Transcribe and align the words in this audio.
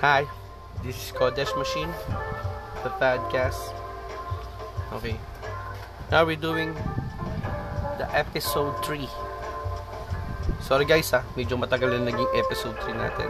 Hi, 0.00 0.24
this 0.80 0.96
is 0.96 1.12
Kodesh 1.12 1.52
Machine, 1.60 1.92
the 2.80 2.88
podcast. 2.96 3.76
Okay, 4.96 5.20
now 6.08 6.24
we're 6.24 6.40
doing 6.40 6.72
the 8.00 8.08
episode 8.16 8.72
3. 8.80 9.04
Sorry 10.64 10.88
guys 10.88 11.12
ha, 11.12 11.20
medyo 11.36 11.60
matagal 11.60 12.00
na 12.00 12.08
naging 12.08 12.32
episode 12.32 12.80
3 12.88 12.96
natin. 12.96 13.28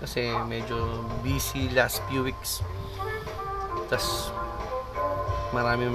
Kasi 0.00 0.32
medyo 0.48 1.04
busy 1.20 1.68
last 1.76 2.00
few 2.08 2.24
weeks. 2.24 2.64
Tapos, 3.92 4.32
maraming 5.52 5.92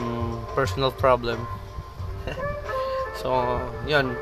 personal 0.54 0.94
problem. 0.94 1.42
so, 3.26 3.58
yun. 3.90 4.14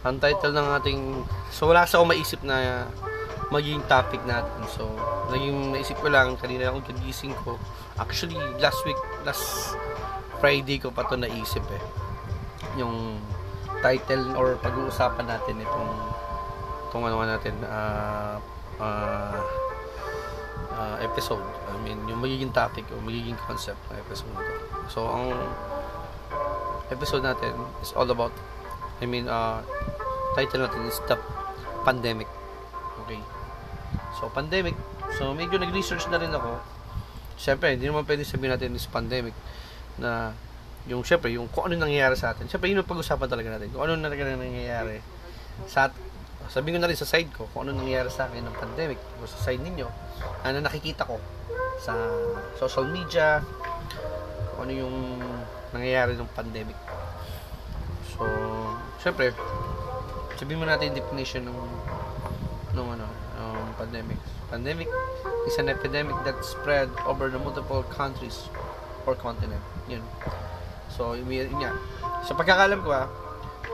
Ang 0.00 0.16
title 0.16 0.56
ng 0.56 0.68
ating... 0.80 1.28
So, 1.52 1.68
wala 1.68 1.84
kasi 1.84 2.00
ako 2.00 2.08
maisip 2.08 2.40
na 2.40 2.88
magiging 3.50 3.82
topic 3.90 4.22
natin. 4.24 4.62
So, 4.70 4.86
naging 5.34 5.74
naisip 5.74 5.98
ko 5.98 6.08
lang 6.08 6.38
kanina 6.38 6.70
akong 6.70 6.86
kagising 6.86 7.34
ko. 7.42 7.58
Actually, 7.98 8.38
last 8.62 8.80
week, 8.86 8.98
last 9.26 9.74
Friday 10.38 10.78
ko 10.78 10.94
pa 10.94 11.04
to 11.10 11.18
naisip 11.18 11.62
eh. 11.68 11.82
Yung 12.78 13.18
title 13.82 14.38
or 14.38 14.56
pag-uusapan 14.62 15.26
natin 15.26 15.60
itong 15.60 15.90
itong 16.90 17.04
ano 17.06 17.22
natin 17.26 17.54
uh, 17.66 18.38
uh, 18.78 19.38
uh, 20.74 20.96
episode. 21.02 21.42
I 21.70 21.76
mean, 21.82 21.98
yung 22.06 22.22
magiging 22.22 22.54
topic 22.54 22.86
o 22.94 23.02
magiging 23.02 23.36
concept 23.46 23.78
ng 23.90 23.98
episode 23.98 24.30
nito. 24.30 24.54
So, 24.90 25.06
ang 25.10 25.34
episode 26.90 27.26
natin 27.26 27.54
is 27.82 27.94
all 27.94 28.06
about 28.10 28.34
I 29.00 29.08
mean, 29.08 29.26
uh, 29.26 29.64
title 30.36 30.68
natin 30.68 30.84
is 30.84 31.00
The 31.08 31.16
Pandemic. 31.88 32.28
Okay. 33.04 33.39
So, 34.20 34.28
pandemic. 34.28 34.76
So, 35.16 35.32
medyo 35.32 35.56
nag-research 35.56 36.06
na 36.12 36.20
rin 36.20 36.30
ako. 36.30 36.60
Siyempre, 37.40 37.72
hindi 37.72 37.88
naman 37.88 38.04
pwede 38.04 38.22
sabihin 38.22 38.52
natin 38.52 38.76
is 38.76 38.84
pandemic 38.84 39.32
na 39.96 40.36
yung 40.88 41.04
syempre 41.04 41.32
yung 41.32 41.48
kung 41.48 41.68
ano 41.68 41.76
nangyayari 41.76 42.16
sa 42.16 42.32
atin. 42.32 42.48
Syempre 42.48 42.72
yun 42.72 42.80
ang 42.80 42.88
pag-usapan 42.88 43.28
talaga 43.28 43.56
natin. 43.56 43.68
Kung 43.72 43.84
ano 43.84 43.96
talaga 44.00 44.32
nangyayari 44.32 45.00
sa 45.68 45.92
sabihin 46.50 46.80
ko 46.80 46.80
na 46.82 46.90
rin 46.90 46.98
sa 46.98 47.06
side 47.06 47.30
ko 47.30 47.46
kung 47.52 47.68
ano 47.68 47.78
nangyayari 47.78 48.10
sa 48.10 48.26
akin 48.26 48.42
ng 48.42 48.56
pandemic 48.58 48.98
o 49.20 49.28
sa 49.28 49.38
side 49.38 49.62
ninyo 49.62 49.86
ano 50.42 50.56
nakikita 50.58 51.06
ko 51.06 51.22
sa 51.78 51.94
social 52.58 52.90
media 52.90 53.38
kung 54.56 54.66
ano 54.66 54.72
yung 54.74 54.96
nangyayari 55.70 56.18
ng 56.18 56.26
pandemic 56.34 56.74
so 58.02 58.26
syempre 58.98 59.30
sabihin 60.34 60.58
mo 60.58 60.66
natin 60.66 60.90
yung 60.90 60.98
definition 60.98 61.46
ng 61.46 61.58
ng 62.74 62.88
ano 62.98 63.06
um, 63.40 63.72
pandemic. 63.80 64.20
Pandemic 64.52 64.88
is 65.48 65.56
an 65.56 65.72
epidemic 65.72 66.16
that 66.28 66.36
spread 66.44 66.92
over 67.08 67.32
the 67.32 67.40
multiple 67.40 67.82
countries 67.88 68.52
or 69.08 69.16
continent. 69.16 69.62
Yun. 69.88 70.04
So 70.92 71.16
yun, 71.16 71.32
yun 71.32 71.56
nga. 71.56 71.72
Sa 72.28 72.36
pagkakalam 72.36 72.84
ko 72.84 72.92
ah 72.92 73.08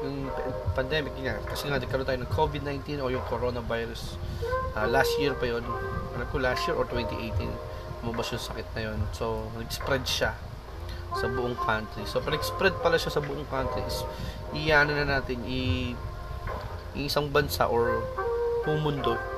yung 0.05 0.29
pandemic 0.77 1.17
yun 1.17 1.33
nga 1.33 1.41
kasi 1.49 1.73
nga 1.73 1.81
nagkaroon 1.81 2.05
tayo 2.05 2.21
ng 2.21 2.31
COVID-19 2.31 3.01
o 3.03 3.11
yung 3.11 3.25
coronavirus. 3.27 4.21
Uh, 4.77 4.87
last 4.87 5.11
year 5.19 5.35
pa 5.35 5.49
yun. 5.49 5.65
Alam 6.15 6.27
ko 6.31 6.39
last 6.39 6.63
year 6.69 6.77
or 6.77 6.87
2018 6.87 7.49
lumabas 8.05 8.31
yung 8.31 8.45
sakit 8.45 8.69
na 8.77 8.81
yun. 8.93 8.99
So 9.11 9.51
nag-spread 9.57 10.05
siya 10.07 10.37
sa 11.17 11.27
buong 11.33 11.57
country. 11.57 12.05
So 12.05 12.21
pag 12.21 12.37
nag-spread 12.37 12.77
pala 12.85 13.01
siya 13.01 13.11
sa 13.11 13.25
buong 13.25 13.49
country 13.49 13.83
is 13.89 14.05
iyan 14.53 14.93
na 14.93 15.19
natin 15.19 15.43
i, 15.49 15.93
isang 16.97 17.33
bansa 17.33 17.67
or 17.67 18.05
buong 18.65 18.81
mundo 18.85 19.17
i, 19.17 19.17
i, 19.17 19.36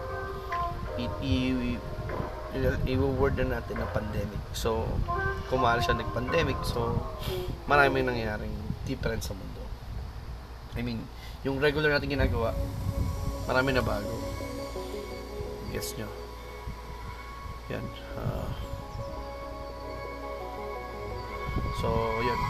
i-word 2.89 3.35
na 3.39 3.61
natin 3.61 3.77
na 3.79 3.87
pandemic 3.95 4.43
so 4.57 4.83
kumahal 5.53 5.79
siya 5.79 5.95
nag-pandemic 5.95 6.59
so 6.67 6.99
maraming 7.71 8.09
nangyaring 8.09 8.53
different 8.89 9.23
sa 9.23 9.37
mundo 9.37 9.59
I 10.79 10.83
mean, 10.87 11.03
yung 11.43 11.59
regular 11.59 11.91
natin 11.91 12.15
ginagawa, 12.15 12.55
marami 13.51 13.75
na 13.75 13.83
bago. 13.83 14.15
Guess 15.75 15.99
nyo. 15.99 16.07
Yan. 17.75 17.83
Uh, 18.15 18.51
so, 21.83 21.89
yan. 22.23 22.41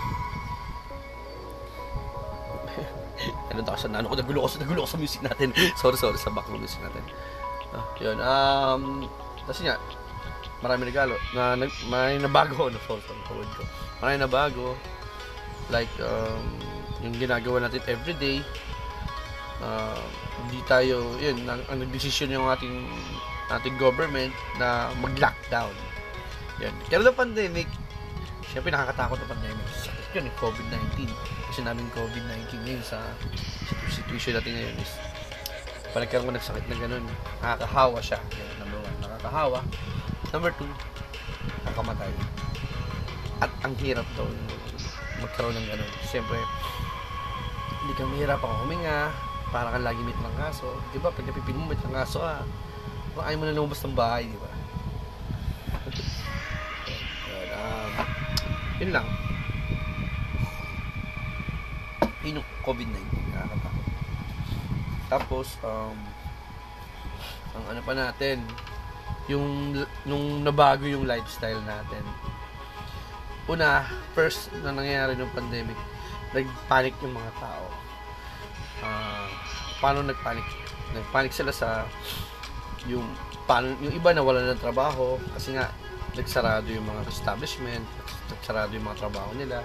ano 3.49 3.61
daw 3.65 3.75
sa 3.75 3.91
nano 3.91 4.13
ko 4.13 4.15
nagulo 4.15 4.47
sa 4.47 4.61
nagulo 4.61 4.85
ko 4.85 4.91
sa 4.93 5.01
music 5.01 5.25
natin. 5.25 5.51
sorry, 5.81 5.97
sorry 5.97 6.21
sa 6.21 6.29
background 6.29 6.61
music 6.61 6.85
natin. 6.85 7.03
Ah, 7.77 7.85
yun. 8.01 8.19
Um, 8.21 8.83
kasi 9.45 9.69
nga, 9.69 9.77
marami 10.65 10.89
nagalo. 10.89 11.17
Na, 11.37 11.57
na, 11.57 11.69
may 11.93 12.17
nabago. 12.17 12.73
No, 12.73 12.81
sorry, 12.89 13.03
sorry, 13.05 13.23
tawad 13.29 13.49
ko. 13.57 13.63
Marami 14.01 14.17
nabago. 14.21 14.77
Like, 15.69 15.93
um, 16.01 16.45
yung 17.03 17.15
ginagawa 17.15 17.67
natin 17.67 17.83
everyday 17.87 18.43
uh, 19.63 20.03
hindi 20.45 20.61
tayo 20.67 21.15
yun 21.19 21.39
ang, 21.47 21.63
ang 21.71 21.79
nagdesisyon 21.83 22.35
yung 22.35 22.47
ating 22.51 22.87
ating 23.49 23.77
government 23.81 24.35
na 24.59 24.91
mag-lockdown 24.99 25.73
yan 26.59 26.75
kaya 26.91 27.01
ng 27.03 27.15
pandemic 27.15 27.69
syempre 28.51 28.75
nakakatakot 28.75 29.19
ang 29.23 29.31
pandemic 29.31 29.67
sakit 29.79 30.19
yun 30.19 30.29
yung 30.29 30.39
COVID-19 30.43 31.07
kasi 31.53 31.61
namin 31.63 31.87
COVID-19 31.95 32.67
ngayon 32.67 32.85
sa 32.85 32.99
situation 33.89 34.35
natin 34.37 34.53
ngayon 34.59 34.77
is 34.83 34.93
nagkaroon 35.97 36.29
ko 36.29 36.35
nagsakit 36.37 36.67
na 36.69 36.77
ganun. 36.77 37.05
Nakakahawa 37.41 37.99
siya. 38.05 38.21
Number 38.61 38.79
one. 38.85 38.97
Nakakahawa. 39.01 39.59
Number 40.29 40.53
two 40.61 40.69
nakakamatay 41.79 42.11
at 43.39 43.51
ang 43.63 43.75
hirap 43.79 44.07
daw 44.19 44.27
magkaroon 45.23 45.55
ng 45.55 45.67
ganun. 45.71 45.91
Siyempre 46.11 46.39
hindi 47.85 47.93
ka 47.95 48.05
mahirap 48.11 48.43
ako 48.43 48.67
huminga. 48.67 49.15
Para 49.49 49.73
kang 49.73 49.87
lagi 49.87 50.03
may 50.05 50.13
trangkaso 50.13 50.69
di 50.93 51.01
ba? 51.01 51.09
Pag 51.09 51.25
napipin 51.25 51.57
mo 51.57 51.71
may 51.71 51.79
trangkaso 51.79 52.21
ah. 52.21 52.43
Kung 53.15 53.25
ayaw 53.25 53.39
mo 53.41 53.45
na 53.47 53.57
lumabas 53.57 53.81
ng 53.87 53.97
bahay 53.97 54.29
di 54.29 54.39
ba? 54.39 54.51
Um, 57.59 57.91
yun 58.83 58.91
lang. 58.93 59.07
Yun 62.27 62.43
yung 62.43 62.49
COVID-19 62.67 62.99
nakakatakot 63.33 63.38
tapos 65.09 65.57
um, 65.65 65.97
ang 67.57 67.65
ano 67.75 67.81
pa 67.83 67.93
natin 67.97 68.45
yung 69.29 69.77
nung 70.09 70.45
nabago 70.45 70.85
yung 70.89 71.05
lifestyle 71.05 71.61
natin 71.65 72.05
una 73.49 73.89
first 74.13 74.53
na 74.61 74.73
nangyayari 74.73 75.17
ng 75.17 75.33
pandemic 75.33 75.77
nagpanic 76.33 76.95
yung 77.01 77.15
mga 77.17 77.33
tao. 77.41 77.67
Uh, 78.85 79.29
paano 79.81 80.05
nagpanic? 80.05 80.45
Nagpanic 80.93 81.33
sila 81.33 81.53
sa 81.53 81.89
yung 82.89 83.05
paano, 83.49 83.73
yung 83.81 83.95
iba 83.97 84.13
na 84.13 84.25
wala 84.25 84.45
ng 84.53 84.61
trabaho 84.61 85.17
kasi 85.37 85.57
nga 85.57 85.73
nagsarado 86.17 86.69
yung 86.69 86.85
mga 86.85 87.09
establishment, 87.09 87.85
nagsarado 88.33 88.73
yung 88.75 88.87
mga 88.87 89.01
trabaho 89.09 89.31
nila. 89.37 89.65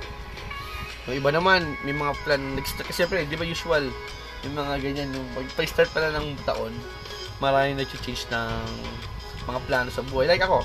Yung 1.07 1.19
iba 1.19 1.29
naman, 1.35 1.75
may 1.83 1.91
mga 1.91 2.13
plan, 2.23 2.41
kasi 2.63 3.03
siyempre, 3.03 3.27
di 3.27 3.35
ba 3.35 3.43
usual, 3.43 3.91
yung 4.43 4.55
mga 4.59 4.73
ganyan, 4.83 5.09
yung 5.15 5.27
pag-start 5.55 5.89
pala 5.95 6.11
ng 6.15 6.35
taon, 6.43 6.75
maraming 7.39 7.79
nag-change 7.79 8.27
ng 8.27 8.63
mga 9.47 9.59
plano 9.67 9.89
sa 9.91 10.03
buhay. 10.07 10.27
Like 10.27 10.43
ako, 10.43 10.63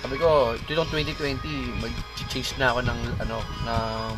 sabi 0.00 0.16
ko, 0.16 0.56
itong 0.56 0.88
2020, 0.88 1.44
mag-change 1.84 2.56
na 2.56 2.72
ako 2.72 2.80
ng, 2.88 3.00
ano, 3.20 3.36
ng 3.68 4.16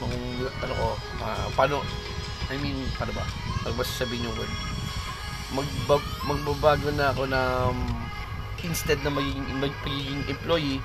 nung 0.00 0.16
ano 0.64 0.72
ko, 0.72 0.86
uh, 1.20 1.48
paano, 1.58 1.84
I 2.48 2.56
mean, 2.58 2.88
paano 2.96 3.12
ba? 3.12 3.26
Pag 3.66 3.76
ba 3.76 3.84
sasabihin 3.84 4.26
yung 4.26 4.36
word? 4.38 4.52
Magbab, 5.50 6.02
magbabago 6.24 6.88
na 6.94 7.10
ako 7.10 7.26
um, 7.28 7.78
instead 8.62 9.02
na 9.02 9.12
magiging, 9.12 9.46
magiging 9.58 10.22
employee, 10.30 10.78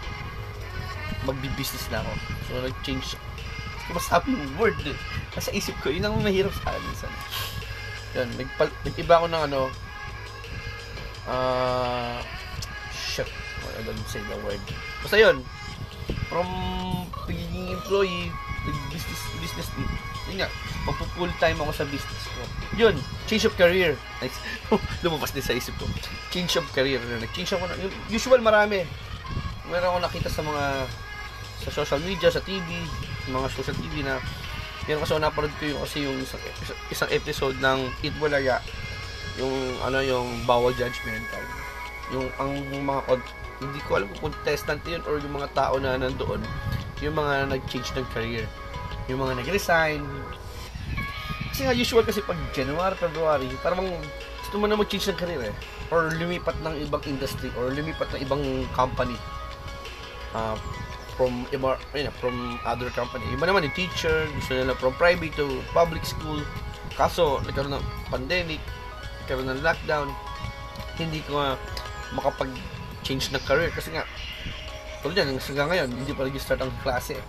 magbi-business 1.24 1.88
na 1.94 2.04
ako. 2.04 2.12
So, 2.50 2.52
nag-change. 2.62 3.08
Masabi 3.94 4.34
yung 4.34 4.56
word 4.58 4.78
eh. 4.86 4.98
Nasa 5.36 5.54
isip 5.54 5.76
ko, 5.84 5.94
yun 5.94 6.06
ang 6.06 6.18
mahirap 6.22 6.54
sa 6.54 6.74
akin 6.74 6.82
minsan. 6.90 7.12
Yan, 8.16 8.30
nagpal, 8.40 8.70
nag-iba 8.88 9.14
ako 9.20 9.26
ng 9.30 9.44
ano, 9.52 9.62
ah, 11.26 12.18
uh, 12.18 12.20
shit, 12.94 13.28
I 13.76 13.82
don't 13.84 14.00
say 14.08 14.24
the 14.26 14.38
word. 14.42 14.62
Basta 15.04 15.18
yun, 15.20 15.44
from 16.32 16.48
pagiging 17.28 17.76
employee, 17.76 18.32
business, 18.90 19.22
business, 19.42 19.70
yun 20.26 20.42
nga, 20.42 20.50
magpo-full 20.90 21.30
time 21.38 21.58
ako 21.62 21.72
sa 21.72 21.86
business 21.86 22.24
ko. 22.34 22.42
Yun, 22.78 22.98
change 23.30 23.46
of 23.46 23.54
career. 23.54 23.94
Nice. 24.22 24.38
Lumabas 25.06 25.30
din 25.30 25.46
sa 25.46 25.54
isip 25.54 25.78
ko. 25.78 25.86
Change 26.34 26.58
of 26.58 26.66
career. 26.74 26.98
Nag-change 26.98 27.54
ako 27.54 27.70
na, 27.70 27.78
usual 28.10 28.42
marami. 28.42 28.82
Meron 29.70 29.94
ako 29.94 30.00
nakita 30.02 30.30
sa 30.34 30.42
mga, 30.42 30.90
sa 31.62 31.70
social 31.70 32.02
media, 32.02 32.34
sa 32.34 32.42
TV, 32.42 32.66
mga 33.30 33.48
social 33.54 33.78
TV 33.78 34.06
na, 34.06 34.22
yan 34.86 35.02
kasi 35.02 35.18
napanood 35.18 35.54
ko 35.58 35.64
yung 35.66 35.82
kasi 35.82 35.98
yung 36.06 36.18
isang, 36.22 36.42
isang 36.94 37.10
episode 37.10 37.58
ng 37.58 37.90
Eat 38.06 38.14
Bulaga 38.22 38.62
yung 39.36 39.52
ano 39.84 40.00
yung 40.00 40.28
bawal 40.48 40.72
judgmental. 40.78 41.44
Yung 42.14 42.28
ang 42.40 42.54
mga 42.70 43.20
hindi 43.60 43.80
ko 43.88 44.00
alam 44.00 44.08
kung 44.16 44.32
contestant 44.32 44.84
yun 44.86 45.02
or 45.08 45.20
yung 45.20 45.36
mga 45.36 45.52
tao 45.56 45.80
na 45.80 45.96
nandoon 45.96 46.44
yung 47.04 47.16
mga 47.16 47.52
nag-change 47.52 47.92
ng 47.96 48.08
career 48.12 48.48
yung 49.08 49.22
mga 49.22 49.42
nag-resign. 49.42 50.02
Kasi 51.54 51.62
nga 51.64 51.76
usual 51.78 52.04
kasi 52.04 52.20
pag 52.26 52.38
January, 52.52 52.98
February 52.98 53.50
parang 53.62 53.86
gusto 54.42 54.56
mo 54.58 54.66
na 54.66 54.78
mag-change 54.78 55.14
ng 55.14 55.20
career 55.20 55.42
eh. 55.50 55.56
Or 55.94 56.10
lumipat 56.10 56.58
ng 56.66 56.76
ibang 56.90 57.04
industry 57.06 57.54
or 57.56 57.70
lumipat 57.70 58.10
ng 58.16 58.26
ibang 58.26 58.44
company. 58.74 59.16
Uh, 60.36 60.58
from 61.16 61.48
iba, 61.52 61.80
yun, 61.96 62.12
from 62.20 62.60
other 62.68 62.92
company. 62.92 63.24
Iba 63.32 63.48
naman 63.48 63.68
yung 63.68 63.76
teacher 63.76 64.28
gusto 64.36 64.52
nila 64.56 64.76
from 64.76 64.96
private 65.00 65.36
to 65.40 65.64
public 65.72 66.04
school. 66.04 66.40
Kaso 66.96 67.44
nagkaroon 67.44 67.76
ng 67.76 67.88
pandemic 68.08 68.60
nagkaroon 69.26 69.50
ng 69.52 69.62
lockdown 69.66 70.08
hindi 70.96 71.20
ko 71.26 71.42
nga 71.42 71.60
makapag 72.16 72.52
change 73.04 73.32
ng 73.32 73.44
career. 73.44 73.72
Kasi 73.72 73.96
nga 73.96 74.04
tulad 75.02 75.22
yan, 75.22 75.38
hanggang 75.38 75.70
ngayon 75.70 75.90
hindi 75.92 76.12
pa 76.14 76.28
nag-start 76.28 76.62
ang 76.62 76.72
klase. 76.84 77.20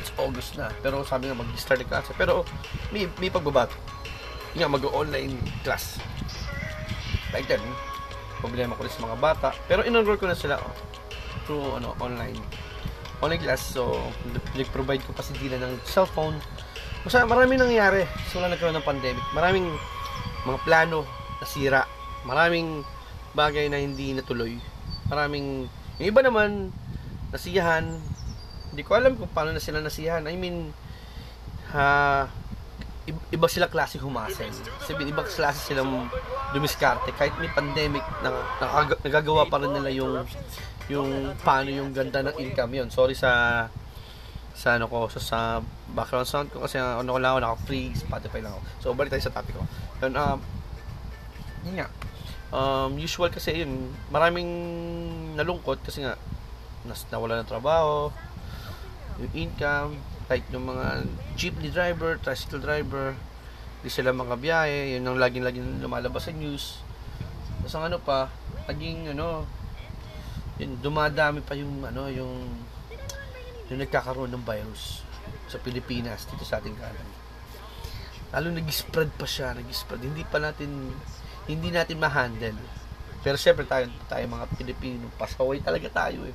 It's 0.00 0.12
August 0.20 0.56
na. 0.60 0.72
Pero 0.84 1.02
sabi 1.04 1.28
nga 1.28 1.36
mag-start 1.36 1.82
ang 1.84 1.90
klase. 1.90 2.10
Pero 2.16 2.46
may, 2.92 3.08
may 3.20 3.32
pagbabato 3.32 3.76
nga 4.56 4.68
mag-online 4.72 5.36
class. 5.60 6.00
Like 7.32 7.44
that 7.52 7.60
problema 8.40 8.76
ko 8.76 8.84
rin 8.84 8.92
sa 8.92 9.04
mga 9.04 9.18
bata. 9.20 9.48
Pero 9.68 9.84
in-enroll 9.84 10.20
ko 10.20 10.28
na 10.28 10.36
sila 10.36 10.60
oh, 10.60 10.74
through 11.44 11.76
ano, 11.76 11.96
online 12.00 12.36
online 13.22 13.42
class 13.42 13.62
so 13.62 13.96
nag-provide 14.56 15.02
ko 15.04 15.12
pa 15.16 15.24
si 15.24 15.32
Dina 15.36 15.60
ng 15.60 15.80
cellphone 15.86 16.36
Basta 17.06 17.22
maraming 17.22 17.62
nangyayari 17.62 18.02
simula 18.28 18.50
nagkaroon 18.50 18.76
ng 18.76 18.86
pandemic 18.86 19.24
maraming 19.30 19.70
mga 20.42 20.58
plano 20.66 21.06
nasira 21.38 21.86
maraming 22.26 22.82
bagay 23.36 23.68
na 23.68 23.76
hindi 23.76 24.16
natuloy. 24.16 24.56
Maraming, 25.12 25.68
yung 26.00 26.08
iba 26.08 26.20
naman, 26.24 26.72
nasiyahan. 27.30 27.84
Hindi 28.72 28.82
ko 28.82 28.96
alam 28.96 29.14
kung 29.20 29.28
paano 29.30 29.52
na 29.52 29.60
sila 29.60 29.84
nasiyahan. 29.84 30.24
I 30.24 30.34
mean, 30.40 30.72
ha, 31.76 32.26
iba 33.06 33.46
sila 33.46 33.68
klase 33.68 34.00
humasel. 34.00 34.48
Sabi, 34.82 35.06
ibang 35.12 35.28
klase 35.28 35.60
silang 35.60 36.08
dumiskarte. 36.56 37.12
Kahit 37.14 37.36
may 37.36 37.52
pandemic, 37.52 38.02
na, 38.24 38.32
nagagawa 39.04 39.44
pa 39.46 39.60
rin 39.60 39.76
nila 39.76 39.92
yung 39.92 40.24
yung 40.86 41.34
paano 41.42 41.68
yung 41.70 41.90
ganda 41.90 42.22
ng 42.22 42.36
income 42.38 42.72
yon 42.78 42.88
Sorry 42.90 43.18
sa 43.18 43.66
sa 44.56 44.80
ano 44.80 44.88
ko, 44.88 45.04
sa, 45.12 45.20
sa 45.20 45.38
background 45.92 46.24
sound 46.24 46.48
ko 46.48 46.64
kasi 46.64 46.80
ano 46.80 47.04
ko 47.04 47.20
lang 47.20 47.36
ako, 47.36 47.40
naka 47.44 47.58
free 47.68 47.92
Spotify 47.92 48.40
lang 48.40 48.56
ako. 48.56 48.62
So, 48.80 48.86
balik 48.96 49.12
tayo 49.12 49.28
sa 49.28 49.36
topic 49.36 49.52
ko. 49.52 49.68
Yun, 50.00 50.16
um, 50.16 50.40
yun 51.68 51.76
nga, 51.76 51.88
um, 52.56 52.96
usual 52.96 53.28
kasi 53.28 53.60
yun, 53.62 53.92
maraming 54.08 54.48
nalungkot 55.36 55.84
kasi 55.84 56.08
nga 56.08 56.16
nas, 56.88 57.04
nawala 57.12 57.44
ng 57.44 57.50
trabaho, 57.52 58.08
yung 59.20 59.32
income, 59.36 60.00
like 60.32 60.48
yung 60.48 60.64
mga 60.64 61.04
jeepney 61.36 61.68
driver, 61.68 62.16
tricycle 62.24 62.62
driver, 62.62 63.12
di 63.84 63.92
sila 63.92 64.16
mga 64.16 64.40
biyahe, 64.40 64.96
yun 64.96 65.04
ang 65.04 65.20
laging-laging 65.20 65.84
lumalabas 65.84 66.26
sa 66.26 66.32
news. 66.32 66.80
Tapos 67.60 67.76
ang 67.76 67.92
ano 67.92 68.00
pa, 68.00 68.32
naging 68.72 69.12
ano, 69.12 69.44
yun, 70.56 70.76
dumadami 70.80 71.44
pa 71.44 71.52
yung 71.56 71.84
ano, 71.84 72.08
yung 72.08 72.48
yung 73.66 73.78
nagkakaroon 73.82 74.30
ng 74.30 74.44
virus 74.46 75.02
sa 75.50 75.58
Pilipinas 75.58 76.24
dito 76.30 76.46
sa 76.46 76.62
ating 76.62 76.76
kanan. 76.78 77.08
Lalo 78.30 78.50
nag-spread 78.54 79.10
pa 79.14 79.26
siya, 79.26 79.54
nag-spread. 79.54 80.02
Hindi 80.02 80.22
pa 80.26 80.38
natin 80.38 80.94
hindi 81.46 81.70
natin 81.70 82.02
ma-handle. 82.02 82.58
Pero 83.22 83.34
syempre 83.38 83.66
tayo, 83.66 83.90
tayo 84.06 84.22
mga 84.26 84.46
Pilipino, 84.54 85.10
pasaway 85.18 85.58
talaga 85.58 85.90
tayo 85.90 86.26
eh. 86.26 86.34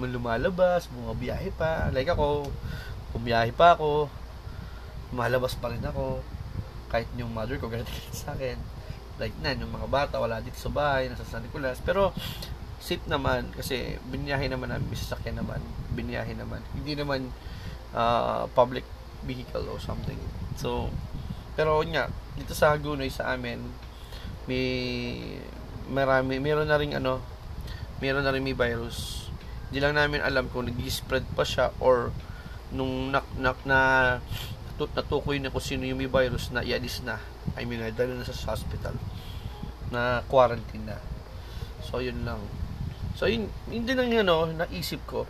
May 0.00 0.10
lumalabas, 0.10 0.88
mga 0.90 1.14
biyahe 1.16 1.50
pa. 1.52 1.92
Like 1.92 2.08
ako, 2.08 2.48
bumiyahe 3.14 3.52
pa 3.54 3.76
ako, 3.76 4.08
lumalabas 5.12 5.54
pa 5.54 5.70
rin 5.70 5.84
ako. 5.84 6.24
Kahit 6.88 7.06
yung 7.14 7.30
mother 7.30 7.60
ko, 7.60 7.68
ganito 7.68 7.92
sa 8.16 8.32
akin. 8.32 8.58
Like 9.20 9.36
na, 9.38 9.54
yung 9.54 9.70
mga 9.70 9.88
bata, 9.92 10.14
wala 10.18 10.42
dito 10.42 10.58
sa 10.58 10.72
bahay, 10.72 11.06
nasa 11.06 11.22
San 11.22 11.44
Nicolas. 11.46 11.78
Pero, 11.84 12.10
safe 12.84 13.04
naman, 13.08 13.48
kasi 13.56 13.96
binyahe 14.12 14.44
naman 14.52 14.68
namin, 14.68 14.92
may 14.92 15.00
sasakyan 15.00 15.40
naman, 15.40 15.64
binyahe 15.96 16.36
naman. 16.36 16.60
Hindi 16.76 17.00
naman 17.00 17.32
uh, 17.96 18.44
public 18.52 18.84
vehicle 19.24 19.64
or 19.72 19.80
something. 19.80 20.20
So, 20.60 20.92
pero 21.56 21.80
nga, 21.88 22.12
dito 22.36 22.52
sa 22.52 22.76
Hagunoy 22.76 23.08
sa 23.08 23.32
amin, 23.32 23.64
may 24.44 24.68
marami 25.88 26.40
meron 26.40 26.68
na 26.68 26.80
ring 26.80 26.96
ano 26.96 27.20
meron 28.00 28.24
na 28.24 28.32
rin 28.32 28.44
may 28.44 28.56
virus 28.56 29.28
hindi 29.68 29.80
lang 29.80 29.96
namin 29.96 30.20
alam 30.20 30.48
kung 30.52 30.68
nag-spread 30.68 31.24
pa 31.32 31.44
siya 31.44 31.72
or 31.80 32.12
nung 32.72 33.12
nak, 33.12 33.24
nak 33.36 33.58
na 33.68 33.78
natukoy 34.74 35.38
na 35.38 35.52
kung 35.52 35.62
sino 35.62 35.86
yung 35.86 36.00
may 36.00 36.10
virus 36.10 36.50
na 36.50 36.64
ialis 36.64 37.04
na 37.04 37.20
I 37.54 37.68
mean 37.68 37.80
dahil 37.80 38.16
na 38.16 38.26
sa 38.26 38.56
hospital 38.56 38.96
na 39.92 40.24
quarantine 40.26 40.88
na 40.88 40.98
so 41.84 42.00
yun 42.00 42.24
lang 42.26 42.40
so 43.14 43.30
yun 43.30 43.46
hindi 43.70 43.94
lang 43.94 44.12
ano 44.14 44.50
naisip 44.50 45.02
ko. 45.06 45.24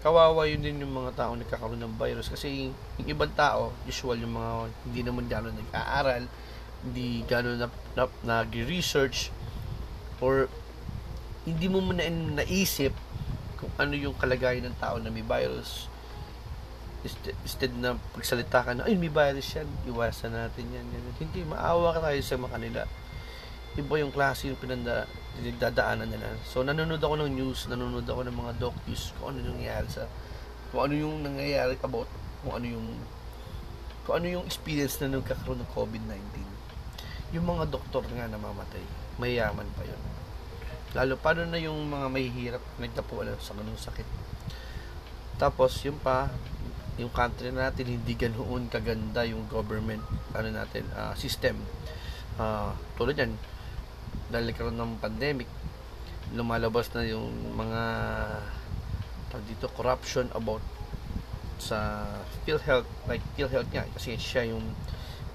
Kawawa 0.00 0.48
yun 0.48 0.64
din 0.64 0.80
yung 0.80 0.96
mga 0.96 1.12
tao 1.12 1.36
nagkakaroon 1.36 1.80
ng 1.84 2.00
virus 2.00 2.32
kasi 2.32 2.72
yung 2.96 3.08
ibang 3.08 3.32
tao 3.36 3.68
usual 3.84 4.16
yung 4.16 4.32
mga 4.32 4.52
hindi 4.88 5.00
naman 5.04 5.28
gano'n 5.28 5.56
nag-aaral 5.60 6.24
hindi 6.80 7.20
gano'n 7.28 7.60
na, 7.60 7.68
na, 7.96 8.04
nag-research 8.24 9.28
or 10.24 10.48
hindi 11.44 11.68
mo 11.68 11.84
muna 11.84 12.04
naisip 12.08 12.92
kung 13.60 13.72
ano 13.76 13.92
yung 13.92 14.16
kalagayan 14.16 14.68
ng 14.68 14.76
tao 14.80 14.96
na 14.96 15.12
may 15.12 15.24
virus. 15.24 15.88
Instead 17.44 17.72
na 17.80 17.96
pagsalita 18.12 18.60
ka 18.60 18.72
na 18.76 18.84
ay 18.84 18.96
may 18.96 19.08
virus 19.08 19.56
yan 19.56 19.68
iwasan 19.88 20.36
natin 20.36 20.68
yan, 20.68 20.84
yan. 20.84 21.04
hindi 21.16 21.40
maawa 21.48 21.96
ka 21.96 22.00
tayo 22.04 22.20
sa 22.20 22.36
mga 22.36 22.54
kanila. 22.56 22.82
Iba 23.76 23.94
yung 24.00 24.12
klase 24.12 24.52
yung 24.52 24.60
pinanda 24.60 25.08
dadaanan 25.56 26.10
nila 26.10 26.36
so 26.44 26.60
nanonood 26.60 27.00
ako 27.00 27.14
ng 27.24 27.30
news 27.32 27.70
nanonood 27.70 28.04
ako 28.04 28.26
ng 28.28 28.36
mga 28.36 28.52
docus 28.60 29.14
kung 29.16 29.32
ano 29.32 29.40
yung 29.40 29.50
nangyayari 29.56 29.88
sa 29.88 30.04
kung 30.70 30.80
ano 30.84 30.94
yung 30.94 31.16
nangyayari 31.22 31.74
about 31.80 32.10
kung 32.44 32.52
ano 32.60 32.66
yung 32.66 32.86
kung 34.04 34.14
ano 34.20 34.26
yung 34.28 34.44
experience 34.44 35.00
na 35.00 35.16
nagkakaroon 35.16 35.62
ng 35.62 35.70
COVID-19 35.72 36.60
yung 37.30 37.46
mga 37.46 37.70
doktor 37.70 38.02
nga 38.10 38.26
namamatay, 38.26 38.82
mayaman 39.22 39.66
pa 39.78 39.86
yun. 39.86 40.02
Lalo, 40.98 41.14
paano 41.14 41.46
na 41.46 41.62
yung 41.62 41.78
mga 41.86 42.06
mahihirap, 42.10 42.62
nagtapuan 42.82 43.30
sa 43.38 43.54
ganung 43.54 43.78
sakit. 43.78 44.06
Tapos, 45.38 45.78
yung 45.86 46.02
pa, 46.02 46.26
yung 46.98 47.14
country 47.14 47.54
natin, 47.54 47.86
hindi 47.86 48.18
ganoon 48.18 48.66
kaganda 48.66 49.22
yung 49.22 49.46
government, 49.46 50.02
ano 50.34 50.50
natin, 50.50 50.82
uh, 50.98 51.14
system. 51.14 51.54
Uh, 52.34 52.74
tulad 52.98 53.14
yan, 53.14 53.38
dahil 54.30 54.50
nagkaroon 54.50 54.78
ng 54.78 54.92
pandemic, 55.02 55.48
lumalabas 56.34 56.86
na 56.94 57.02
yung 57.02 57.30
mga 57.58 57.82
tag 59.30 59.42
dito, 59.46 59.66
corruption 59.74 60.30
about 60.34 60.62
sa 61.60 62.06
PhilHealth, 62.46 62.88
like 63.06 63.22
PhilHealth 63.34 63.70
nga, 63.70 63.86
kasi 63.94 64.16
siya 64.18 64.50
yung 64.50 64.64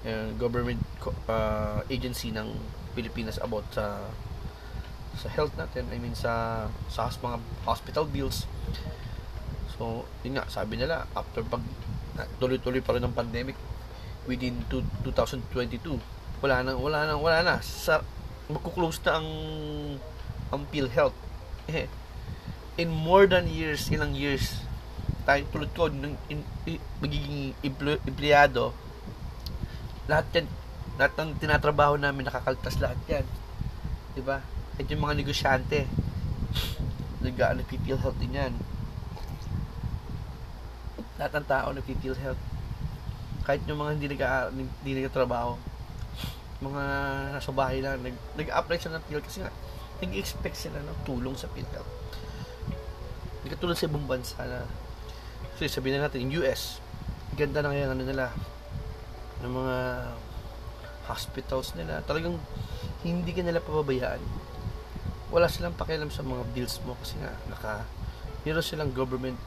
uh, 0.04 0.28
government 0.36 0.82
uh, 1.28 1.80
agency 1.88 2.32
ng 2.32 2.52
Pilipinas 2.96 3.36
about 3.40 3.64
sa 3.72 4.00
sa 5.16 5.32
health 5.32 5.52
natin, 5.56 5.88
I 5.92 5.96
mean 5.96 6.12
sa 6.12 6.66
sa 6.92 7.08
mga 7.08 7.40
hospital 7.64 8.04
bills. 8.04 8.44
So, 9.76 10.08
yun 10.24 10.40
nga, 10.40 10.48
sabi 10.48 10.80
nila, 10.80 11.04
after 11.12 11.44
pag 11.44 11.60
tuloy-tuloy 12.40 12.80
pa 12.80 12.96
rin 12.96 13.04
ng 13.04 13.12
pandemic, 13.12 13.56
within 14.24 14.56
two, 14.72 14.80
2022, 15.04 16.00
wala 16.40 16.64
na, 16.64 16.72
wala 16.76 17.04
na, 17.04 17.14
wala 17.16 17.38
na. 17.44 17.54
Sa, 17.60 18.00
magkuklose 18.46 19.02
na 19.06 19.18
ang 19.18 19.28
ang 20.54 20.62
PhilHealth. 20.70 21.16
Eh, 21.66 21.90
in 22.78 22.92
more 22.92 23.26
than 23.26 23.50
years, 23.50 23.90
ilang 23.90 24.14
years, 24.14 24.62
tayo 25.26 25.42
tulad 25.50 25.70
ko, 25.74 25.90
ng, 25.90 26.14
in, 26.30 26.40
in, 26.70 26.78
magiging 27.02 27.50
empleyado, 28.06 28.70
lahat 30.06 30.26
yan, 30.38 30.46
lahat 30.94 31.12
ng 31.18 31.30
tinatrabaho 31.42 31.98
namin 31.98 32.30
nakakaltas 32.30 32.78
lahat 32.78 33.00
yan. 33.10 33.26
Di 34.14 34.22
ba? 34.22 34.38
At 34.78 34.86
yung 34.86 35.02
mga 35.02 35.18
negosyante, 35.18 35.90
nag-ano, 37.26 37.66
PPL 37.66 37.98
health 37.98 38.18
din 38.22 38.38
yan. 38.38 38.54
Lahat 41.18 41.32
ng 41.34 41.48
tao 41.48 41.68
na 41.74 41.82
PPL 41.82 42.16
health. 42.22 42.42
Kahit 43.42 43.66
yung 43.66 43.82
mga 43.82 43.92
hindi 43.98 44.06
nag 44.14 44.22
hindi 44.54 44.90
nagtatrabaho, 45.02 45.58
mga 46.64 46.84
nasa 47.36 47.52
bahay 47.52 47.84
lang, 47.84 48.00
nag, 48.00 48.16
nag-apply 48.36 48.76
sila 48.80 48.96
ng 48.96 49.04
PhilHealth 49.08 49.28
kasi 49.28 49.38
nga, 49.44 49.52
nag-expect 50.00 50.56
sila 50.56 50.78
ng 50.80 50.98
tulong 51.04 51.36
sa 51.36 51.48
PhilHealth. 51.52 51.92
Hindi 53.40 53.48
katulad 53.52 53.76
sa 53.76 53.88
ibang 53.88 54.06
bansa 54.08 54.40
na, 54.44 54.64
so 55.56 55.64
sabihin 55.68 56.00
na 56.00 56.08
natin, 56.08 56.24
yung 56.24 56.44
US, 56.44 56.80
ganda 57.36 57.60
na 57.60 57.72
ngayon 57.72 57.90
ano 57.92 58.02
nila, 58.04 58.32
ng 59.44 59.52
mga 59.52 59.76
hospitals 61.06 61.76
nila. 61.76 62.02
Talagang 62.02 62.40
hindi 63.06 63.30
ka 63.30 63.44
nila 63.44 63.62
pababayaan. 63.62 64.20
Wala 65.30 65.46
silang 65.50 65.76
pakialam 65.76 66.10
sa 66.10 66.24
mga 66.24 66.42
bills 66.54 66.80
mo 66.86 66.96
kasi 66.98 67.18
nga 67.18 67.34
naka 67.50 67.82
meron 68.46 68.62
silang 68.62 68.94
government 68.94 69.38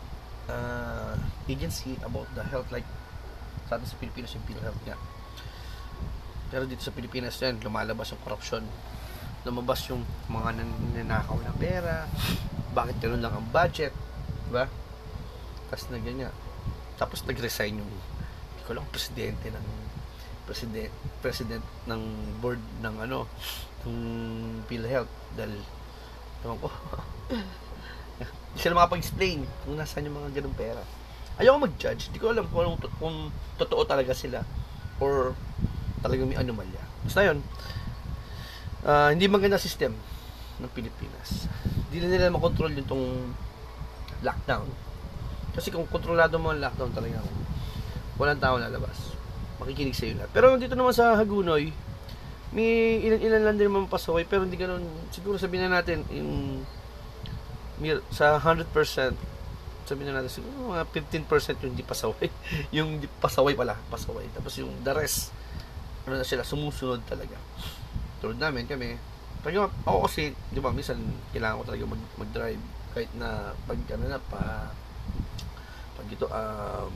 uh, 0.51 1.15
agency 1.47 1.95
about 2.03 2.27
the 2.35 2.43
health 2.43 2.67
like 2.67 2.85
sa 3.71 3.79
atin 3.79 3.87
sa 3.87 3.95
Pilipinas 3.97 4.35
yung 4.35 4.45
PhilHealth 4.45 4.81
nga. 4.83 4.97
Pero 6.49 6.65
dito 6.65 6.81
sa 6.81 6.93
Pilipinas 6.93 7.37
yan, 7.37 7.61
lumalabas 7.61 8.09
yung 8.13 8.21
corruption. 8.25 8.65
Lumabas 9.45 9.85
yung 9.87 10.01
mga 10.27 10.65
nanakaw 10.97 11.37
na 11.45 11.53
pera. 11.55 12.09
Bakit 12.73 12.97
ganoon 12.99 13.21
lang 13.21 13.33
ang 13.33 13.47
budget? 13.53 13.93
Diba? 14.49 14.65
Tapos 15.69 15.85
na 15.93 16.01
ganyan. 16.01 16.33
Tapos 16.97 17.21
nag-resign 17.23 17.77
yung 17.77 17.89
hindi 17.89 18.61
ko 18.65 18.73
lang 18.73 18.85
presidente 18.89 19.53
ng 19.53 19.67
president 20.49 20.89
president 21.21 21.65
ng 21.85 22.01
board 22.41 22.57
ng 22.81 22.95
ano 23.05 23.29
ng 23.85 23.97
PhilHealth 24.65 25.13
dahil 25.37 25.61
ewan 26.41 26.57
ko 26.57 26.73
hindi 28.49 28.57
sila 28.57 28.81
makapag-explain 28.81 29.45
kung 29.45 29.77
nasaan 29.77 30.09
yung 30.09 30.17
mga 30.17 30.41
ganung 30.41 30.57
pera 30.57 30.81
ayoko 31.37 31.69
mag-judge 31.69 32.09
hindi 32.09 32.17
ko 32.17 32.33
alam 32.33 32.49
kung, 32.49 32.81
kung 32.97 33.29
totoo 33.61 33.85
talaga 33.85 34.17
sila 34.17 34.41
or 34.97 35.37
talagang 35.99 36.27
may 36.29 36.39
anomalya 36.39 36.81
basta 37.05 37.25
yun 37.25 37.39
uh, 38.87 39.09
hindi 39.11 39.25
maganda 39.27 39.59
system 39.59 39.95
ng 40.59 40.71
Pilipinas 40.71 41.47
hindi 41.89 42.05
nila 42.07 42.31
makontrol 42.31 42.71
yung 42.75 42.87
tong 42.89 43.07
lockdown 44.23 44.67
kasi 45.55 45.71
kung 45.71 45.87
kontrolado 45.87 46.37
mo 46.37 46.51
ang 46.51 46.59
lockdown 46.59 46.91
talaga 46.91 47.23
walang 48.19 48.39
tao 48.39 48.59
lalabas 48.59 49.19
makikinig 49.59 49.95
sa 49.95 50.07
iyo 50.07 50.15
lahat. 50.17 50.31
Pero 50.31 50.55
dito 50.55 50.73
naman 50.73 50.95
sa 50.95 51.19
Hagunoy, 51.19 51.69
may 52.55 53.03
ilan-ilan 53.05 53.43
lang 53.45 53.55
din 53.59 53.67
naman 53.69 53.91
pasaway, 53.91 54.25
pero 54.25 54.47
hindi 54.47 54.57
ganun, 54.57 54.81
siguro 55.11 55.35
sabihin 55.35 55.69
na 55.69 55.83
natin, 55.83 56.01
yung, 56.09 56.63
sa 58.09 58.39
100%, 58.39 58.65
sabihin 59.85 60.07
na 60.09 60.23
natin, 60.23 60.31
siguro 60.31 60.73
mga 60.73 60.87
15% 60.89 61.63
yung 61.67 61.71
hindi 61.75 61.85
pasaway. 61.85 62.27
yung 62.75 62.87
hindi 62.97 63.07
pasaway 63.19 63.53
pala, 63.53 63.77
pasaway. 63.91 64.25
Tapos 64.33 64.55
yung 64.57 64.71
the 64.81 64.93
rest, 64.95 65.35
ano 66.09 66.17
na 66.17 66.25
sila, 66.25 66.41
sumusunod 66.41 67.05
talaga. 67.05 67.37
Tulad 68.17 68.41
namin 68.41 68.65
kami, 68.65 68.97
talaga, 69.45 69.69
ako 69.85 70.09
kasi, 70.09 70.33
di 70.49 70.57
ba, 70.57 70.73
minsan, 70.73 70.97
kailangan 71.29 71.61
ko 71.61 71.65
talaga 71.69 71.85
mag, 71.85 72.03
mag-drive, 72.17 72.63
kahit 72.97 73.11
na, 73.13 73.53
pag, 73.69 73.77
ano 73.93 74.05
na, 74.09 74.17
pa, 74.17 74.73
pag 75.95 76.07
ito, 76.09 76.25
um, 76.25 76.93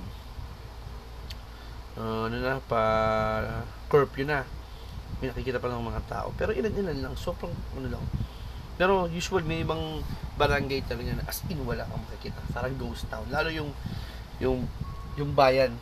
uh, 1.98 2.26
ano 2.26 2.38
na, 2.42 2.58
pa 2.66 2.82
curfew 3.90 4.26
na. 4.26 4.42
May 5.22 5.30
nakikita 5.30 5.62
pa 5.62 5.70
ng 5.70 5.86
mga 5.86 6.04
tao. 6.10 6.28
Pero 6.34 6.52
ilan-ilan 6.52 7.00
lang. 7.00 7.14
Sobrang, 7.14 7.54
ano 7.78 7.88
lang. 7.88 8.04
Pero 8.76 9.06
usual, 9.06 9.46
may 9.46 9.62
ibang 9.62 10.02
barangay 10.34 10.82
talaga 10.90 11.14
na 11.14 11.24
as 11.30 11.46
in 11.46 11.62
wala 11.62 11.86
kang 11.86 12.02
makikita. 12.10 12.42
Parang 12.50 12.74
ghost 12.82 13.06
town. 13.08 13.28
Lalo 13.30 13.54
yung, 13.54 13.70
yung, 14.42 14.66
yung 15.14 15.32
bayan. 15.38 15.78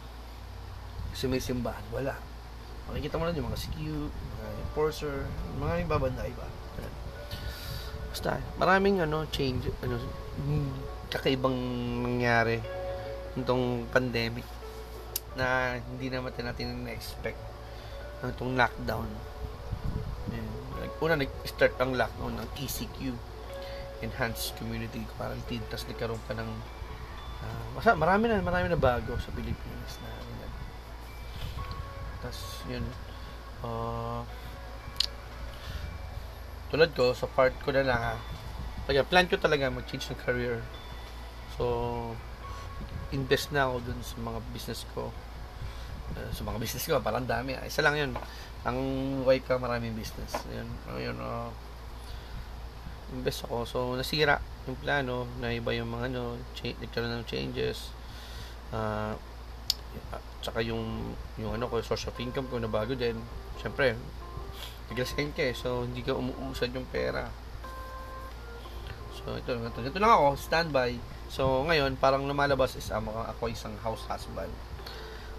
Kasi 1.15 1.31
may 1.31 1.39
simbahan. 1.39 1.83
Wala. 1.95 2.19
Makikita 2.89 3.19
mo 3.19 3.27
lang 3.27 3.37
yung 3.37 3.49
mga 3.51 3.61
SQ, 3.61 3.77
mga 3.77 4.51
enforcer, 4.65 5.15
mga 5.59 5.73
iba 5.85 5.95
banda 5.99 6.23
iba. 6.25 6.47
Basta, 8.11 8.41
maraming 8.59 9.03
ano, 9.03 9.23
change, 9.31 9.71
ano, 9.83 9.95
kakaibang 11.07 11.55
nangyari 12.03 12.59
nitong 13.39 13.87
pandemic 13.87 14.43
na 15.39 15.79
hindi 15.79 16.11
naman 16.11 16.35
natin 16.35 16.83
na-expect 16.83 17.39
itong 18.21 18.59
lockdown. 18.59 19.07
Like, 20.81 20.97
una, 20.97 21.13
nag-start 21.13 21.77
ang 21.79 21.93
lockdown 21.93 22.41
ng 22.41 22.49
ECQ, 22.57 23.15
Enhanced 24.01 24.57
Community 24.57 25.05
Quarantine, 25.15 25.61
tapos 25.69 25.85
nagkaroon 25.87 26.21
pa 26.25 26.33
ng 26.33 26.49
uh, 27.45 27.95
marami 27.95 28.27
na, 28.27 28.41
marami 28.41 28.67
na 28.69 28.77
bago 28.77 29.13
sa 29.21 29.29
Pilipinas 29.29 29.61
na 29.61 29.69
ano, 29.71 29.80
tapos 32.21 32.63
yun 32.69 32.85
uh, 33.65 34.21
tulad 36.71 36.95
ko, 36.95 37.11
sa 37.11 37.27
part 37.27 37.51
ko 37.67 37.75
na 37.75 37.83
lang 37.83 37.99
ha, 37.99 38.15
kaya 38.87 39.03
plan 39.03 39.27
ko 39.27 39.35
talaga 39.35 39.67
mag-change 39.67 40.07
ng 40.15 40.19
career. 40.23 40.63
So 41.59 42.15
invest 43.11 43.51
na 43.51 43.67
ako 43.67 43.83
dun 43.83 43.99
sa 43.99 44.15
mga 44.23 44.39
business 44.55 44.87
ko. 44.95 45.11
Uh, 46.15 46.31
sa 46.31 46.47
mga 46.47 46.57
business 46.63 46.87
ko 46.87 47.03
parang 47.03 47.27
dami. 47.27 47.59
Isa 47.67 47.83
lang 47.83 47.99
yun. 47.99 48.11
Ang 48.63 48.79
wife 49.27 49.51
ka 49.51 49.59
maraming 49.59 49.99
business. 49.99 50.31
Yun 50.47 50.71
ayun 50.95 51.19
uh, 51.19 51.51
invest 53.11 53.43
ako. 53.51 53.67
So 53.67 53.77
nasira 53.99 54.39
yung 54.63 54.79
plano. 54.79 55.27
Na 55.43 55.51
iba 55.51 55.75
yung 55.75 55.91
mga 55.91 56.07
ano 56.15 56.39
change, 56.55 56.79
nagkaroon 56.79 57.19
ng 57.19 57.27
changes. 57.27 57.91
Uh, 58.71 59.19
tsaka 60.41 60.65
yung 60.65 61.15
yung 61.37 61.55
ano 61.55 61.69
ko 61.69 61.79
source 61.85 62.09
of 62.09 62.17
income 62.17 62.49
ko 62.49 62.57
na 62.57 62.69
bago 62.69 62.97
din 62.97 63.15
syempre 63.61 63.93
nag-resign 64.89 65.31
ka 65.31 65.45
eh 65.45 65.55
so 65.55 65.85
hindi 65.85 66.01
ka 66.01 66.17
umuusad 66.17 66.73
yung 66.73 66.89
pera 66.89 67.29
so 69.15 69.37
ito, 69.37 69.53
ito, 69.53 69.79
ito 69.85 69.97
lang 70.01 70.11
ako 70.11 70.35
standby 70.35 70.97
So, 71.31 71.63
ngayon, 71.63 71.95
parang 71.95 72.27
lumalabas 72.27 72.75
is 72.75 72.91
um, 72.91 73.07
ako 73.07 73.47
isang 73.47 73.71
house 73.79 74.03
husband. 74.11 74.51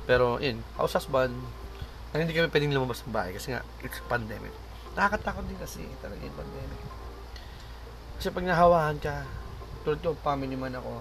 Pero, 0.09 0.41
yun, 0.41 0.65
house 0.81 0.97
husband, 0.97 1.37
hindi 2.17 2.33
kami 2.33 2.49
pwedeng 2.49 2.73
lumabas 2.73 3.05
ng 3.05 3.13
bahay 3.13 3.37
kasi 3.37 3.53
nga, 3.53 3.61
it's 3.85 4.01
pandemic. 4.09 4.57
Nakakatakot 4.97 5.45
din 5.45 5.61
kasi 5.61 5.85
talaga 6.01 6.25
yung 6.25 6.33
pandemic. 6.33 6.81
Kasi 8.17 8.33
pag 8.33 8.49
nahawahan 8.49 8.97
ka, 9.05 9.29
tulad 9.85 10.01
ko, 10.01 10.17
family 10.25 10.57
man 10.57 10.73
ako, 10.73 10.97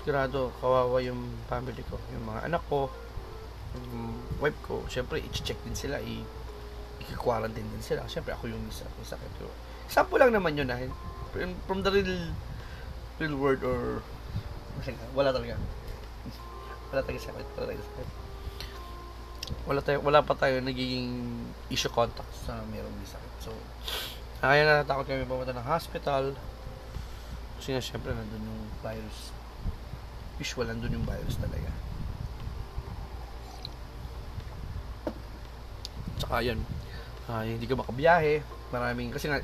sigurado, 0.00 0.48
kawawa 0.64 0.98
yung 1.04 1.20
family 1.44 1.84
ko. 1.84 2.00
Yung 2.16 2.24
mga 2.24 2.48
anak 2.48 2.64
ko, 2.72 2.88
yung 3.76 4.16
wife 4.40 4.56
ko, 4.64 4.80
syempre, 4.88 5.20
i-check 5.20 5.60
din 5.60 5.76
sila, 5.76 6.00
i- 6.00 6.26
i-quarantine 7.12 7.68
din 7.68 7.84
sila. 7.84 8.08
Syempre, 8.08 8.32
ako 8.32 8.48
yung 8.48 8.64
isa, 8.72 8.88
may 8.96 9.04
sakit 9.04 9.32
ko. 9.36 9.52
Sample 9.86 10.16
lang 10.16 10.32
naman 10.32 10.56
yun, 10.56 10.72
ah. 10.72 10.80
From, 11.68 11.84
the 11.84 11.92
real 11.94 12.34
real 13.20 13.36
word 13.36 13.60
or 13.62 14.00
wala 15.12 15.30
talaga 15.30 15.60
wala 16.90 17.00
talaga 17.04 17.20
sakit 17.20 17.46
wala 17.54 17.64
talaga 17.68 17.82
sakit 17.84 18.08
wala 19.68 19.80
tayo 19.84 19.98
wala 20.00 20.20
pa 20.24 20.34
tayo 20.34 20.56
nagiging 20.64 21.10
issue 21.68 21.92
contact 21.92 22.32
sa 22.34 22.64
mayroong 22.72 22.96
may 22.96 23.06
sakit 23.06 23.32
so 23.44 23.52
kaya 24.40 24.64
na 24.64 24.80
natakot 24.82 25.04
kami 25.04 25.28
pumunta 25.28 25.52
ng 25.52 25.68
hospital 25.68 26.32
kasi 27.60 27.76
nga 27.76 27.82
syempre 27.84 28.10
nandun 28.16 28.40
yung 28.40 28.62
virus 28.80 29.29
usual 30.40 30.66
nandun 30.72 30.96
yung 30.96 31.06
virus 31.06 31.36
talaga 31.36 31.70
tsaka 36.18 36.40
yun 36.42 36.58
uh, 37.28 37.44
hindi 37.44 37.68
ka 37.68 37.78
makabiyahe 37.78 38.42
maraming 38.74 39.12
kasi 39.14 39.28
nga 39.28 39.38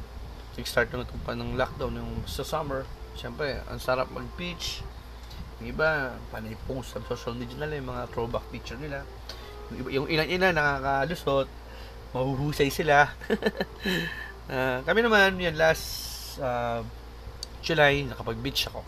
nag-start 0.56 0.88
na 0.96 1.04
ito 1.04 1.12
pa 1.20 1.36
ng 1.36 1.54
lockdown 1.54 2.00
yung 2.00 2.24
sa 2.24 2.40
summer 2.40 2.88
Siyempre, 3.16 3.64
ang 3.72 3.80
sarap 3.80 4.12
mag-pitch. 4.12 4.84
Yung 5.58 5.72
iba, 5.72 6.12
panay 6.28 6.52
post 6.68 6.92
sa 6.92 7.00
social 7.08 7.32
media 7.32 7.56
nila, 7.56 7.80
yung 7.80 7.88
mga 7.88 8.02
throwback 8.12 8.44
picture 8.52 8.76
nila. 8.76 9.08
Yung, 9.72 9.78
iba, 9.80 9.88
yung 9.88 10.06
ilan-ilan 10.06 10.52
nakakalusot, 10.52 11.48
mahuhusay 12.12 12.68
sila. 12.68 13.08
uh, 14.52 14.78
kami 14.86 15.00
naman, 15.00 15.40
yan 15.40 15.56
last 15.56 16.36
uh, 16.44 16.84
July, 17.64 18.04
nakapag-beach 18.04 18.68
ako. 18.68 18.84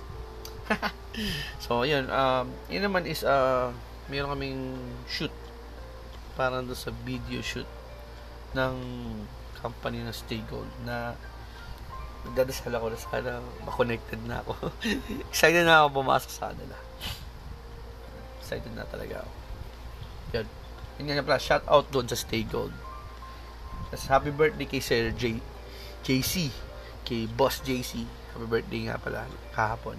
so, 1.65 1.83
yun, 1.83 2.09
um, 2.13 2.53
yun 2.69 2.85
naman 2.85 3.09
is, 3.09 3.25
uh, 3.25 3.73
mayroon 4.09 4.33
kaming 4.33 4.61
shoot. 5.09 5.33
Parang 6.37 6.65
doon 6.65 6.79
sa 6.79 6.93
video 7.05 7.43
shoot 7.45 7.67
ng 8.57 8.75
company 9.61 10.01
ng 10.01 10.15
Stay 10.15 10.41
Gold 10.49 10.71
na 10.87 11.13
nagdadasal 12.29 12.75
ako 12.75 12.87
na 12.91 12.99
sana 12.99 13.33
makonected 13.67 14.21
na 14.25 14.41
ako. 14.43 14.55
Excited 15.31 15.65
na 15.67 15.85
ako 15.85 16.03
pumasok 16.03 16.31
sa 16.31 16.51
kanila. 16.51 16.77
Excited 18.43 18.73
na 18.75 18.87
talaga 18.89 19.23
ako. 19.23 19.33
Yan. 20.35 20.47
Yun 20.99 21.15
nga 21.15 21.27
pala, 21.27 21.39
shout 21.39 21.65
out 21.71 21.87
doon 21.95 22.07
sa 22.11 22.19
Stay 22.19 22.43
Gold. 22.43 22.75
Tapos 23.89 24.07
happy 24.11 24.33
birthday 24.35 24.69
kay 24.69 24.83
Sir 24.83 25.15
J 25.15 25.41
JC. 26.03 26.53
Kay 27.05 27.29
Boss 27.29 27.61
JC. 27.65 28.05
Happy 28.35 28.47
birthday 28.49 28.89
nga 28.89 29.01
pala 29.01 29.25
kahapon. 29.53 29.97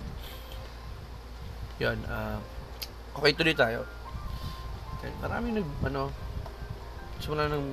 Yan. 1.79 1.99
Uh, 2.07 2.39
okay, 3.19 3.31
tuloy 3.35 3.55
tayo. 3.55 3.87
Yan. 5.03 5.13
Maraming 5.23 5.63
nag, 5.63 5.67
ano, 5.87 6.11
simula 7.19 7.47
ng 7.51 7.65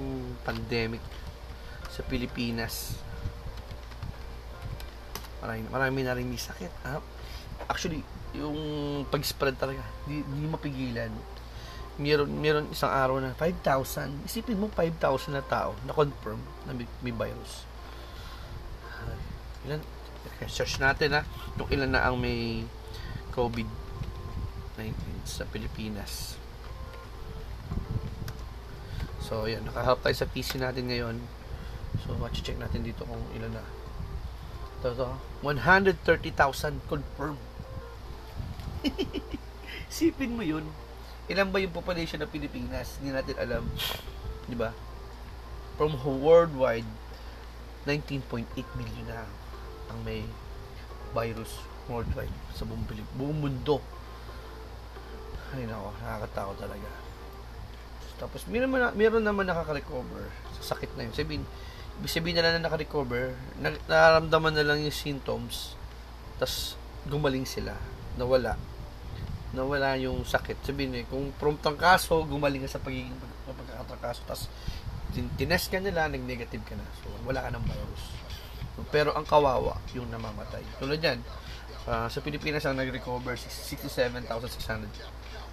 pandemic 0.43 1.03
sa 1.91 2.03
Pilipinas 2.07 3.07
marami, 5.47 5.63
marami 5.71 6.01
na 6.03 6.17
rin 6.19 6.27
may 6.27 6.41
sakit. 6.41 6.73
Ha? 6.91 6.99
Actually, 7.71 8.03
yung 8.35 8.59
pag-spread 9.07 9.55
talaga, 9.55 9.87
di, 10.11 10.27
di 10.27 10.47
mapigilan. 10.51 11.13
meron, 11.97 12.29
meron 12.29 12.67
isang 12.75 12.91
araw 12.91 13.23
na 13.23 13.33
5,000. 13.39 14.27
Isipin 14.27 14.59
mo 14.59 14.69
5,000 14.69 15.33
na 15.33 15.45
tao 15.47 15.73
na 15.87 15.95
confirm 15.95 16.43
na 16.67 16.75
may, 16.75 16.85
may 17.01 17.15
virus. 17.15 17.65
Uh, 18.85 19.17
ilan? 19.71 19.81
Search 20.51 20.83
natin 20.83 21.17
ha. 21.17 21.23
Kung 21.57 21.71
ilan 21.71 21.95
na 21.95 22.05
ang 22.05 22.19
may 22.19 22.67
COVID-19 24.77 25.25
sa 25.25 25.49
Pilipinas. 25.49 26.37
So, 29.25 29.49
yan. 29.49 29.65
Nakaharap 29.65 30.05
tayo 30.05 30.13
sa 30.13 30.29
PC 30.29 30.61
natin 30.61 30.93
ngayon. 30.93 31.17
So, 32.05 32.13
check 32.37 32.61
natin 32.61 32.85
dito 32.85 33.09
kung 33.09 33.25
ilan 33.33 33.57
na. 33.57 33.65
Ito, 34.85 34.93
ito. 34.93 35.09
130,000 35.41 36.93
confirmed. 36.93 37.41
Sipin 39.97 40.37
mo 40.37 40.45
yun. 40.45 40.69
Ilan 41.33 41.49
ba 41.49 41.59
yung 41.59 41.73
population 41.73 42.21
ng 42.21 42.29
Pilipinas? 42.29 43.01
Hindi 43.01 43.17
natin 43.17 43.37
alam. 43.41 43.65
Di 44.45 44.55
ba? 44.61 44.77
From 45.81 45.97
worldwide, 46.05 46.87
19.8 47.89 48.45
million 48.77 49.09
na 49.09 49.25
ang 49.89 50.05
may 50.05 50.21
virus 51.17 51.65
worldwide 51.89 52.33
sa 52.53 52.69
buong, 52.69 52.85
buong 53.17 53.41
mundo. 53.41 53.81
Ay 55.55 55.69
nako, 55.69 55.95
nakakatakot 56.03 56.57
talaga. 56.59 56.89
Tapos, 58.17 58.49
meron, 58.49 58.73
naman, 58.73 58.97
meron 58.97 59.23
naman 59.23 59.45
nakaka-recover 59.45 60.33
sa 60.59 60.75
sakit 60.75 60.97
na 60.97 61.05
yun. 61.05 61.13
Sabihin, 61.13 61.45
ibig 62.01 62.11
sabihin 62.11 62.41
na 62.41 62.57
na 62.57 62.65
naka-recover, 62.65 63.37
nararamdaman 63.61 64.57
na 64.57 64.65
lang 64.65 64.81
yung 64.81 64.95
symptoms, 64.95 65.77
tapos 66.41 66.81
gumaling 67.05 67.45
sila, 67.45 67.77
nawala 68.17 68.57
nawala 69.57 69.97
yung 69.97 70.21
sakit. 70.21 70.61
Sabihin 70.61 70.93
eh, 71.01 71.05
kung 71.09 71.33
prompt 71.41 71.65
ang 71.65 71.81
kaso, 71.81 72.21
gumaling 72.29 72.61
ka 72.69 72.77
sa 72.77 72.83
pagiging 72.85 73.17
pagkakatrakaso. 73.49 74.21
Tapos, 74.29 74.53
tinest 75.41 75.73
ka 75.73 75.81
nila, 75.81 76.13
nag-negative 76.13 76.61
ka 76.61 76.77
na. 76.77 76.85
So, 77.01 77.09
wala 77.25 77.41
ka 77.41 77.57
ng 77.57 77.65
virus. 77.65 78.03
Pero 78.93 79.17
ang 79.17 79.25
kawawa, 79.25 79.81
yung 79.97 80.13
namamatay. 80.13 80.61
Tulad 80.77 81.01
yan, 81.01 81.25
uh, 81.89 82.05
sa 82.13 82.21
Pilipinas 82.21 82.69
ang 82.69 82.77
nag-recover 82.77 83.41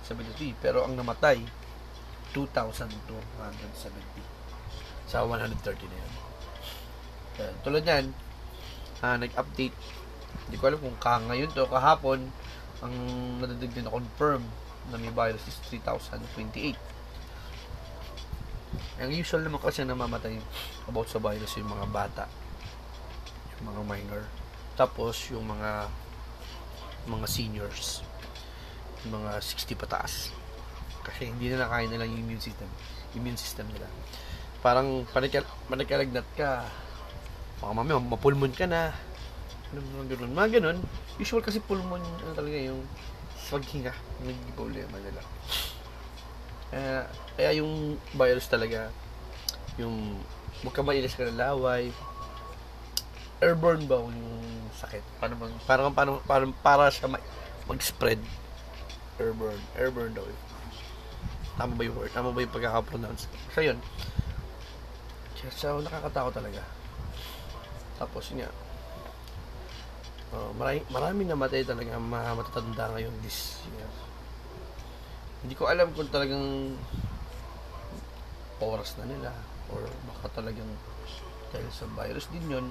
67,673. 0.04 0.60
Pero 0.60 0.84
ang 0.84 0.94
namatay, 1.00 1.40
2,270. 2.36 3.08
Sa 5.08 5.24
130 5.26 5.90
na 5.90 5.98
yun. 5.98 6.14
Uh, 7.34 7.54
tulad 7.66 7.84
yan, 7.86 8.14
uh, 9.02 9.18
nag-update. 9.18 9.74
Hindi 10.50 10.56
ko 10.58 10.64
alam 10.70 10.80
kung 10.82 10.98
ka 11.02 11.22
ngayon 11.30 11.50
to, 11.54 11.66
kahapon, 11.70 12.30
ang 12.84 12.94
nadadig 13.40 13.74
na 13.80 13.90
confirm 13.90 14.44
na 14.92 15.00
may 15.00 15.14
virus 15.14 15.48
is 15.48 15.58
3,028. 15.72 16.76
Ang 19.02 19.12
usual 19.14 19.42
naman 19.46 19.62
kasi 19.62 19.86
namamatay 19.86 20.38
about 20.86 21.08
sa 21.08 21.18
virus 21.22 21.56
yung 21.58 21.70
mga 21.72 21.88
bata, 21.90 22.26
yung 23.58 23.74
mga 23.74 23.82
minor, 23.88 24.24
tapos 24.76 25.18
yung 25.32 25.46
mga 25.48 25.88
mga 27.04 27.28
seniors, 27.28 28.00
mga 29.08 29.40
60 29.40 29.76
pataas. 29.80 30.32
Kasi 31.04 31.28
hindi 31.28 31.52
na 31.52 31.68
nakain 31.68 31.92
nila 31.92 32.08
yung 32.08 32.24
immune 32.24 32.44
system, 32.44 32.70
immune 33.18 33.40
system 33.40 33.68
nila. 33.72 33.88
Parang 34.64 35.04
panikalagnat 35.68 36.28
ka, 36.40 36.64
baka 37.60 37.72
mamaya 37.76 38.00
mapulmon 38.00 38.56
ka 38.56 38.64
na, 38.64 38.96
mga 39.74 40.16
ganun. 40.16 40.32
Mga 40.38 40.50
ganun. 40.60 40.78
Usual 41.18 41.42
kasi 41.42 41.58
pulmon 41.58 42.02
ano 42.02 42.32
talaga 42.38 42.58
yung 42.58 42.86
paghinga. 43.50 43.94
Naging 44.22 44.54
problema 44.54 44.96
nila. 45.02 45.22
Kaya, 46.70 47.06
kaya 47.38 47.52
yung 47.62 47.98
virus 48.18 48.50
talaga, 48.50 48.90
yung 49.78 50.18
huwag 50.62 50.74
ka 50.74 50.82
mailis 50.86 51.18
ka 51.18 51.26
ng 51.26 51.38
laway, 51.38 51.90
airborne 53.42 53.86
ba 53.86 54.02
yung 54.02 54.18
sakit? 54.78 55.04
Paano 55.22 55.34
bang, 55.38 55.54
parang, 55.66 55.94
paano, 55.94 56.12
para, 56.26 56.44
para 56.62 56.86
siya 56.90 57.10
mag-spread? 57.70 58.22
Airborne. 59.22 59.64
Airborne 59.78 60.14
daw. 60.14 60.26
Tama 61.54 61.78
ba 61.78 61.82
yung 61.86 61.96
word? 61.98 62.12
Tama 62.14 62.34
ba 62.34 62.40
yung 62.42 62.54
pagkaka-pronounce? 62.54 63.30
So, 63.54 63.62
yun. 63.62 63.78
So, 65.54 65.84
nakakatakot 65.84 66.34
talaga. 66.34 66.62
Tapos, 68.00 68.32
yun 68.34 68.48
nga, 68.48 68.52
Uh, 70.34 70.50
marami, 70.58 70.82
marami 70.90 71.22
namatay 71.30 71.62
talaga 71.62 71.94
mga 71.94 72.34
matatanda 72.34 72.90
ngayon 72.98 73.14
this 73.22 73.62
year. 73.70 73.86
Hindi 75.46 75.54
ko 75.54 75.70
alam 75.70 75.94
kung 75.94 76.10
talagang 76.10 76.74
oras 78.58 78.98
na 78.98 79.06
nila 79.06 79.30
or 79.70 79.86
baka 80.10 80.42
talagang 80.42 80.66
dahil 81.54 81.70
sa 81.70 81.86
virus 81.86 82.26
din 82.34 82.50
yun. 82.50 82.66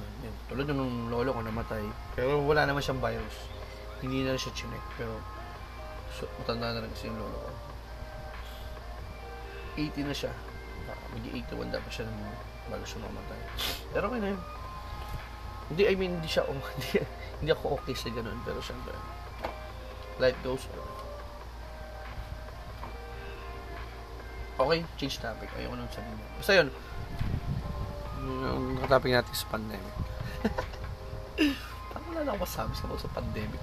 Uh, 0.00 0.12
yan. 0.24 0.32
Tulad 0.48 0.72
nung 0.72 1.12
lolo 1.12 1.36
ko 1.36 1.44
namatay. 1.44 1.84
Pero 2.16 2.40
wala 2.48 2.64
naman 2.64 2.80
siyang 2.80 3.04
virus. 3.04 3.36
Hindi 4.02 4.26
na 4.26 4.38
siya 4.38 4.54
chinek. 4.54 4.84
Pero 4.94 5.18
so, 6.14 6.26
matanda 6.42 6.74
na 6.74 6.82
rin 6.84 6.92
kasi 6.94 7.10
yung 7.10 7.18
lolo 7.18 7.38
ko. 7.38 7.50
80 9.78 10.08
na 10.10 10.14
siya. 10.14 10.32
Mag-81 11.14 11.74
dapat 11.74 11.90
siya 11.92 12.04
nung 12.08 12.22
bago 12.68 12.84
siya 12.84 13.04
mamatay. 13.04 13.40
Pero 13.94 14.04
okay 14.10 14.20
na 14.20 14.28
yun. 14.34 14.42
Hindi, 15.68 15.82
I 15.84 15.94
mean, 16.00 16.12
hindi 16.18 16.28
siya, 16.28 16.48
oh, 16.48 16.56
hindi, 16.74 17.04
hindi 17.44 17.50
ako 17.52 17.80
okay 17.80 17.94
sa 17.94 18.08
ganun. 18.10 18.40
Pero 18.42 18.58
syempre, 18.64 18.94
life 20.18 20.38
goes 20.42 20.64
on. 20.74 20.90
Okay, 24.58 24.82
change 24.98 25.22
topic. 25.22 25.46
Ayoko 25.54 25.78
nang 25.78 25.86
sabihin. 25.94 26.18
Basta 26.34 26.52
yun, 26.58 26.68
yung 28.26 28.82
topic 28.90 29.14
natin 29.14 29.30
sa 29.30 29.46
pandemic. 29.54 29.94
Wala 32.18 32.34
na 32.34 32.34
ako 32.34 32.50
masabi 32.50 32.74
sa 32.74 32.90
sa 32.98 33.14
pandemic. 33.14 33.62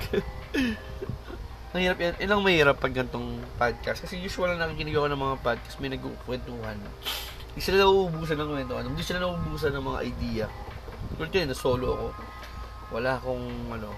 Mahirap 1.75 1.99
yan. 1.99 2.15
Ilang 2.23 2.39
mahirap 2.39 2.79
pag 2.79 2.95
gantong 2.95 3.43
podcast. 3.59 3.99
Kasi 3.99 4.15
usual 4.23 4.55
na 4.55 4.63
nakikinig 4.63 4.95
ako 4.95 5.11
ng 5.11 5.19
mga 5.19 5.37
podcast, 5.43 5.75
may 5.83 5.91
nagkukwentuhan. 5.91 6.79
Hindi 7.51 7.59
sila 7.59 7.83
nauubusan 7.83 8.39
ng 8.39 8.55
kwentuhan. 8.55 8.87
Hindi 8.87 9.03
sila 9.03 9.19
nauubusan 9.27 9.75
ng 9.75 9.83
mga 9.83 9.99
idea. 10.07 10.45
Tulad 11.19 11.35
yun, 11.35 11.51
solo 11.51 11.87
ako. 11.99 12.07
Wala 12.95 13.19
akong, 13.19 13.43
ano, 13.75 13.91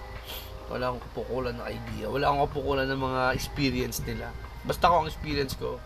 wala 0.73 0.83
akong 0.89 1.03
kapukulan 1.05 1.53
ng 1.53 1.67
idea. 1.69 2.05
Wala 2.09 2.23
akong 2.25 2.41
kapukulan 2.49 2.89
ng 2.89 2.97
mga 2.97 3.21
experience 3.37 4.01
nila. 4.09 4.33
Basta 4.65 4.89
ako 4.89 5.05
ang 5.05 5.09
experience 5.13 5.53
ko, 5.53 5.77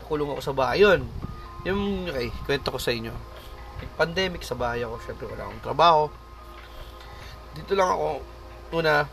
pakulong 0.00 0.32
ako 0.32 0.40
sa 0.40 0.56
bahay. 0.56 0.80
Yun. 0.80 1.04
Yung, 1.68 2.08
okay, 2.08 2.32
kwento 2.48 2.72
ko 2.72 2.80
sa 2.80 2.88
inyo. 2.88 3.12
Pandemic 4.00 4.40
sa 4.48 4.56
bahay 4.56 4.80
ako. 4.80 4.96
Syempre, 5.04 5.28
wala 5.28 5.44
akong 5.44 5.60
trabaho. 5.60 6.21
Dito 7.52 7.72
lang 7.76 7.88
ako, 7.92 8.08
una, 8.76 9.04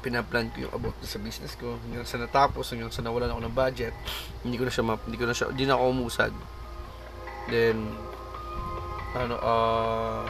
pinaplan 0.00 0.48
ko 0.54 0.64
yung 0.64 0.74
about 0.74 0.96
sa 1.04 1.20
business 1.20 1.58
ko 1.60 1.76
hanggang 1.76 2.08
sa 2.08 2.16
natapos 2.16 2.72
hanggang 2.72 2.88
sa 2.88 3.04
nawalan 3.04 3.36
ako 3.36 3.40
ng 3.44 3.52
budget 3.52 3.92
hindi 4.40 4.56
ko 4.56 4.64
na 4.64 4.72
siya 4.72 4.80
map, 4.80 5.04
hindi 5.04 5.20
ko 5.20 5.28
na 5.28 5.36
siya 5.36 5.52
hindi 5.52 5.68
na 5.68 5.76
ako 5.76 5.84
umusad 5.92 6.32
then 7.52 7.84
ano, 9.14 9.34
uh, 9.42 10.22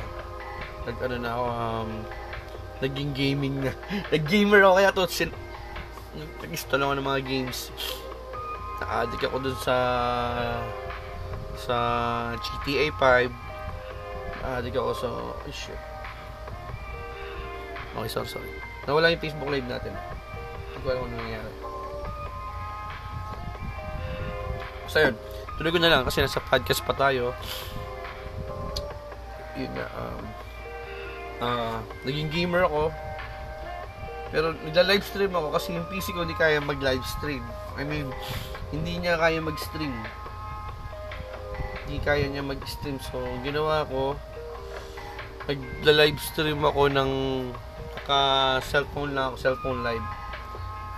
nag, 0.89 0.97
ano 1.05 1.17
na 1.21 1.31
ako, 1.37 1.45
um, 1.53 1.91
naging 2.81 3.11
gaming 3.13 3.55
na. 3.61 3.73
Nag-gamer 4.15 4.65
ako 4.65 4.75
kaya 4.81 4.91
to, 4.97 5.05
sin, 5.11 5.31
nag-install 6.41 6.81
ako 6.81 6.93
ng 6.97 7.07
mga 7.07 7.21
games. 7.29 7.59
Naka-addict 8.81 9.25
ako 9.29 9.37
dun 9.45 9.59
sa, 9.61 9.77
sa 11.61 11.77
GTA 12.41 12.89
5. 12.97 13.29
Naka-addict 14.41 14.77
ako 14.81 14.91
sa, 14.97 15.09
oh 15.13 15.53
shit. 15.53 15.90
Okay, 17.97 18.11
sorry, 18.11 18.29
sorry. 18.31 18.51
Nawala 18.87 19.11
yung 19.11 19.23
Facebook 19.23 19.51
live 19.51 19.67
natin. 19.67 19.93
Hindi 19.95 20.79
ko 20.83 20.87
alam 20.95 21.01
kung 21.07 21.15
nangyari. 21.15 21.53
So, 24.91 24.97
yun. 25.03 25.15
Tuloy 25.59 25.71
ko 25.75 25.81
na 25.83 25.91
lang 25.93 26.03
kasi 26.07 26.23
nasa 26.25 26.41
podcast 26.41 26.83
pa 26.87 26.95
tayo 26.97 27.37
yun 29.61 29.73
nga, 29.77 29.87
um, 30.01 30.25
uh, 31.45 31.79
naging 32.09 32.33
gamer 32.33 32.65
ako. 32.65 32.89
Pero 34.31 34.55
nagla-live 34.63 35.05
stream 35.05 35.33
ako 35.35 35.49
kasi 35.53 35.75
yung 35.75 35.87
PC 35.91 36.15
ko 36.15 36.23
hindi 36.25 36.39
kaya 36.39 36.63
mag-live 36.63 37.03
stream. 37.05 37.43
I 37.77 37.85
mean, 37.85 38.09
hindi 38.71 39.03
niya 39.03 39.19
kaya 39.19 39.43
mag-stream. 39.43 39.93
Hindi 41.85 41.99
kaya 42.01 42.31
niya 42.31 42.47
mag-stream. 42.47 43.03
So, 43.03 43.19
ginawa 43.43 43.85
ko, 43.91 44.15
nagla-live 45.51 46.21
stream 46.23 46.63
ako 46.63 46.89
ng 46.95 47.11
ka 48.11 48.21
cellphone 48.67 49.15
lang 49.15 49.39
cellphone 49.39 49.87
live. 49.87 50.03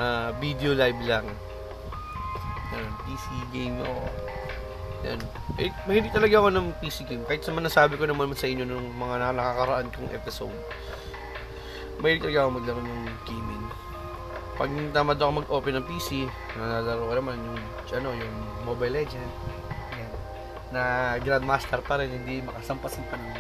Uh, 0.01 0.33
video 0.41 0.73
live 0.73 0.97
lang. 1.05 1.29
Yan, 2.73 2.89
PC 3.05 3.27
game 3.53 3.77
ako. 3.85 4.09
Yan. 5.05 5.21
Eh, 5.61 5.71
mahilig 5.85 6.15
talaga 6.17 6.41
ako 6.41 6.49
ng 6.57 6.67
PC 6.81 7.05
game. 7.05 7.25
Kahit 7.29 7.45
sa 7.45 7.53
nasabi 7.53 8.01
ko 8.01 8.09
naman 8.09 8.33
sa 8.33 8.49
inyo 8.49 8.65
nung 8.65 8.89
mga 8.97 9.37
nakakaraan 9.37 9.93
kong 9.93 10.11
episode. 10.17 10.57
Mahilig 12.01 12.25
talaga 12.25 12.49
ako 12.49 12.51
maglaro 12.57 12.81
ng 12.81 13.05
gaming. 13.29 13.65
pag 14.53 14.69
tamad 14.95 15.17
ako 15.17 15.33
mag-open 15.43 15.75
ng 15.81 15.87
PC, 15.89 16.29
nalalaro 16.55 17.09
ko 17.09 17.15
naman 17.19 17.37
yung, 17.41 17.61
ano, 17.99 18.09
yung 18.15 18.35
Mobile 18.69 18.95
Legend. 18.95 19.33
Yan. 19.97 20.13
Na 20.71 20.83
Grandmaster 21.19 21.81
pa 21.83 21.99
rin, 21.99 22.13
hindi 22.13 22.45
makasampa-sampa 22.45 23.17
ng, 23.17 23.33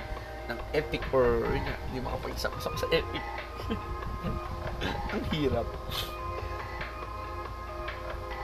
ng 0.50 0.58
Epic 0.76 1.04
or 1.14 1.46
yun 1.46 1.64
hindi 1.88 2.00
makapag-sampa 2.00 2.58
sa 2.60 2.88
Epic. 2.90 3.22
Ang 5.12 5.24
hirap. 5.34 5.68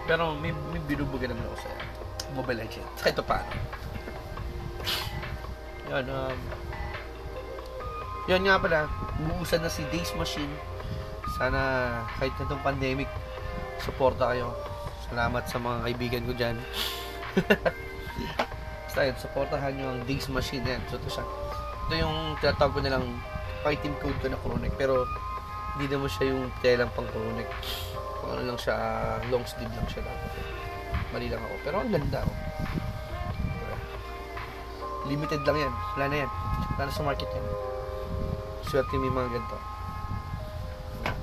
Pero 0.08 0.32
may, 0.40 0.52
may 0.72 0.80
binubuga 0.88 1.28
naman 1.28 1.44
ako 1.52 1.56
sa 1.68 1.70
Mobile 2.32 2.64
Legends. 2.64 3.00
Kahit 3.00 3.16
pa 3.20 3.24
paano. 3.36 3.52
Yan, 5.88 6.04
um, 6.08 6.38
yan 8.28 8.44
nga 8.44 8.60
pala, 8.60 8.80
buusan 9.24 9.64
na 9.64 9.72
si 9.72 9.84
Days 9.88 10.12
Machine. 10.16 10.52
Sana 11.40 11.60
kahit 12.20 12.32
na 12.36 12.44
itong 12.44 12.64
pandemic, 12.64 13.08
suporta 13.80 14.32
kayo. 14.32 14.52
Salamat 15.08 15.48
sa 15.48 15.56
mga 15.56 15.78
kaibigan 15.88 16.24
ko 16.28 16.32
dyan. 16.36 16.56
Basta 18.84 19.00
yun, 19.04 19.16
supportahan 19.16 19.72
nyo 19.76 19.86
ang 19.96 20.00
Days 20.04 20.28
Machine 20.28 20.64
yan. 20.64 20.82
So, 20.92 21.00
ito 21.00 21.08
siya. 21.08 21.24
Ito 21.88 21.94
yung 21.96 22.16
tinatawag 22.44 22.72
ko 22.76 22.80
nilang 22.84 23.06
item 23.68 23.94
code 24.00 24.18
ko 24.20 24.26
na 24.32 24.40
Coronek. 24.40 24.72
Pero, 24.74 25.04
hindi 25.76 25.94
naman 25.94 26.10
siya 26.10 26.34
yung 26.34 26.50
telang 26.64 26.90
pang 26.96 27.06
Coronek. 27.12 27.48
Kung 28.18 28.30
ano 28.34 28.42
lang 28.52 28.58
siya, 28.58 28.74
long 29.30 29.44
sleeve 29.46 29.72
lang 29.72 29.88
siya 29.88 30.02
dapat. 30.02 30.32
Mali 31.14 31.28
lang 31.30 31.40
ako. 31.40 31.54
Pero 31.64 31.74
ang 31.80 31.90
ganda 31.92 32.20
oh. 32.26 32.36
Limited 35.08 35.40
lang 35.46 35.56
yan. 35.56 35.74
Wala 35.96 36.06
na 36.12 36.16
yan. 36.26 36.30
Wala 36.76 36.82
na 36.84 36.92
sa 36.92 37.06
market 37.06 37.30
yan. 37.32 37.46
Swerte 38.68 39.00
may 39.00 39.08
mga 39.08 39.32
ganito. 39.32 39.56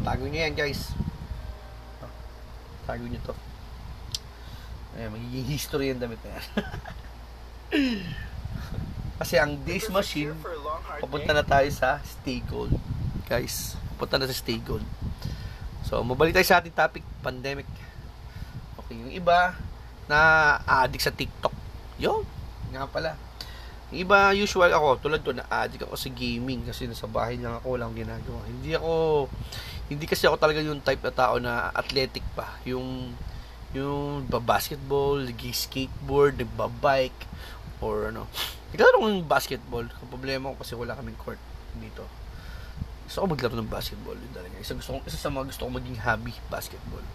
Tago 0.01 0.23
nyo 0.25 0.39
yan 0.41 0.55
guys. 0.57 0.93
Tago 2.89 3.05
nyo 3.05 3.19
to. 3.21 3.35
Ayan, 4.95 5.11
magiging 5.11 5.47
history 5.51 5.91
yung 5.91 6.01
damit 6.01 6.21
na 6.23 6.33
yan. 6.33 6.45
Kasi 9.19 9.35
ang 9.37 9.59
Days 9.67 9.91
Machine, 9.91 10.33
papunta 10.99 11.31
na 11.35 11.43
tayo 11.43 11.67
sa 11.71 11.99
Stay 12.03 12.39
Gold. 12.45 12.73
Guys, 13.27 13.75
papunta 13.95 14.21
na 14.21 14.29
sa 14.29 14.35
Stay 14.35 14.59
Gold. 14.61 14.85
So, 15.85 16.01
mabalik 16.01 16.33
tayo 16.33 16.47
sa 16.47 16.57
ating 16.61 16.73
topic, 16.73 17.05
pandemic. 17.21 17.69
Okay, 18.81 18.97
yung 18.97 19.13
iba 19.13 19.53
na 20.09 20.19
addict 20.65 21.05
sa 21.05 21.13
TikTok. 21.13 21.53
Yun, 22.01 22.25
nga 22.73 22.89
pala. 22.89 23.17
Yung 23.93 24.05
iba, 24.05 24.33
usual 24.33 24.73
ako, 24.73 24.97
tulad 25.01 25.21
to, 25.21 25.33
na 25.33 25.45
addict 25.49 25.85
ako 25.85 25.93
sa 25.93 26.09
gaming 26.09 26.65
kasi 26.65 26.89
nasa 26.89 27.05
bahay 27.05 27.37
lang 27.37 27.61
ako, 27.61 27.77
walang 27.77 27.93
ginagawa. 27.93 28.41
Hindi 28.49 28.73
ako, 28.73 29.25
hindi 29.89 30.05
kasi 30.09 30.25
ako 30.25 30.41
talaga 30.41 30.61
yung 30.65 30.81
type 30.81 31.05
na 31.05 31.13
tao 31.13 31.37
na 31.37 31.69
athletic 31.73 32.25
pa. 32.33 32.57
Yung, 32.65 33.13
yung 33.77 34.25
basketball, 34.25 35.21
nag-skateboard, 35.21 36.41
nagbabike, 36.41 37.29
or 37.83 38.11
ano. 38.11 38.27
Naglalaro 38.71 39.01
ko 39.01 39.07
ng 39.11 39.27
basketball. 39.27 39.85
Ang 39.87 40.09
problema 40.11 40.51
ko 40.53 40.55
kasi 40.59 40.75
wala 40.75 40.95
kaming 40.95 41.19
court 41.19 41.39
dito. 41.79 42.07
Gusto 43.05 43.21
ko 43.21 43.25
maglaro 43.29 43.55
ng 43.55 43.69
basketball. 43.69 44.17
Yun 44.17 44.33
talaga. 44.33 44.55
Isa, 44.57 44.73
gusto 44.73 44.97
isa 45.05 45.19
sa 45.19 45.29
mga 45.29 45.53
gusto 45.53 45.63
ko 45.67 45.71
maging 45.71 45.99
hobby, 46.01 46.33
basketball. 46.49 47.05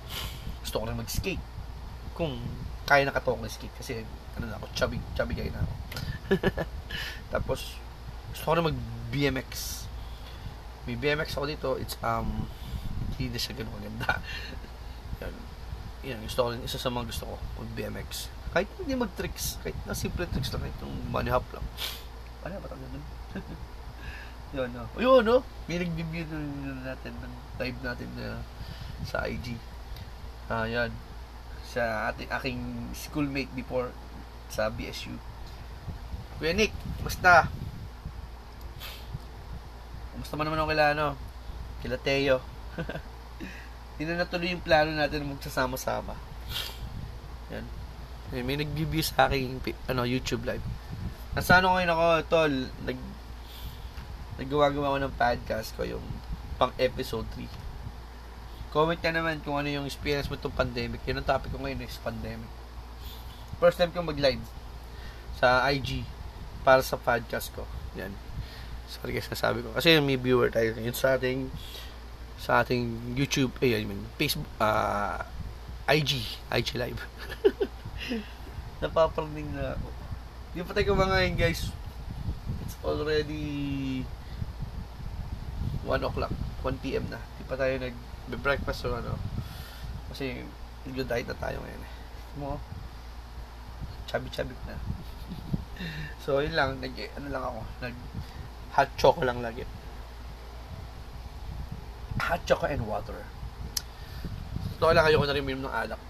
Gusto 0.62 0.76
ko 0.78 0.84
rin 0.86 0.96
mag-skate. 0.96 1.42
Kung 2.14 2.38
kaya 2.86 3.06
na 3.06 3.14
katawa 3.14 3.38
ng 3.42 3.50
skate. 3.50 3.74
Kasi, 3.74 3.92
ano 4.38 4.46
na 4.46 4.58
ako, 4.58 4.66
chubby, 4.74 4.98
chubby 5.14 5.34
guy 5.34 5.50
na 5.50 5.62
ako. 5.62 5.74
Tapos, 7.34 7.78
gusto 8.34 8.44
ko 8.46 8.52
rin 8.54 8.66
mag-BMX. 8.70 9.50
May 10.86 10.96
BMX 10.98 11.34
ako 11.34 11.46
dito. 11.50 11.68
It's, 11.78 11.98
um, 12.02 12.46
hindi 13.14 13.34
na 13.34 13.38
siya 13.38 13.54
ganun 13.58 13.74
maganda. 13.74 14.22
yan. 15.22 15.34
Yan, 16.06 16.18
gusto 16.24 16.46
ko 16.46 16.48
rin, 16.54 16.62
isa 16.62 16.78
sa 16.78 16.90
mga 16.90 17.10
gusto 17.10 17.24
ko, 17.30 17.34
mag-BMX. 17.60 18.30
Kahit 18.50 18.68
hindi 18.82 18.98
mag-tricks, 18.98 19.62
kahit 19.62 19.78
na 19.86 19.94
simple 19.94 20.26
tricks 20.26 20.50
lang, 20.50 20.66
kahit 20.66 20.78
money 21.06 21.30
hop 21.30 21.46
lang. 21.54 21.62
Ano 22.42 22.58
ba 22.58 22.66
tawag 22.66 22.82
ganun? 22.82 23.04
Yun, 24.56 24.68
no. 24.74 24.84
Yun, 24.98 25.22
no. 25.22 25.36
May 25.70 25.78
nag-review 25.78 26.26
na 26.26 26.90
natin 26.90 27.14
ng 27.14 27.34
live 27.62 27.78
natin 27.86 28.08
na 28.18 28.42
sa 29.06 29.22
IG. 29.30 29.54
Ah, 30.50 30.66
yan. 30.66 30.90
Sa 31.70 32.10
ating 32.10 32.26
aking 32.26 32.60
schoolmate 32.90 33.54
before 33.54 33.94
sa 34.50 34.66
BSU. 34.66 35.14
Kuya 36.42 36.50
Nick, 36.50 36.74
basta. 37.06 37.46
Kumusta 40.10 40.34
man 40.34 40.50
naman 40.50 40.58
ako 40.58 40.70
kila, 40.74 40.86
ano, 40.98 41.06
kila 41.86 41.96
Teo. 42.02 42.42
Hindi 43.94 44.02
na 44.10 44.26
natuloy 44.26 44.50
yung 44.50 44.66
plano 44.66 44.90
natin 44.90 45.22
na 45.22 45.38
magsasama-sama. 45.38 46.18
Yan. 47.54 47.79
May, 48.30 48.46
may 48.46 48.56
nag-review 48.62 49.02
sa 49.02 49.26
aking 49.26 49.58
ano, 49.90 50.06
YouTube 50.06 50.46
live. 50.46 50.62
Nasa 51.34 51.58
ano 51.58 51.74
ngayon 51.74 51.90
ako, 51.90 52.06
tol, 52.30 52.54
nag 52.86 52.98
naggawa-gawa 54.38 54.94
ko 54.94 54.98
ng 55.02 55.14
podcast 55.18 55.68
ko 55.74 55.82
yung 55.84 56.06
pang 56.56 56.70
episode 56.78 57.26
3. 57.36 57.44
Comment 58.70 58.96
ka 58.96 59.10
naman 59.10 59.42
kung 59.42 59.58
ano 59.58 59.66
yung 59.66 59.84
experience 59.84 60.30
mo 60.30 60.38
itong 60.38 60.54
pandemic. 60.54 61.02
Yun 61.04 61.20
ang 61.20 61.26
topic 61.26 61.50
ko 61.50 61.58
ngayon 61.58 61.82
is 61.82 61.98
pandemic. 61.98 62.48
First 63.58 63.82
time 63.82 63.90
ko 63.90 64.00
mag-live 64.00 64.40
sa 65.36 65.66
IG 65.68 66.06
para 66.62 66.80
sa 66.86 66.94
podcast 66.96 67.50
ko. 67.52 67.66
Yan. 67.98 68.14
Sorry 68.86 69.10
guys, 69.10 69.26
nasabi 69.26 69.66
ko. 69.66 69.74
Kasi 69.74 69.98
may 69.98 70.16
viewer 70.16 70.54
tayo 70.54 70.70
yun 70.78 70.94
sa 70.94 71.18
ating 71.18 71.50
sa 72.40 72.64
ating 72.64 73.12
YouTube, 73.12 73.52
eh, 73.60 73.76
I 73.76 73.84
mean, 73.84 74.00
Facebook, 74.16 74.48
uh, 74.56 75.20
IG, 75.84 76.24
IG 76.48 76.80
Live. 76.80 77.04
Napaparning 78.80 79.52
na 79.52 79.76
ako. 79.76 79.88
Yung 80.56 80.66
patay 80.66 80.82
ko 80.88 80.96
mga 80.96 81.12
ngayon 81.12 81.36
guys, 81.36 81.68
it's 82.64 82.76
already 82.80 84.02
1 85.84 86.00
o'clock, 86.00 86.32
1 86.64 86.82
p.m. 86.82 87.04
na. 87.12 87.20
Di 87.36 87.44
pa 87.44 87.60
tayo 87.60 87.76
nag-breakfast 87.76 88.88
or 88.88 88.98
ano. 88.98 89.20
Kasi 90.08 90.42
nag-diet 90.88 91.28
na 91.28 91.38
tayo 91.38 91.60
ngayon. 91.60 91.82
Eh. 91.84 91.92
Mo, 92.40 92.56
chubby-chubby 94.08 94.56
na. 94.64 94.76
so, 96.24 96.40
yun 96.40 96.56
lang. 96.56 96.80
Nag, 96.80 96.96
ano 97.20 97.28
lang 97.28 97.44
ako. 97.44 97.60
Nag 97.84 97.94
hot 98.70 98.90
choco 98.96 99.20
lang 99.26 99.42
lagi. 99.42 99.66
Hot 102.16 102.42
choco 102.48 102.64
and 102.64 102.86
water. 102.86 103.18
Ito 104.78 104.94
lang 104.94 105.04
ayoko 105.04 105.26
na 105.28 105.34
rin 105.36 105.44
uminom 105.44 105.68
ng 105.68 105.74
alak. 105.74 106.00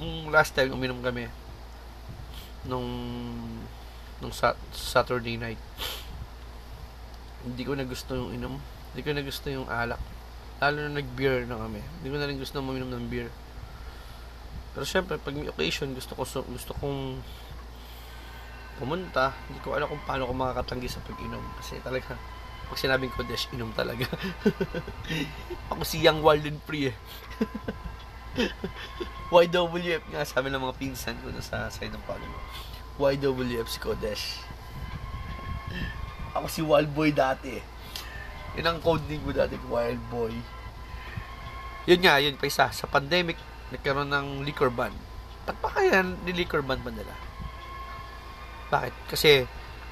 Nung 0.00 0.32
last 0.32 0.56
time 0.56 0.72
uminom 0.72 1.04
kami, 1.04 1.28
nung 2.64 2.88
nung 4.24 4.32
Saturday 4.72 5.36
night, 5.36 5.60
hindi 7.44 7.62
ko 7.64 7.76
na 7.76 7.84
gusto 7.84 8.16
yung 8.16 8.32
inom. 8.32 8.56
Hindi 8.92 9.00
ko 9.04 9.10
na 9.12 9.22
gusto 9.24 9.46
yung 9.52 9.68
alak. 9.68 10.00
Lalo 10.60 10.88
na 10.88 11.00
nag-beer 11.00 11.44
na 11.44 11.60
kami. 11.60 11.80
Hindi 12.00 12.08
ko 12.08 12.16
na 12.16 12.28
rin 12.28 12.40
gusto 12.40 12.60
uminom 12.60 12.92
ng 12.92 13.08
beer. 13.08 13.28
Pero 14.76 14.84
syempre, 14.84 15.16
pag 15.16 15.36
may 15.36 15.48
occasion, 15.48 15.92
gusto 15.96 16.16
ko 16.16 16.24
gusto 16.24 16.72
kong 16.80 17.20
pumunta. 18.80 19.36
Hindi 19.48 19.60
ko 19.60 19.76
alam 19.76 19.88
kung 19.88 20.04
paano 20.04 20.28
ko 20.28 20.32
makakatanggi 20.36 20.88
sa 20.88 21.04
pag-inom. 21.04 21.44
Kasi 21.60 21.80
talaga, 21.80 22.16
pag 22.68 22.78
sinabing 22.78 23.12
ko, 23.16 23.24
Desh, 23.24 23.48
inom 23.56 23.72
talaga. 23.72 24.04
ako 25.72 25.82
si 25.84 26.00
Young 26.04 26.20
Walden 26.20 26.60
Free 26.64 26.92
eh. 26.92 26.96
YWF 29.34 30.02
nga, 30.10 30.22
sabi 30.22 30.50
ng 30.50 30.62
mga 30.62 30.78
pinsan 30.78 31.18
ko 31.22 31.30
na 31.34 31.42
sa 31.42 31.66
side 31.70 31.90
ng 31.90 32.04
pag 32.06 32.22
YWF 33.00 33.66
si 33.66 33.78
Kodesh. 33.80 34.24
Ako 36.36 36.46
si 36.46 36.62
Wild 36.62 36.92
Boy 36.94 37.10
dati. 37.10 37.58
Yun 38.58 38.66
ang 38.66 38.78
code 38.82 39.06
name 39.06 39.22
ko 39.22 39.32
dati, 39.34 39.56
Wild 39.66 40.02
Boy. 40.10 40.34
Yun 41.88 42.00
nga, 42.02 42.18
yun 42.22 42.36
pa 42.38 42.46
isa. 42.46 42.70
Sa 42.70 42.86
pandemic, 42.86 43.38
nagkaroon 43.74 44.10
ng 44.10 44.28
liquor 44.46 44.70
ban. 44.70 44.92
Ba't 45.46 45.56
pa 45.58 45.70
kaya 45.70 46.04
ni 46.04 46.32
liquor 46.34 46.62
ban 46.62 46.82
ba 46.82 46.92
nila? 46.92 47.14
Bakit? 48.70 48.94
Kasi 49.10 49.48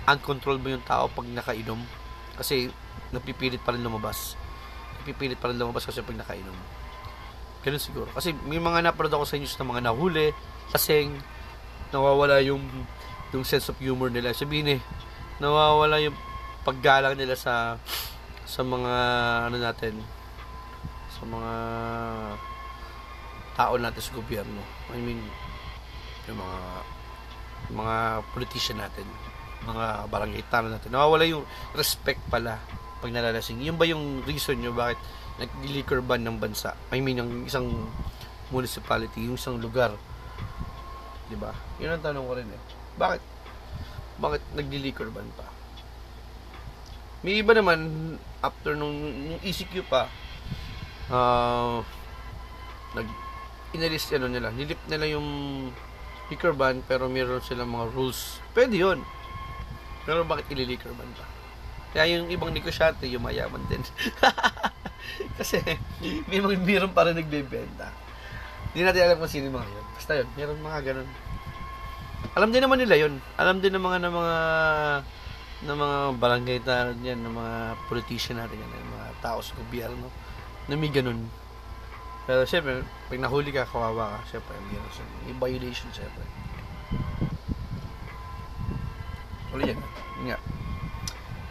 uncontrolled 0.07 0.63
mo 0.63 0.71
yung 0.71 0.85
tao 0.87 1.11
pag 1.11 1.27
nakainom. 1.27 1.81
Kasi 2.39 2.71
napipilit 3.11 3.63
pa 3.65 3.75
rin 3.75 3.83
lumabas. 3.83 4.39
Napipilit 5.03 5.41
pa 5.41 5.51
rin 5.51 5.59
lumabas 5.59 5.89
kasi 5.89 6.05
pag 6.05 6.19
nakainom. 6.19 6.55
Ganun 7.69 7.85
siguro. 7.85 8.09
Kasi 8.17 8.33
may 8.49 8.57
mga 8.57 8.81
napanood 8.81 9.13
ako 9.13 9.29
sa 9.29 9.37
news 9.37 9.53
na 9.61 9.69
mga 9.69 9.85
nahuli, 9.93 10.33
kasing 10.73 11.13
nawawala 11.93 12.41
yung 12.41 12.65
yung 13.37 13.45
sense 13.45 13.69
of 13.69 13.77
humor 13.77 14.09
nila. 14.09 14.33
Sabihin 14.33 14.81
eh, 14.81 14.81
nawawala 15.37 16.01
yung 16.01 16.17
paggalang 16.65 17.13
nila 17.13 17.37
sa 17.37 17.77
sa 18.49 18.65
mga 18.65 18.95
ano 19.53 19.57
natin 19.61 20.01
sa 21.13 21.23
mga 21.29 21.53
tao 23.53 23.77
natin 23.77 24.01
sa 24.01 24.17
gobyerno. 24.17 24.65
I 24.89 24.97
mean, 24.97 25.21
yung 26.25 26.41
mga 26.41 26.61
yung 27.69 27.77
mga 27.85 27.97
politician 28.33 28.81
natin, 28.81 29.05
mga 29.69 30.09
barangay 30.09 30.41
tano 30.49 30.73
natin. 30.73 30.89
Nawawala 30.89 31.29
yung 31.29 31.45
respect 31.77 32.25
pala 32.33 32.57
pag 33.05 33.13
nalalasing. 33.13 33.61
Yun 33.61 33.77
ba 33.77 33.85
yung 33.85 34.25
reason 34.25 34.57
nyo 34.57 34.73
bakit 34.73 34.97
nag-liquor 35.39 36.03
ban 36.03 36.23
ng 36.27 36.39
bansa? 36.43 36.75
I 36.91 36.99
mean, 36.99 37.23
yung 37.23 37.47
isang 37.47 37.71
municipality, 38.51 39.25
yung 39.25 39.39
isang 39.39 39.57
lugar. 39.63 39.95
'Di 41.29 41.37
ba? 41.37 41.53
Yun 41.79 41.95
ang 41.95 42.05
tanong 42.05 42.25
ko 42.27 42.33
rin 42.35 42.49
eh. 42.49 42.63
Bakit? 42.99 43.23
Bakit 44.19 44.43
nag-liquor 44.59 45.09
ban 45.15 45.29
pa? 45.39 45.47
May 47.23 47.43
iba 47.43 47.51
naman, 47.51 48.15
after 48.39 48.79
nung, 48.79 48.95
nung 48.95 49.43
ECQ 49.43 49.83
pa, 49.91 50.07
uh, 51.11 51.83
nag, 52.95 53.09
inalis, 53.75 54.07
ano 54.15 54.31
nila, 54.31 54.55
nilip 54.55 54.79
nila 54.87 55.19
yung 55.19 55.29
liquor 56.31 56.55
ban, 56.55 56.79
pero 56.87 57.11
meron 57.11 57.43
silang 57.43 57.75
mga 57.75 57.91
rules. 57.91 58.39
Pwede 58.55 58.79
yun. 58.79 59.03
Pero 60.07 60.23
bakit 60.23 60.47
ililiquor 60.55 60.95
ban 60.95 61.11
pa? 61.19 61.27
Kaya 61.91 62.23
yung 62.23 62.31
ibang 62.31 62.55
negosyante, 62.55 63.11
yung 63.11 63.27
mayaman 63.27 63.67
din. 63.67 63.83
Kasi, 65.39 65.63
may 66.29 66.39
mga 66.41 66.61
meron 66.61 66.93
pa 66.93 67.07
rin 67.07 67.17
nagbebenta. 67.17 67.91
Hindi 68.73 68.85
natin 68.85 69.03
alam 69.05 69.19
kung 69.19 69.31
sino 69.31 69.49
mga 69.49 69.69
yun. 69.69 69.87
Basta 69.97 70.13
yun, 70.19 70.29
meron 70.37 70.61
mga 70.61 70.81
ganun. 70.93 71.09
Alam 72.35 72.51
din 72.51 72.63
naman 72.63 72.79
nila 72.83 72.97
yun. 72.99 73.15
Alam 73.39 73.63
din 73.63 73.73
ng 73.75 73.83
mga 73.83 73.99
ng 74.05 74.15
mga 74.15 74.37
ng 75.59 75.75
mga 75.75 75.99
barangay 76.23 76.59
na 76.63 76.95
yan, 77.03 77.19
ng 77.19 77.35
mga 77.35 77.55
politician 77.91 78.39
natin 78.39 78.63
yan, 78.63 78.71
ng 78.71 78.93
mga 78.95 79.09
tao 79.19 79.43
sa 79.43 79.59
gobyerno 79.59 80.07
na 80.71 80.79
may 80.79 80.93
ganun. 80.93 81.27
Pero 82.29 82.45
syempre, 82.45 82.85
pag 83.09 83.19
nahuli 83.19 83.51
ka, 83.51 83.65
kawawa 83.65 84.21
ka, 84.21 84.37
syempre, 84.37 84.55
meron 84.69 84.93
siya. 84.93 85.07
May 85.25 85.35
violation, 85.35 85.89
syempre. 85.91 86.25
Uli 89.57 89.73
yan. 89.73 89.81
Yun 90.21 90.25
nga. 90.29 90.39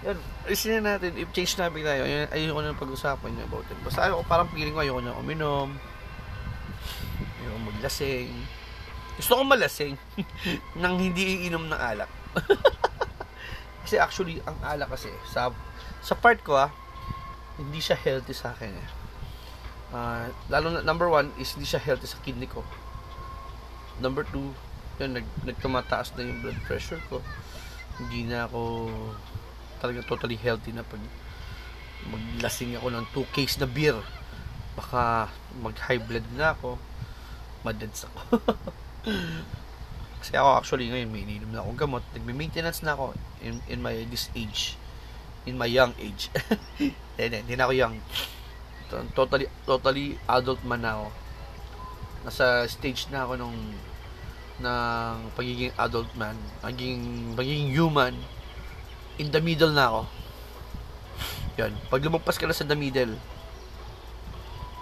Yan. 0.08 0.20
Alisin 0.48 0.80
na 0.80 0.96
natin. 0.96 1.20
If 1.20 1.36
change 1.36 1.60
topic 1.60 1.84
tayo, 1.84 2.08
ayun, 2.08 2.32
ayoko 2.32 2.63
na 2.63 2.80
pag-usapan 2.80 3.36
niya 3.36 3.43
about 3.52 3.67
it. 3.67 3.76
Basta 3.84 4.08
ayoko, 4.08 4.24
parang 4.24 4.48
feeling 4.56 4.72
ko 4.72 4.80
ayoko 4.80 5.04
na 5.04 5.20
uminom. 5.20 5.76
Ayoko 7.43 7.60
maglasing. 7.67 8.32
Gusto 9.20 9.36
ko 9.36 9.43
malasing 9.43 10.00
nang 10.82 10.96
hindi 10.96 11.43
iinom 11.43 11.67
ng 11.67 11.76
alak. 11.76 12.08
kasi 13.84 14.00
actually, 14.00 14.39
ang 14.48 14.56
alak 14.63 14.96
kasi, 14.96 15.12
sa, 15.28 15.52
sa 16.00 16.15
part 16.15 16.39
ko 16.39 16.56
ah, 16.56 16.72
hindi 17.60 17.84
siya 17.84 18.00
healthy 18.00 18.32
sa 18.32 18.56
akin 18.56 18.72
eh. 18.72 18.89
Uh, 19.88 20.28
lalo 20.48 20.72
na, 20.72 20.80
number 20.88 21.12
one 21.12 21.36
is 21.36 21.52
hindi 21.56 21.67
siya 21.67 21.84
healthy 21.84 22.08
sa 22.08 22.20
kidney 22.24 22.48
ko. 22.48 22.63
Number 24.00 24.24
two, 24.24 24.56
yun, 25.04 25.20
nag, 25.20 25.28
nagtumataas 25.43 26.15
na 26.15 26.24
yung 26.24 26.39
blood 26.39 26.60
pressure 26.63 27.02
ko. 27.12 27.20
Hindi 28.00 28.30
na 28.30 28.48
ako 28.48 28.88
talaga 29.78 30.06
totally 30.06 30.38
healthy 30.38 30.74
na 30.74 30.86
pag 30.86 31.02
maglasing 32.08 32.78
ako 32.78 32.88
ng 32.94 33.06
2 33.13 33.36
case 33.36 33.58
na 33.60 33.68
beer. 33.68 33.98
Baka 34.78 35.32
mag 35.58 35.76
high 35.90 36.02
blood 36.02 36.26
na 36.38 36.54
ako. 36.54 36.78
Madeds 37.66 38.06
ako. 38.06 38.20
Kasi 40.22 40.34
ako 40.38 40.50
actually 40.60 40.88
ngayon 40.90 41.10
may 41.10 41.24
ininom 41.26 41.52
na 41.52 41.62
akong 41.62 41.80
gamot. 41.80 42.04
Nagme-maintenance 42.13 42.82
na 42.86 42.94
ako 42.94 43.18
in, 43.42 43.62
in 43.70 43.80
my 43.82 43.94
this 44.10 44.30
age. 44.38 44.78
In 45.48 45.58
my 45.58 45.70
young 45.70 45.96
age. 45.98 46.30
Hindi, 47.18 47.42
hindi 47.42 47.58
na 47.58 47.66
ako 47.66 47.74
young. 47.74 47.98
Totally, 49.18 49.50
totally 49.66 50.22
adult 50.30 50.62
man 50.62 50.86
na 50.86 51.02
ako. 51.02 51.08
Nasa 52.30 52.46
stage 52.70 53.10
na 53.10 53.26
ako 53.26 53.42
nung 53.42 53.58
ng 54.58 55.34
pagiging 55.38 55.74
adult 55.78 56.10
man, 56.13 56.38
pagiging, 56.62 57.34
pagiging 57.34 57.74
human, 57.74 58.13
in 59.17 59.34
the 59.34 59.41
middle 59.41 59.73
na 59.73 59.89
ako. 59.89 60.01
Yan. 61.58 61.73
Pag 61.89 62.06
lumagpas 62.06 62.38
ka 62.38 62.45
na 62.45 62.53
sa 62.53 62.65
the 62.65 62.77
middle, 62.77 63.17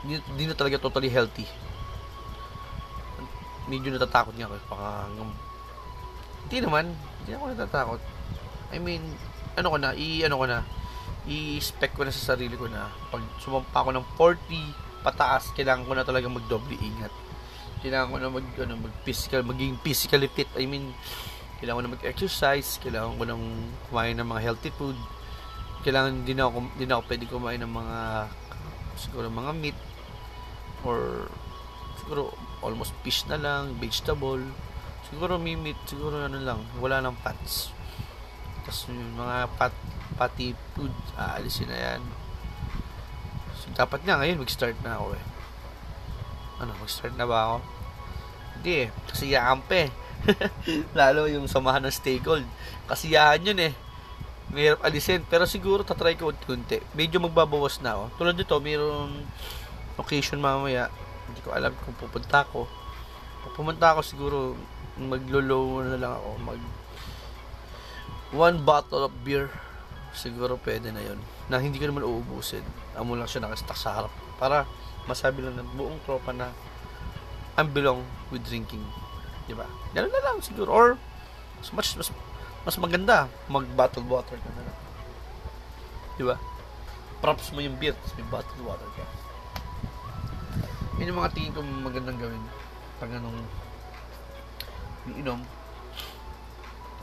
hindi, 0.04 0.20
hindi 0.32 0.44
na 0.48 0.56
talaga 0.56 0.80
totally 0.80 1.10
healthy 1.10 1.48
medyo 3.66 3.90
natatakot 3.94 4.34
nga 4.38 4.48
ako. 4.50 4.56
Baka, 4.70 4.88
hindi 6.46 6.58
naman, 6.62 6.86
hindi 7.22 7.32
ako 7.34 7.44
natatakot. 7.54 8.02
I 8.74 8.78
mean, 8.82 9.02
ano 9.58 9.68
ko 9.74 9.78
na, 9.82 9.90
i, 9.98 10.22
ano 10.26 10.36
ko 10.38 10.46
na, 10.46 10.62
i-spec 11.26 11.94
ko 11.98 12.06
na 12.06 12.14
sa 12.14 12.36
sarili 12.36 12.54
ko 12.54 12.70
na, 12.70 12.90
pag 13.10 13.22
sumampa 13.42 13.82
ako 13.82 13.90
ng 13.94 14.06
40 14.18 15.06
pataas, 15.06 15.54
kailangan 15.54 15.86
ko 15.86 15.94
na 15.98 16.06
talaga 16.06 16.30
magdoble 16.30 16.78
ingat. 16.78 17.14
Kailangan 17.82 18.10
ko 18.14 18.18
na 18.22 18.30
mag, 18.30 18.48
ano, 18.62 18.74
mag 18.90 18.96
physical, 19.06 19.42
maging 19.46 19.78
physically 19.82 20.30
fit. 20.30 20.50
I 20.58 20.70
mean, 20.70 20.94
kailangan 21.66 21.82
ko 21.82 21.86
na 21.90 21.96
mag-exercise, 21.98 22.78
kailangan 22.78 23.18
ko 23.18 23.24
nang 23.26 23.42
kumain 23.90 24.14
ng 24.14 24.30
mga 24.30 24.46
healthy 24.46 24.70
food, 24.70 24.94
kailangan 25.82 26.22
din 26.22 26.38
ako, 26.38 26.70
din 26.78 26.94
ako 26.94 27.02
pwede 27.10 27.26
kumain 27.26 27.58
ng 27.66 27.74
mga, 27.74 28.30
siguro 29.02 29.34
mga 29.34 29.52
meat, 29.58 29.78
or 30.86 31.26
siguro 31.98 32.38
almost 32.62 32.94
fish 33.02 33.26
na 33.26 33.42
lang, 33.42 33.74
vegetable. 33.82 34.46
Siguro 35.10 35.42
may 35.42 35.58
meat, 35.58 35.78
siguro 35.90 36.22
ano 36.22 36.38
lang, 36.38 36.62
wala 36.78 37.02
nang 37.02 37.18
fats. 37.26 37.74
Tapos 38.62 38.86
yung 38.94 39.18
mga 39.18 39.50
fat, 39.58 39.74
fatty 40.22 40.54
food, 40.78 40.94
aalisin 41.18 41.66
na 41.66 41.82
yan. 41.82 42.02
So, 43.58 43.74
dapat 43.74 44.06
nga 44.06 44.22
ngayon 44.22 44.38
mag-start 44.38 44.78
na 44.86 45.02
ako 45.02 45.18
eh. 45.18 45.24
Ano, 46.62 46.78
mag-start 46.78 47.18
na 47.18 47.26
ba 47.26 47.38
ako? 47.50 47.58
Hindi 48.62 48.86
eh, 48.86 48.88
kasi 49.10 49.34
yaampe. 49.34 50.05
Lalo 50.98 51.30
yung 51.30 51.46
samahan 51.46 51.86
ng 51.86 51.94
stay 51.94 52.18
gold. 52.18 52.46
Kasiyahan 52.90 53.46
yun 53.46 53.60
eh. 53.72 53.74
Mahirap 54.54 54.82
alisin. 54.86 55.26
Pero 55.26 55.46
siguro 55.50 55.82
tatry 55.86 56.18
ko 56.18 56.32
unti. 56.32 56.82
Medyo 56.94 57.22
magbabawas 57.22 57.82
na 57.82 57.98
ako. 57.98 58.04
Tulad 58.22 58.36
dito, 58.38 58.58
mayroong 58.62 59.14
occasion 59.96 60.44
mamaya 60.44 60.92
hindi 61.26 61.42
ko 61.42 61.54
alam 61.54 61.74
kung 61.86 61.98
pupunta 61.98 62.46
ako. 62.46 62.70
Pag 63.46 63.54
pumunta 63.58 63.86
ako 63.94 64.02
siguro 64.06 64.38
maglo-low 64.98 65.82
na 65.86 65.98
lang 65.98 66.14
ako. 66.18 66.30
Mag 66.42 66.62
one 68.36 68.58
bottle 68.62 69.06
of 69.08 69.14
beer. 69.26 69.50
Siguro 70.16 70.56
pwede 70.64 70.96
na 70.96 71.04
yon 71.04 71.20
Na 71.52 71.60
hindi 71.60 71.76
ko 71.76 71.92
naman 71.92 72.08
uubusin. 72.08 72.64
Amo 72.96 73.20
lang 73.20 73.28
siya 73.28 73.44
nakastack 73.44 73.76
sa 73.76 74.00
harap. 74.00 74.14
Para 74.40 74.64
masabi 75.06 75.44
lang 75.44 75.60
ng 75.60 75.76
buong 75.76 76.00
tropa 76.08 76.32
na 76.32 76.56
I'm 77.56 77.72
belong 77.72 78.04
with 78.32 78.44
drinking. 78.48 78.84
Di 79.46 79.54
ba? 79.54 79.66
Ganun 79.94 80.12
na 80.12 80.22
lang 80.26 80.38
siguro. 80.42 80.70
Or 80.70 80.88
mas 81.62 81.70
much, 81.72 81.90
mas, 81.98 82.10
mas 82.66 82.76
maganda 82.82 83.30
mag 83.50 83.66
bottle 83.78 84.06
water 84.06 84.38
ka 84.38 84.50
na 84.54 84.64
lang. 84.66 84.78
Di 86.18 86.24
ba? 86.26 86.36
Props 87.22 87.54
mo 87.54 87.62
yung 87.62 87.78
beer, 87.78 87.94
tapos 87.96 88.14
may 88.18 88.28
bottle 88.30 88.64
water 88.66 88.90
ka. 88.98 89.06
Yun 91.00 91.12
yung 91.12 91.20
mga 91.20 91.34
tingin 91.36 91.56
ko 91.56 91.60
magandang 91.62 92.20
gawin. 92.20 92.44
Pag 92.98 93.12
anong 93.20 93.40
inom. 95.14 95.42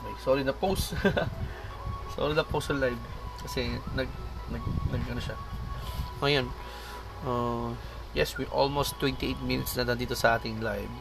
Okay, 0.03 0.15
sorry 0.19 0.43
na 0.43 0.55
post. 0.55 0.97
sorry 2.17 2.33
na 2.35 2.43
post 2.43 2.73
sa 2.73 2.75
live. 2.75 2.99
Kasi 3.39 3.79
nag, 3.95 4.09
nag, 4.51 4.63
nag 4.91 5.03
ano 5.07 5.21
siya. 5.21 5.37
Ngayon, 6.19 6.45
uh, 7.27 7.71
yes, 8.11 8.35
we 8.35 8.49
almost 8.51 8.97
28 8.99 9.39
minutes 9.45 9.75
na 9.79 9.87
nandito 9.87 10.17
sa 10.17 10.35
ating 10.35 10.59
live. 10.59 10.91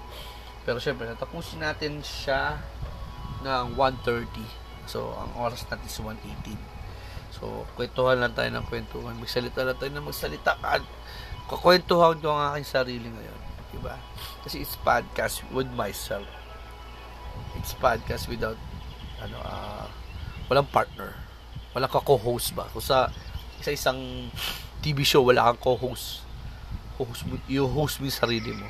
Pero 0.62 0.78
syempre, 0.78 1.10
natapusin 1.10 1.62
natin 1.62 1.98
siya 2.02 2.62
ng 3.42 3.74
1.30. 3.74 4.26
So, 4.86 5.10
ang 5.18 5.34
oras 5.38 5.66
natin 5.66 5.86
is 5.86 5.98
1.18. 5.98 6.54
So, 7.34 7.66
kwentuhan 7.74 8.22
lang 8.22 8.38
tayo 8.38 8.50
ng 8.54 8.66
kwentuhan. 8.70 9.18
Magsalita 9.18 9.66
lang 9.66 9.78
tayo 9.78 9.90
na 9.90 10.04
magsalita. 10.06 10.54
At 10.62 10.86
kukwentuhan 11.50 12.22
ko 12.22 12.30
ang 12.30 12.54
aking 12.54 12.68
sarili 12.70 13.08
ngayon. 13.10 13.40
Diba? 13.74 13.98
Kasi 14.46 14.62
it's 14.62 14.78
podcast 14.78 15.42
with 15.50 15.66
myself. 15.74 16.28
It's 17.58 17.74
podcast 17.74 18.28
without 18.30 18.60
ano, 19.18 19.38
uh, 19.42 19.86
walang 20.46 20.68
partner. 20.70 21.18
Walang 21.72 21.90
ka-co-host 21.90 22.52
ba? 22.54 22.68
Kung 22.70 22.84
sa 22.84 23.08
isa 23.58 23.72
isang 23.72 24.28
TV 24.84 25.02
show, 25.02 25.24
wala 25.24 25.50
kang 25.50 25.72
co-host. 25.72 26.22
Co-host 27.00 27.24
mo, 27.26 27.40
i-host 27.48 27.98
mo 27.98 28.06
yung 28.06 28.18
sarili 28.18 28.52
mo. 28.52 28.68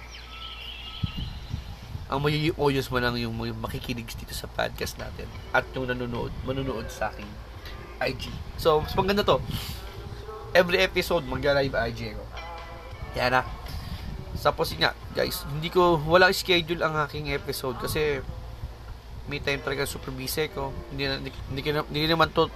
Ang 2.13 2.29
magiging 2.29 2.53
audience 2.61 2.93
mo 2.93 3.01
lang 3.01 3.17
yung, 3.17 3.33
makikinig 3.57 4.05
dito 4.05 4.37
sa 4.37 4.45
podcast 4.53 5.01
natin. 5.01 5.25
At 5.57 5.65
yung 5.73 5.89
nanonood, 5.89 6.29
manonood 6.45 6.93
sa 6.93 7.09
aking 7.09 7.29
IG. 8.05 8.29
So, 8.61 8.85
mas 8.85 8.93
maganda 8.93 9.25
to. 9.25 9.41
Every 10.53 10.85
episode, 10.85 11.25
mag-live 11.25 11.73
IG 11.73 12.13
ako. 12.13 12.25
Yan 13.17 13.33
na. 13.33 13.43
Tapos 14.37 14.69
nga, 14.77 14.93
guys, 15.17 15.49
hindi 15.49 15.73
ko, 15.73 15.97
wala 16.05 16.29
schedule 16.37 16.85
ang 16.85 17.01
aking 17.09 17.33
episode 17.33 17.81
kasi 17.81 18.21
may 19.31 19.41
time 19.41 19.65
talaga 19.65 19.89
super 19.89 20.13
busy 20.13 20.53
ko. 20.53 20.69
Hindi, 20.93 21.09
hindi, 21.09 21.31
hindi, 21.49 21.61
hindi 21.65 22.05
naman 22.13 22.29
to, 22.37 22.53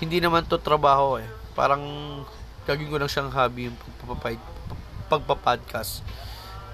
hindi 0.00 0.24
naman 0.24 0.48
to 0.48 0.56
trabaho 0.56 1.20
eh. 1.20 1.28
Parang 1.52 1.82
gagawin 2.64 2.88
ko 2.88 2.96
lang 2.96 3.10
siyang 3.10 3.28
hobby 3.34 3.68
yung 3.68 3.76
pagpa-podcast. 5.10 6.00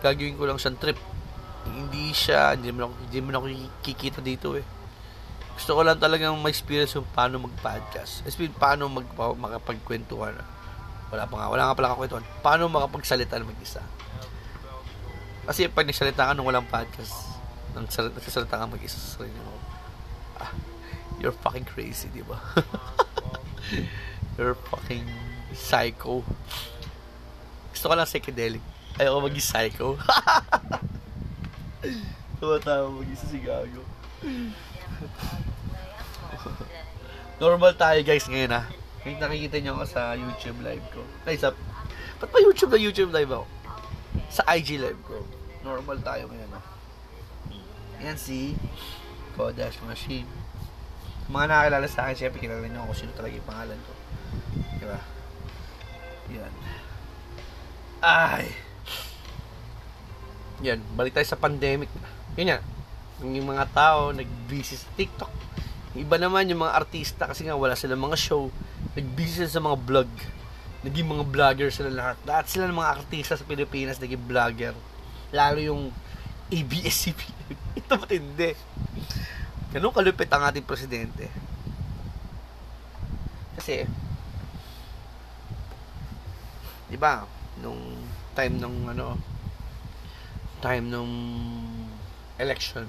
Gagawin 0.04 0.36
ko 0.36 0.44
lang 0.46 0.58
siyang 0.62 0.78
trip. 0.78 0.98
Hindi 1.68 2.10
siya, 2.10 2.58
hindi 2.58 2.74
ako, 2.74 2.94
hindi 3.06 3.16
naman 3.22 3.34
ako 3.38 3.46
kikita 3.86 4.18
dito 4.18 4.58
eh. 4.58 4.64
Gusto 5.54 5.78
ko 5.78 5.80
lang 5.84 6.00
talagang 6.00 6.34
ma-experience 6.40 6.96
yung 6.96 7.06
paano 7.12 7.38
mag-podcast. 7.44 8.24
Experience 8.26 8.56
paano 8.56 8.88
mag 8.88 9.06
makapagkwentuhan. 9.14 10.34
Wala 11.12 11.28
pa 11.28 11.34
nga, 11.36 11.46
wala 11.52 11.62
nga 11.68 11.76
pala 11.76 11.92
kakwentuhan. 11.92 12.24
Paano 12.40 12.72
makapagsalita 12.72 13.36
ng 13.38 13.50
mag-isa. 13.52 13.84
Kasi 15.44 15.68
pag 15.68 15.84
nagsalita 15.84 16.30
ka 16.30 16.32
nung 16.32 16.48
walang 16.48 16.66
podcast, 16.66 17.36
nang 17.76 17.84
nagsasalita 17.86 18.58
ka 18.58 18.64
mag-isa 18.66 18.96
sa 18.96 19.20
sarili 19.20 19.36
mo, 19.38 19.54
ah, 20.40 20.50
you're 21.20 21.34
fucking 21.34 21.66
crazy, 21.66 22.08
di 22.10 22.24
ba? 22.24 22.40
you're 24.38 24.56
fucking 24.72 25.04
psycho. 25.52 26.24
Gusto 27.74 27.84
ko 27.90 27.94
lang 27.94 28.08
psychedelic. 28.08 28.64
Ayoko 29.00 29.24
maging 29.24 29.46
psycho. 29.46 29.88
Tumatawa 32.38 32.90
mag-isa 32.90 33.26
si 33.26 33.38
Gago. 33.42 33.82
Normal 37.42 37.74
tayo 37.74 37.98
guys 38.06 38.26
ngayon 38.30 38.54
ha. 38.54 38.62
Ngayon 39.02 39.18
nakikita 39.18 39.56
niyo 39.58 39.74
ako 39.74 39.84
sa 39.90 40.14
YouTube 40.14 40.62
live 40.62 40.84
ko. 40.94 41.02
Ay, 41.26 41.34
sa... 41.34 41.50
Ba't 42.22 42.30
pa 42.30 42.38
YouTube 42.38 42.70
na 42.70 42.78
YouTube 42.78 43.10
live 43.10 43.30
ako? 43.34 43.46
Sa 44.30 44.46
IG 44.46 44.78
live 44.78 45.02
ko. 45.02 45.26
Normal 45.66 45.98
tayo 46.06 46.30
ngayon 46.30 46.50
ha. 46.54 46.62
Yan 48.02 48.18
si 48.18 48.54
Kodash 49.34 49.82
Machine. 49.82 50.26
Mga 51.30 51.46
nakakilala 51.50 51.88
sa 51.90 52.06
akin, 52.06 52.16
syempre 52.18 52.38
kilala 52.42 52.62
niyo 52.66 52.86
kung 52.86 52.98
sino 52.98 53.10
talaga 53.14 53.34
yung 53.34 53.48
pangalan 53.48 53.78
ko. 53.82 53.92
Diba? 54.78 54.98
Yan. 56.30 56.52
Ay. 58.02 58.71
Yan, 60.62 60.78
balik 60.94 61.18
tayo 61.18 61.26
sa 61.26 61.34
pandemic. 61.34 61.90
Yun 62.38 62.54
yan. 62.54 62.62
Yung 63.22 63.50
mga 63.50 63.66
tao 63.74 64.14
nag-busy 64.14 64.78
sa 64.78 64.86
TikTok. 64.94 65.30
Iba 65.98 66.16
naman 66.16 66.46
yung 66.48 66.62
mga 66.62 66.78
artista 66.78 67.26
kasi 67.26 67.44
nga 67.44 67.58
wala 67.58 67.74
silang 67.74 67.98
mga 67.98 68.14
show. 68.14 68.46
Nag-busy 68.94 69.50
sa 69.50 69.58
mga 69.58 69.76
vlog. 69.82 70.10
Naging 70.86 71.10
mga 71.10 71.24
vlogger 71.26 71.70
sila 71.74 71.90
lahat. 71.90 72.16
Lahat 72.22 72.46
sila 72.46 72.70
ng 72.70 72.78
mga 72.78 72.92
artista 72.94 73.34
sa 73.34 73.42
Pilipinas 73.42 73.98
naging 73.98 74.22
vlogger. 74.22 74.74
Lalo 75.34 75.58
yung 75.58 75.90
ABS-CBN. 76.54 77.58
Ito 77.82 77.98
matindi. 77.98 78.54
Ganun 79.74 79.90
kalupit 79.90 80.30
ang 80.30 80.46
ating 80.46 80.66
presidente. 80.66 81.26
Kasi, 83.58 83.82
di 86.86 86.98
ba, 86.98 87.24
nung 87.60 87.78
time 88.32 88.56
nung 88.62 88.88
ano, 88.88 89.31
time 90.62 90.86
nung 90.88 91.12
election, 92.38 92.86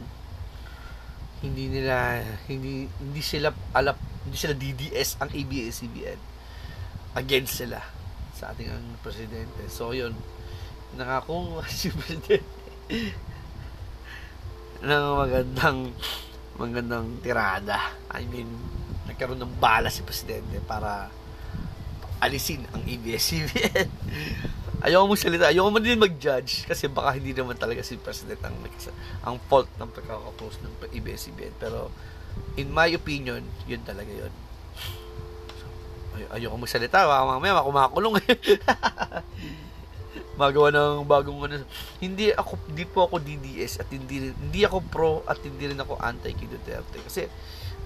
hindi 1.43 1.67
nila, 1.67 2.23
hindi, 2.47 2.87
hindi 2.87 3.21
sila 3.25 3.51
alap, 3.75 3.97
hindi 4.23 4.37
sila 4.37 4.55
DDS 4.55 5.19
ang 5.19 5.29
ABS-CBN. 5.33 6.19
Against 7.17 7.59
sila 7.59 7.81
sa 8.37 8.53
ating 8.53 8.69
ang 8.71 8.85
presidente. 9.03 9.67
So, 9.67 9.91
yun, 9.91 10.15
nakakuha 10.95 11.65
si 11.73 11.89
presidente 11.89 12.45
ng 14.83 15.05
magandang 15.15 15.91
magandang 16.59 17.07
tirada. 17.25 17.97
I 18.13 18.27
mean, 18.29 18.45
nagkaroon 19.09 19.41
ng 19.41 19.57
bala 19.57 19.89
si 19.89 20.05
Presidente 20.05 20.61
para 20.63 21.09
alisin 22.21 22.61
ang 22.71 22.85
ABS-CBN. 22.85 23.89
ayoko 24.83 25.05
mo 25.07 25.15
salita, 25.15 25.47
ayoko 25.47 25.71
mo 25.71 25.79
din 25.79 25.95
mag-judge 25.95 26.67
kasi 26.67 26.91
baka 26.91 27.15
hindi 27.15 27.31
naman 27.31 27.55
talaga 27.55 27.79
si 27.79 27.95
President 27.95 28.43
ang 28.43 28.59
ang 29.23 29.35
fault 29.47 29.71
ng 29.79 29.87
pagkakapost 29.87 30.59
ng 30.59 30.73
ABS-CBN. 30.91 31.55
Pero, 31.55 31.87
in 32.59 32.67
my 32.67 32.91
opinion, 32.91 33.39
yun 33.63 33.79
talaga 33.87 34.11
yun. 34.11 34.33
Ay- 36.19 36.43
ayoko 36.43 36.59
magsalita, 36.59 37.07
baka 37.07 37.23
mamaya 37.23 37.57
makumakulong. 37.63 38.13
magawa 40.33 40.73
ng 40.73 41.05
bagong 41.05 41.45
ano. 41.45 41.61
Hindi 42.01 42.33
ako 42.33 42.57
hindi 42.69 42.85
po 42.89 43.05
ako 43.05 43.21
DDS 43.21 43.85
at 43.85 43.87
hindi 43.93 44.33
hindi 44.33 44.61
ako 44.65 44.77
pro 44.89 45.21
at 45.29 45.37
hindi 45.45 45.69
rin 45.69 45.79
ako 45.79 46.01
anti 46.01 46.33
kay 46.33 46.49
Duterte 46.49 46.97
kasi 47.05 47.29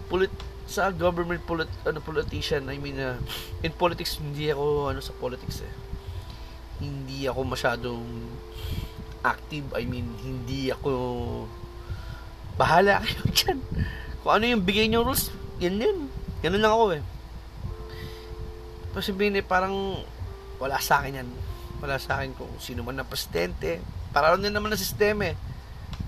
polit 0.08 0.32
sa 0.68 0.92
government 0.92 1.44
polit 1.44 1.68
ano 1.84 2.00
politician 2.00 2.68
I 2.72 2.80
mean 2.80 3.00
uh, 3.00 3.20
in 3.64 3.76
politics 3.76 4.20
hindi 4.20 4.48
ako 4.52 4.92
ano 4.92 5.04
sa 5.04 5.12
politics 5.16 5.64
eh 5.64 5.87
hindi 6.80 7.26
ako 7.26 7.40
masyadong 7.48 8.06
active 9.26 9.68
I 9.74 9.84
mean 9.90 10.08
hindi 10.22 10.70
ako 10.70 10.92
bahala 12.58 13.00
kayo 13.04 13.24
dyan 13.34 13.60
kung 14.22 14.32
ano 14.34 14.44
yung 14.46 14.64
bigay 14.66 14.88
niyo 14.90 15.06
rules 15.06 15.34
yan 15.58 15.82
yun 15.82 16.10
ganun 16.42 16.62
lang 16.62 16.74
ako 16.74 16.86
eh 16.98 17.04
tapos 18.94 19.06
sabihin 19.10 19.38
eh 19.38 19.46
parang 19.46 20.02
wala 20.58 20.78
sa 20.82 21.02
akin 21.02 21.22
yan 21.22 21.30
wala 21.78 22.02
sa 22.02 22.22
akin 22.22 22.34
kung 22.34 22.50
sino 22.58 22.82
man 22.82 22.98
na 22.98 23.06
presidente. 23.06 23.82
Para 24.10 24.34
din 24.38 24.54
naman 24.54 24.74
ng 24.74 24.82
sistema 24.82 25.30
eh. 25.30 25.38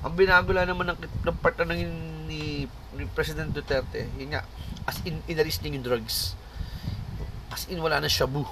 Ang 0.01 0.15
binago 0.15 0.49
naman 0.55 0.95
ng, 0.95 0.99
ng 0.99 1.37
part 1.43 1.59
na 1.61 1.75
ng, 1.75 1.81
ni, 2.25 2.65
ni 2.95 3.03
President 3.11 3.51
Duterte, 3.51 4.07
yun 4.15 4.31
nga, 4.31 4.47
as 4.87 5.03
in, 5.03 5.19
inalis 5.27 5.59
niya 5.59 5.75
yung 5.75 5.85
drugs. 5.85 6.33
As 7.51 7.67
in, 7.67 7.83
wala 7.83 7.99
na 7.99 8.07
shabu. 8.07 8.47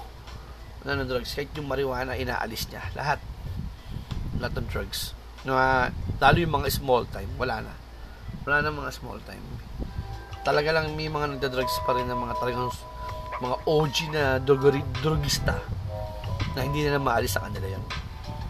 Wala 0.82 1.02
na 1.02 1.04
drugs. 1.06 1.34
Kahit 1.34 1.50
yung 1.58 1.66
marijuana, 1.66 2.14
inaalis 2.14 2.68
niya. 2.70 2.82
Lahat. 2.94 3.18
Lahat 4.38 4.54
ng 4.58 4.68
drugs. 4.70 5.14
Na, 5.46 5.88
lalo 6.18 6.36
yung 6.38 6.54
mga 6.54 6.68
small 6.70 7.06
time, 7.10 7.30
wala 7.38 7.62
na. 7.62 7.74
Wala 8.46 8.62
na 8.62 8.74
mga 8.74 8.92
small 8.94 9.18
time. 9.26 9.42
Talaga 10.42 10.74
lang 10.74 10.94
may 10.94 11.10
mga 11.10 11.36
nagda-drugs 11.36 11.82
pa 11.84 11.94
rin 11.98 12.06
ng 12.06 12.18
mga 12.18 12.34
talagang 12.40 12.70
mga 13.38 13.56
OG 13.70 13.96
na 14.10 14.22
drogari, 14.42 14.82
drogista 14.98 15.58
na 16.58 16.66
hindi 16.66 16.82
nila 16.82 16.98
maalis 16.98 17.38
sa 17.38 17.46
kanila 17.46 17.70
yun. 17.70 17.84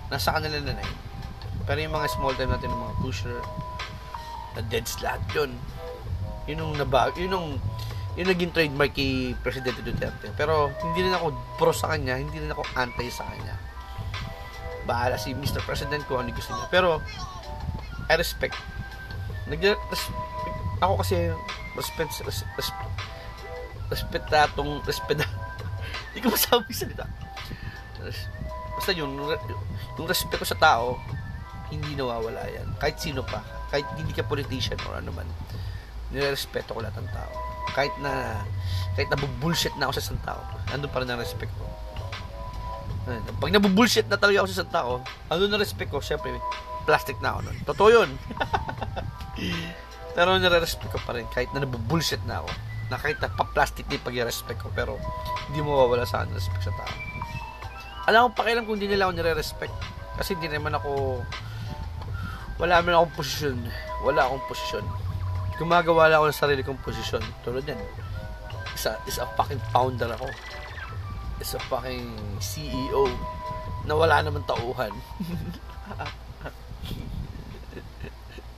Nasa 0.09 0.33
kanila 0.33 0.57
na 0.65 0.81
na 0.81 0.85
yun. 0.85 0.99
Pero 1.69 1.79
yung 1.85 1.93
mga 1.93 2.09
small 2.09 2.33
time 2.33 2.49
natin, 2.49 2.73
yung 2.73 2.85
mga 2.89 2.97
pusher, 3.05 3.37
na 4.57 4.61
dead 4.73 4.89
lahat 5.05 5.23
yun. 5.37 5.51
Yun 6.49 6.63
yung 6.65 6.75
nabag, 6.81 7.13
yun 7.21 7.37
yung, 7.37 7.49
yun 8.19 8.27
naging 8.27 8.51
trademark 8.51 8.93
kay 8.93 9.33
Presidente 9.41 9.79
Duterte. 9.81 10.35
Pero 10.35 10.75
hindi 10.83 11.07
rin 11.07 11.15
ako 11.15 11.31
pro 11.55 11.71
sa 11.71 11.95
kanya, 11.95 12.19
hindi 12.19 12.43
rin 12.43 12.51
ako 12.51 12.67
anti 12.75 13.07
sa 13.15 13.31
kanya. 13.31 13.55
Bahala 14.85 15.15
si 15.15 15.33
Mr. 15.39 15.63
President 15.63 16.03
kung 16.11 16.19
ano 16.19 16.35
gusto 16.35 16.51
niya. 16.51 16.67
Pero, 16.69 16.99
I 18.11 18.19
respect. 18.19 18.59
Nag 19.47 19.63
ako 20.83 21.03
kasi 21.03 21.31
respect 21.75 22.11
respect 22.23 22.55
respect 22.55 22.91
respetatong 23.91 24.79
respect 24.87 25.27
hindi 26.13 26.19
ko 26.23 26.31
masabi 26.31 26.71
salita 26.71 27.03
basta 28.79 28.95
yun, 28.95 29.11
yung 29.99 30.07
respeto 30.07 30.47
sa 30.47 30.55
tao, 30.55 31.03
hindi 31.69 31.99
nawawala 31.99 32.47
yan. 32.47 32.79
Kahit 32.79 33.03
sino 33.03 33.27
pa. 33.27 33.43
Kahit 33.75 33.85
hindi 33.99 34.15
ka 34.15 34.25
politician 34.25 34.79
or 34.89 35.03
ano 35.03 35.11
man. 35.13 35.27
Nirespeto 36.15 36.73
ko 36.73 36.81
lahat 36.81 36.97
ng 37.03 37.11
tao. 37.11 37.48
Kahit 37.73 37.95
na, 38.01 38.45
kahit 38.95 39.09
nabubullshit 39.13 39.75
na 39.77 39.89
ako 39.89 39.93
sa 39.99 40.03
isang 40.11 40.21
tao, 40.25 40.41
andun 40.73 40.91
pa 40.93 41.01
rin 41.03 41.11
ang 41.11 41.21
respect 41.21 41.53
ko. 41.57 41.67
Pag 43.41 43.53
nabubullshit 43.57 44.07
na 44.13 44.21
talaga 44.21 44.45
ako 44.45 44.49
sa 44.53 44.57
isang 44.61 44.73
tao, 44.73 44.93
andun 45.33 45.51
na 45.53 45.61
respect 45.61 45.91
ko, 45.91 45.99
syempre, 46.01 46.37
plastic 46.85 47.17
na 47.25 47.37
ako 47.37 47.49
nun. 47.49 47.59
Totoo 47.65 47.89
yun. 47.89 48.11
pero 50.17 50.35
nire-respect 50.35 50.91
ko 50.91 51.01
pa 51.05 51.15
rin, 51.15 51.29
kahit 51.31 51.53
na 51.55 51.63
nabubullshit 51.63 52.21
na 52.27 52.43
ako. 52.43 52.51
Na 52.89 52.97
kahit 52.97 53.21
na 53.21 53.29
pa-plastic 53.29 53.85
din 53.87 54.01
pag-respect 54.01 54.61
ko, 54.61 54.73
pero 54.73 54.97
hindi 55.49 55.61
mo 55.61 55.77
mawawala 55.77 56.09
sa 56.09 56.25
akin 56.25 56.33
respect 56.33 56.69
sa 56.69 56.75
tao 56.75 57.09
alam 58.09 58.33
ko 58.33 58.41
pakialam 58.41 58.65
kung 58.65 58.81
hindi 58.81 58.89
nila 58.89 59.05
ako 59.05 59.21
nire-respect. 59.21 59.77
Kasi 60.17 60.33
hindi 60.33 60.49
naman 60.49 60.73
ako, 60.73 61.21
wala 62.57 62.81
naman 62.81 62.97
akong 62.97 63.21
posisyon. 63.21 63.61
Wala 64.01 64.25
akong 64.25 64.49
posisyon. 64.49 64.85
Gumagawa 65.59 66.09
lang 66.09 66.23
ako 66.23 66.27
ng 66.31 66.39
sarili 66.39 66.63
kong 66.63 66.79
posisyon. 66.81 67.21
Tulad 67.43 67.67
yan. 67.67 67.77
Isa, 68.73 68.95
isa 69.11 69.27
fucking 69.35 69.61
founder 69.75 70.15
ako. 70.15 70.31
Isa 71.43 71.59
fucking 71.67 72.39
CEO 72.39 73.11
na 73.85 73.99
wala 73.99 74.23
naman 74.23 74.47
tauhan. 74.47 74.95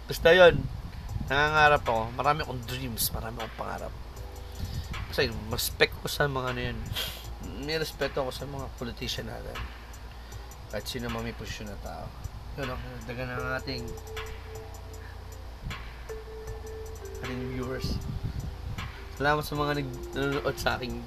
Basta 0.09 0.29
yun. 0.37 0.61
Nangangarap 1.33 1.83
ako. 1.89 2.13
Marami 2.15 2.45
akong 2.45 2.63
dreams. 2.69 3.09
Marami 3.17 3.41
akong 3.41 3.57
pangarap. 3.57 3.93
Kasi 5.09 5.33
respect 5.49 5.97
ko 5.99 6.07
sa 6.07 6.29
mga 6.29 6.53
ano 6.53 6.61
yun 6.61 6.79
may 7.65 7.81
respeto 7.81 8.25
ako 8.25 8.31
sa 8.33 8.45
mga 8.49 8.67
politician 8.77 9.27
natin. 9.29 9.57
Kahit 10.71 10.87
sino 10.87 11.11
man 11.11 11.25
may 11.25 11.37
posisyon 11.37 11.73
na 11.73 11.79
tao. 11.81 12.07
Yun 12.61 12.73
ako, 12.73 12.85
dagan 13.09 13.29
ng 13.33 13.55
ating 13.63 13.83
ating 17.25 17.41
viewers. 17.57 17.97
Salamat 19.21 19.45
sa 19.45 19.55
mga 19.57 19.85
nanonood 20.17 20.57
sa 20.57 20.81
aking 20.81 21.05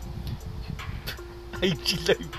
IG 1.65 1.87
live. 2.05 2.29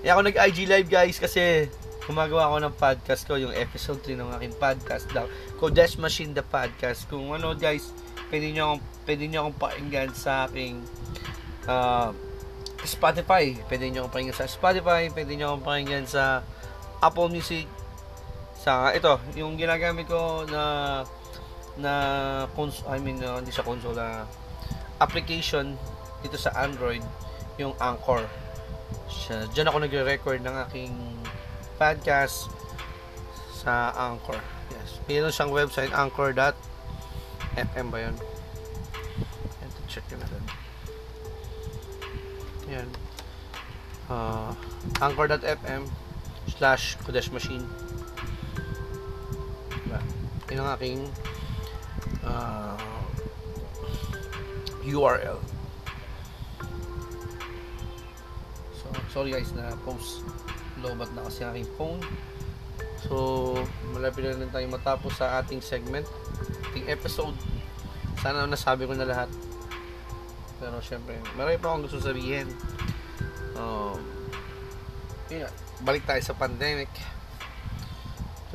Kaya 0.00 0.10
ako 0.16 0.20
nag-IG 0.24 0.58
live 0.64 0.88
guys 0.88 1.20
kasi 1.20 1.68
gumagawa 2.04 2.52
ako 2.52 2.56
ng 2.64 2.74
podcast 2.76 3.22
ko, 3.24 3.36
yung 3.40 3.52
episode 3.56 4.00
3 4.04 4.20
ng 4.20 4.30
aking 4.40 4.54
podcast 4.60 5.08
daw. 5.12 5.24
Kodesh 5.56 5.96
Machine 5.96 6.36
the 6.36 6.44
Podcast. 6.44 7.08
Kung 7.08 7.32
ano 7.32 7.56
guys, 7.56 7.92
pwede 8.28 8.52
nyo 8.52 8.76
akong, 8.76 8.82
pwede 9.08 9.24
nyo 9.28 9.38
akong 9.46 9.58
pakinggan 9.60 10.10
sa 10.12 10.44
aking 10.48 10.84
uh, 11.64 12.12
Spotify. 12.84 13.56
Pwede 13.68 13.88
nyo 13.88 14.04
akong 14.04 14.20
pakinggan 14.20 14.36
sa 14.36 14.48
Spotify. 14.48 15.08
Pwede 15.08 15.32
nyo 15.36 15.56
akong 15.56 15.64
pakinggan 15.64 16.04
sa 16.04 16.44
Apple 17.00 17.32
Music. 17.32 17.64
Sa, 18.60 18.92
ito, 18.92 19.20
yung 19.36 19.56
ginagamit 19.56 20.08
ko 20.08 20.44
na 20.48 20.62
na 21.78 21.92
cons 22.54 22.86
I 22.86 23.02
mean, 23.02 23.18
uh, 23.22 23.42
hindi 23.42 23.50
sa 23.50 23.66
console, 23.66 23.98
uh, 23.98 24.22
application 25.02 25.74
dito 26.22 26.38
sa 26.38 26.54
Android, 26.56 27.02
yung 27.58 27.74
Anchor. 27.82 28.24
Siya, 29.10 29.46
dyan 29.52 29.68
ako 29.68 29.76
nagre-record 29.84 30.40
ng 30.42 30.54
aking 30.68 30.94
podcast 31.76 32.48
sa 33.52 33.90
Anchor. 33.92 34.38
Yes. 34.70 35.00
Meron 35.10 35.32
siyang 35.34 35.52
website, 35.52 35.92
anchor.fm 35.92 37.86
ba 37.90 37.98
yun? 38.00 38.16
Ito, 39.60 39.78
check 39.90 40.04
nyo 40.12 40.18
natin. 40.22 40.42
Yan. 42.70 42.88
Uh, 44.08 44.52
anchor.fm 45.00 45.88
slash 46.56 46.96
Kodesh 47.04 47.32
Machine. 47.32 47.64
Diba? 49.84 50.00
Yun 50.52 50.60
ang 50.60 50.70
aking 50.76 51.00
uh, 52.24 52.76
URL. 54.84 55.40
So, 58.76 58.86
sorry 59.12 59.32
guys 59.32 59.52
na 59.56 59.72
post 59.82 60.24
lobat 60.84 61.08
na 61.16 61.24
kasi 61.24 61.44
aking 61.44 61.68
phone. 61.80 62.00
So, 63.04 63.56
malapit 63.92 64.24
na 64.24 64.36
rin 64.36 64.52
tayo 64.52 64.66
matapos 64.68 65.16
sa 65.20 65.40
ating 65.40 65.60
segment, 65.60 66.08
ating 66.72 66.88
episode. 66.88 67.36
Sana 68.20 68.48
nasabi 68.48 68.88
ko 68.88 68.96
na 68.96 69.04
lahat. 69.08 69.28
Pero 70.60 70.80
syempre, 70.80 71.20
marami 71.36 71.60
pa 71.60 71.72
akong 71.72 71.84
gusto 71.84 72.00
sabihin. 72.00 72.48
Um, 73.56 74.00
yun, 75.28 75.52
balik 75.84 76.08
tayo 76.08 76.20
sa 76.24 76.32
pandemic. 76.32 76.88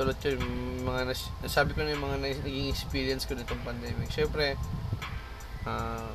Tulad 0.00 0.16
yun, 0.24 0.40
mga 0.88 1.12
nas, 1.12 1.28
nasabi 1.44 1.76
ko 1.76 1.84
na 1.84 1.92
yung 1.92 2.00
mga 2.00 2.40
naging 2.40 2.72
experience 2.72 3.28
ko 3.28 3.36
nitong 3.36 3.60
pandemic. 3.60 4.08
Syempre, 4.08 4.56
uh, 5.68 6.08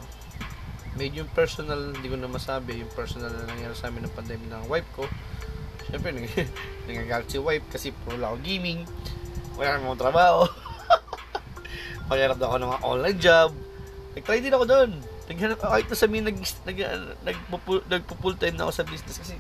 medyo 0.98 1.22
yung 1.22 1.30
personal, 1.38 1.94
hindi 1.94 2.10
ko 2.10 2.18
na 2.18 2.26
masabi, 2.26 2.82
yung 2.82 2.90
personal 2.98 3.30
na 3.30 3.46
nangyari 3.46 3.78
sa 3.78 3.94
amin 3.94 4.10
ng 4.10 4.16
pandemic 4.18 4.50
ng 4.50 4.66
wife 4.66 4.90
ko. 4.98 5.06
Syempre, 5.94 6.18
nang, 6.18 6.26
nangagalit 6.90 7.30
si 7.30 7.38
wife 7.38 7.70
kasi 7.70 7.94
puro 7.94 8.18
ako 8.18 8.42
gaming. 8.42 8.90
Wala 9.54 9.78
namang 9.78 10.02
trabaho. 10.02 10.50
Pagharap 12.10 12.42
ako 12.42 12.58
ng 12.58 12.70
mga 12.74 12.82
online 12.82 13.20
job. 13.22 13.54
Nag-try 14.18 14.42
din 14.42 14.58
ako 14.58 14.66
doon 14.66 14.92
naghanap 15.26 15.58
ako 15.58 15.72
kahit 15.74 15.88
na 15.90 15.98
sabihin 15.98 16.26
nag, 16.30 16.38
nag, 16.38 16.78
nag, 17.26 17.38
nag, 17.90 18.04
full 18.22 18.38
time 18.38 18.56
na 18.58 18.70
ako 18.70 18.74
sa 18.78 18.86
business 18.86 19.18
kasi 19.18 19.34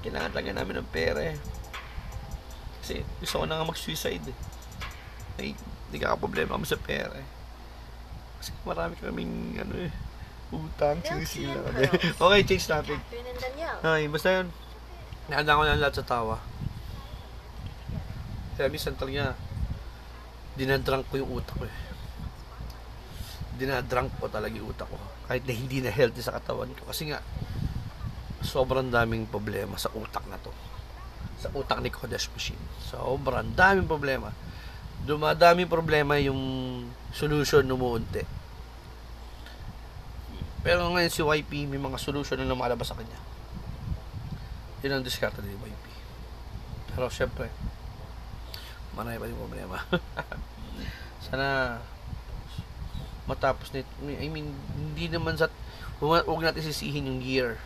kailangan 0.00 0.32
talaga 0.32 0.56
namin 0.56 0.80
ng 0.80 0.88
pera 0.88 1.20
eh. 1.20 1.36
Kasi 2.84 3.00
gusto 3.24 3.40
ko 3.40 3.44
na 3.48 3.56
nga 3.56 3.64
mag-suicide 3.64 4.28
eh. 4.28 4.36
Ay, 5.40 5.48
hindi 5.88 5.96
ka 5.96 6.20
problema 6.20 6.60
kami 6.60 6.68
sa 6.68 6.76
pera 6.76 7.16
eh. 7.16 7.28
Kasi 8.44 8.52
marami 8.68 8.92
kaming 9.00 9.56
ano 9.56 9.88
eh, 9.88 9.92
utang, 10.52 11.00
sinisila 11.00 11.64
kami. 11.64 11.88
okay, 12.28 12.40
change 12.44 12.68
topic. 12.68 13.00
Ay, 13.80 14.04
basta 14.12 14.28
yun. 14.36 14.52
Nahanda 15.32 15.56
ko 15.56 15.64
na 15.64 15.80
lahat 15.80 15.96
sa 15.96 16.04
tawa. 16.04 16.36
Kaya 18.60 18.68
minsan 18.68 18.92
talaga, 19.00 19.32
dinadrank 20.60 21.08
ko 21.08 21.24
yung 21.24 21.40
utak 21.40 21.56
ko 21.56 21.64
eh 21.64 21.76
dinadrunk 23.54 24.10
ko 24.18 24.26
talaga 24.26 24.54
yung 24.58 24.70
utak 24.74 24.90
ko. 24.90 24.98
Kahit 25.30 25.46
na 25.46 25.54
hindi 25.54 25.78
na 25.78 25.90
healthy 25.94 26.20
sa 26.20 26.34
katawan 26.34 26.74
ko. 26.74 26.90
Kasi 26.90 27.10
nga, 27.10 27.22
sobrang 28.42 28.90
daming 28.90 29.30
problema 29.30 29.78
sa 29.78 29.90
utak 29.94 30.26
na 30.26 30.38
to. 30.42 30.50
Sa 31.44 31.52
utak 31.52 31.84
ni 31.84 31.92
Kodesh 31.92 32.32
Machine. 32.32 32.60
Sobrang 32.88 33.52
daming 33.52 33.84
problema. 33.84 34.32
Dumadaming 35.04 35.68
problema 35.68 36.16
yung 36.16 36.40
solution 37.12 37.60
numuunti. 37.68 38.24
Pero 40.64 40.88
ngayon 40.88 41.12
si 41.12 41.20
YP, 41.20 41.68
may 41.68 41.76
mga 41.76 42.00
solution 42.00 42.40
na 42.40 42.48
lumalabas 42.48 42.88
sa 42.88 42.96
kanya. 42.96 43.20
Yun 44.80 44.96
ang 44.96 45.04
diskarte 45.04 45.44
ni 45.44 45.52
YP. 45.52 45.86
Pero 46.96 47.12
syempre, 47.12 47.52
marami 48.96 49.20
pa 49.20 49.28
din 49.28 49.36
problema. 49.36 49.76
Sana 51.28 51.76
matapos 53.28 53.68
nito. 53.76 53.92
I 54.00 54.32
mean, 54.32 54.56
hindi 54.72 55.12
naman 55.12 55.36
sa 55.36 55.52
huwag 56.00 56.40
natin 56.40 56.64
sisihin 56.64 57.12
yung 57.12 57.20
year. 57.20 57.60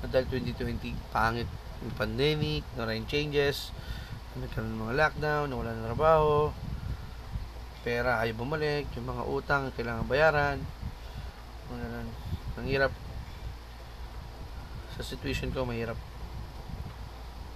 Dahil 0.00 0.24
2020, 0.32 0.96
pangit 1.12 1.48
yung 1.84 1.96
pandemic, 1.96 2.62
maraming 2.78 3.08
changes, 3.08 3.74
nagkaroon 4.36 4.76
ng 4.76 4.82
mga 4.88 4.96
lockdown, 4.96 5.46
nawala 5.48 5.72
ng 5.72 5.86
trabaho, 5.88 6.52
pera 7.86 8.20
ayaw 8.20 8.36
bumalik, 8.36 8.90
yung 8.98 9.08
mga 9.08 9.22
utang 9.24 9.64
kailangan 9.72 10.04
bayaran, 10.10 10.58
mga 11.70 11.86
ganun. 11.86 12.08
Ang 12.56 12.66
hirap. 12.66 12.92
Sa 14.96 15.04
situation 15.04 15.52
ko, 15.52 15.68
mahirap. 15.68 15.98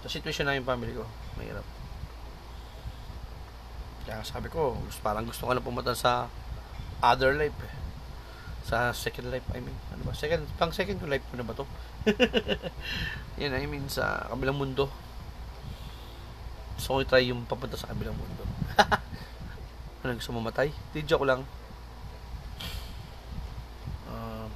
Sa 0.04 0.08
situation 0.12 0.44
na 0.44 0.56
yung 0.56 0.68
family 0.68 0.92
ko, 0.92 1.08
mahirap. 1.40 1.64
Kaya 4.04 4.20
sabi 4.24 4.52
ko, 4.52 4.76
parang 5.00 5.24
gusto 5.24 5.48
ko 5.48 5.52
na 5.56 5.64
pumunta 5.64 5.96
sa 5.96 6.28
other 7.00 7.32
life 7.36 7.56
eh. 7.64 7.79
Sa 8.66 8.92
second 8.92 9.32
life, 9.32 9.46
I 9.56 9.60
mean, 9.64 9.76
ano 9.92 10.02
ba? 10.04 10.12
Second, 10.12 10.44
pang 10.60 10.72
second 10.72 11.00
life 11.08 11.24
ko 11.28 11.34
na 11.40 11.46
ba 11.46 11.56
to? 11.56 11.64
Yan, 13.40 13.56
I 13.56 13.64
mean, 13.64 13.88
sa 13.88 14.28
kabilang 14.28 14.60
mundo. 14.60 14.88
So, 16.80 17.00
ko 17.00 17.04
try 17.04 17.28
yung 17.28 17.44
papunta 17.44 17.76
sa 17.76 17.92
kabilang 17.92 18.16
mundo. 18.16 18.44
ano, 20.04 20.16
gusto 20.16 20.32
mamatay? 20.32 20.72
Di 20.92 21.04
joke 21.04 21.28
lang. 21.28 21.44
Uh, 24.08 24.48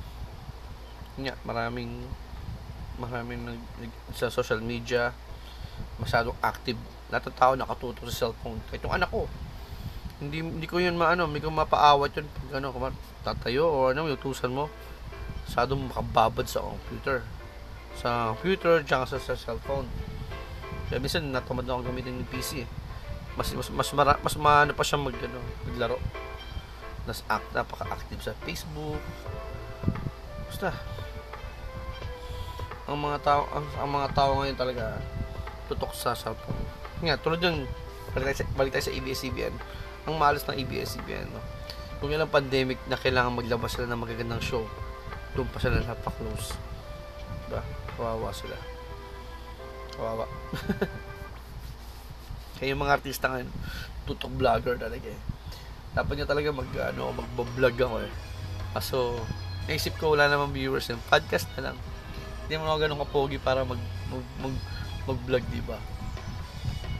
nga, 1.20 1.34
maraming 1.44 2.04
maraming 2.94 3.42
nag, 3.42 3.62
nag, 3.82 3.92
sa 4.14 4.30
social 4.30 4.62
media 4.62 5.10
masyadong 5.98 6.38
active 6.38 6.78
lahat 7.10 7.30
ng 7.30 7.38
tao 7.38 7.52
nakatuto 7.58 8.06
sa 8.06 8.30
cellphone 8.30 8.62
kahit 8.70 8.82
yung 8.86 8.94
anak 8.94 9.10
ko 9.10 9.26
hindi 10.28 10.40
hindi 10.40 10.66
ko 10.68 10.80
yun 10.80 10.96
maano, 10.96 11.28
hindi 11.28 11.44
ko 11.44 11.52
mapaawat 11.52 12.16
yun 12.16 12.26
pag 12.28 12.60
ano, 12.60 12.72
kumar, 12.72 12.92
tatayo 13.20 13.64
o 13.68 13.78
ano, 13.92 14.08
utusan 14.08 14.52
mo. 14.52 14.72
Sado 15.44 15.76
makababad 15.76 16.48
sa 16.48 16.64
computer. 16.64 17.20
Sa 18.00 18.32
computer, 18.34 18.80
tsaka 18.82 19.14
sa, 19.14 19.18
sa 19.20 19.34
cellphone. 19.36 19.86
Kaya 20.88 20.98
minsan 21.00 21.28
natamad 21.28 21.68
na 21.68 21.76
akong 21.76 21.92
gamitin 21.92 22.20
ng 22.20 22.28
PC 22.32 22.64
eh. 22.64 22.68
Mas 23.36 23.52
mas 23.52 23.68
mas 23.70 23.90
mara, 23.92 24.16
mas 24.22 24.34
maano 24.40 24.72
pa 24.72 24.86
siya 24.86 25.00
mag 25.00 25.14
ano, 25.14 25.40
maglaro. 25.68 25.98
Nas 27.04 27.20
act 27.28 27.52
napaka-active 27.52 28.22
sa 28.24 28.32
Facebook. 28.44 29.02
Basta 30.48 30.72
ang 32.84 33.00
mga 33.00 33.18
tao 33.24 33.48
ang, 33.48 33.66
ang 33.80 33.90
mga 33.90 34.08
tao 34.12 34.30
ngayon 34.40 34.56
talaga 34.60 35.00
tutok 35.68 35.92
sa 35.96 36.12
cellphone. 36.12 36.60
Nga, 37.00 37.20
tulad 37.20 37.40
yung 37.40 37.64
balik 38.12 38.32
tayo 38.32 38.38
sa, 38.38 38.44
balik 38.54 38.72
tayo 38.72 38.84
sa 38.86 38.94
ABS-CBN 38.94 39.54
ang 40.04 40.16
malas 40.20 40.44
ng 40.44 40.56
ABS-CBN, 40.60 41.28
no? 41.32 41.40
Kung 41.98 42.12
yan 42.12 42.20
ang 42.20 42.32
pandemic 42.32 42.76
na 42.84 43.00
kailangan 43.00 43.40
maglabas 43.40 43.72
sila 43.72 43.88
ng 43.88 44.00
magagandang 44.04 44.44
show, 44.44 44.68
doon 45.32 45.48
pa 45.48 45.56
sila 45.56 45.80
napaka-close. 45.80 46.52
Diba? 47.48 47.64
Kawawa 47.96 48.28
sila. 48.36 48.56
Kawawa. 49.96 50.28
Kaya 52.60 52.76
yung 52.76 52.84
mga 52.84 53.00
artista 53.00 53.32
ngayon, 53.32 53.48
tutok 54.04 54.36
vlogger 54.36 54.76
talaga 54.76 55.08
eh. 55.08 55.20
Dapat 55.96 56.14
niya 56.20 56.28
talaga 56.28 56.48
mag, 56.52 56.68
ano, 56.92 57.16
magbablog 57.16 57.76
ako 57.80 57.96
eh. 58.04 58.12
Kaso, 58.76 59.16
naisip 59.64 59.96
ko 59.96 60.12
wala 60.12 60.28
namang 60.28 60.52
viewers 60.52 60.92
yung 60.92 61.00
podcast 61.08 61.48
na 61.56 61.70
lang. 61.72 61.76
Hindi 62.44 62.60
mo 62.60 62.76
ganun 62.76 63.00
kapogi 63.00 63.40
para 63.40 63.64
mag, 63.64 63.80
mag, 64.12 64.24
mag, 64.44 64.54
mag-vlog, 65.08 65.44
diba? 65.48 65.80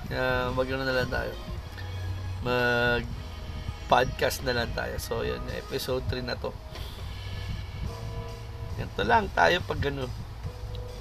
Kaya, 0.08 0.48
uh, 0.48 0.56
mag 0.56 0.64
na 0.64 0.96
lang 0.96 1.12
tayo 1.12 1.53
mag 2.44 3.02
podcast 3.88 4.44
na 4.44 4.52
lang 4.52 4.70
tayo. 4.76 4.96
So, 5.00 5.24
yun, 5.24 5.40
episode 5.56 6.04
3 6.12 6.20
na 6.28 6.36
to. 6.36 6.52
Ganito 8.76 9.02
lang 9.04 9.32
tayo 9.32 9.64
pag 9.64 9.80
ano, 9.88 10.08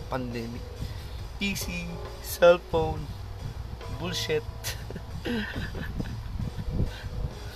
pandemic. 0.08 0.64
PC, 1.40 1.88
cellphone, 2.24 3.04
bullshit. 4.00 4.46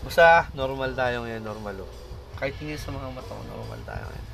Basta, 0.03 0.51
normal 0.55 0.91
tayo 0.95 1.23
ngayon, 1.23 1.43
normal 1.43 1.87
oh. 1.87 1.91
Kahit 2.39 2.55
hindi 2.59 2.75
sa 2.75 2.91
mga 2.91 3.11
mata 3.11 3.33
normal 3.47 3.79
tayo 3.87 4.03
ngayon. 4.07 4.27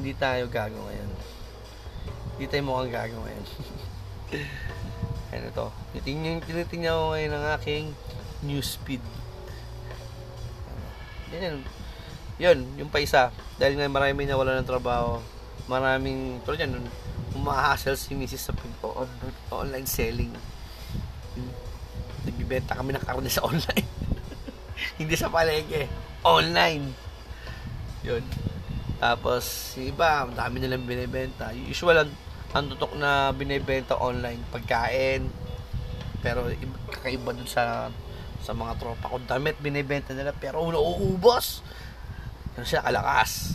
Hindi 0.00 0.12
tayo 0.16 0.44
gago 0.48 0.80
ngayon. 0.88 1.10
Hindi 2.36 2.46
tayo 2.48 2.62
mukhang 2.64 2.92
gago 2.92 3.16
ngayon. 3.20 3.44
ano 5.36 5.46
to? 5.52 5.66
Tinitingnan, 5.92 6.40
tinitingnan 6.44 6.92
ko 6.96 7.04
ngayon 7.12 7.32
ang 7.36 7.46
aking 7.60 7.84
news 8.44 8.80
feed. 8.84 9.02
Yan. 11.36 11.62
Yun, 12.40 12.58
yung 12.80 12.88
pa 12.88 13.04
isa. 13.04 13.28
Dahil 13.60 13.76
nga 13.76 13.86
marami 13.86 14.24
na 14.24 14.40
wala 14.40 14.56
ng 14.56 14.68
trabaho. 14.68 15.20
Maraming, 15.68 16.40
pero 16.42 16.56
yan, 16.56 16.72
umahasel 17.36 17.94
si 17.94 18.16
Mrs. 18.16 18.50
sa 18.50 18.52
online 19.52 19.86
selling. 19.86 20.32
Nagbibenta 22.24 22.74
kami 22.74 22.96
ng 22.96 23.04
karne 23.04 23.28
sa 23.28 23.44
online. 23.44 23.88
Hindi 24.98 25.14
sa 25.14 25.28
palengke. 25.28 25.86
Online. 26.24 26.84
Yun. 28.02 28.24
Tapos, 29.00 29.76
yung 29.76 29.92
iba, 29.92 30.24
dami 30.32 30.60
nilang 30.60 30.88
binibenta. 30.88 31.52
Usual, 31.68 32.04
ang, 32.04 32.12
ang 32.56 32.66
tutok 32.72 32.96
na 32.96 33.32
binibenta 33.36 34.00
online, 34.00 34.40
pagkain. 34.48 35.28
Pero, 36.24 36.48
iba, 36.48 36.76
kakaiba 36.88 37.36
dun 37.36 37.48
sa 37.48 37.92
sa 38.50 38.58
mga 38.58 38.82
tropa 38.82 39.06
ko. 39.06 39.22
Damit 39.22 39.62
binibenta 39.62 40.10
nila, 40.10 40.34
pero 40.34 40.66
nauubos. 40.66 41.62
Yan 42.58 42.66
siya, 42.66 42.82
kalakas. 42.82 43.54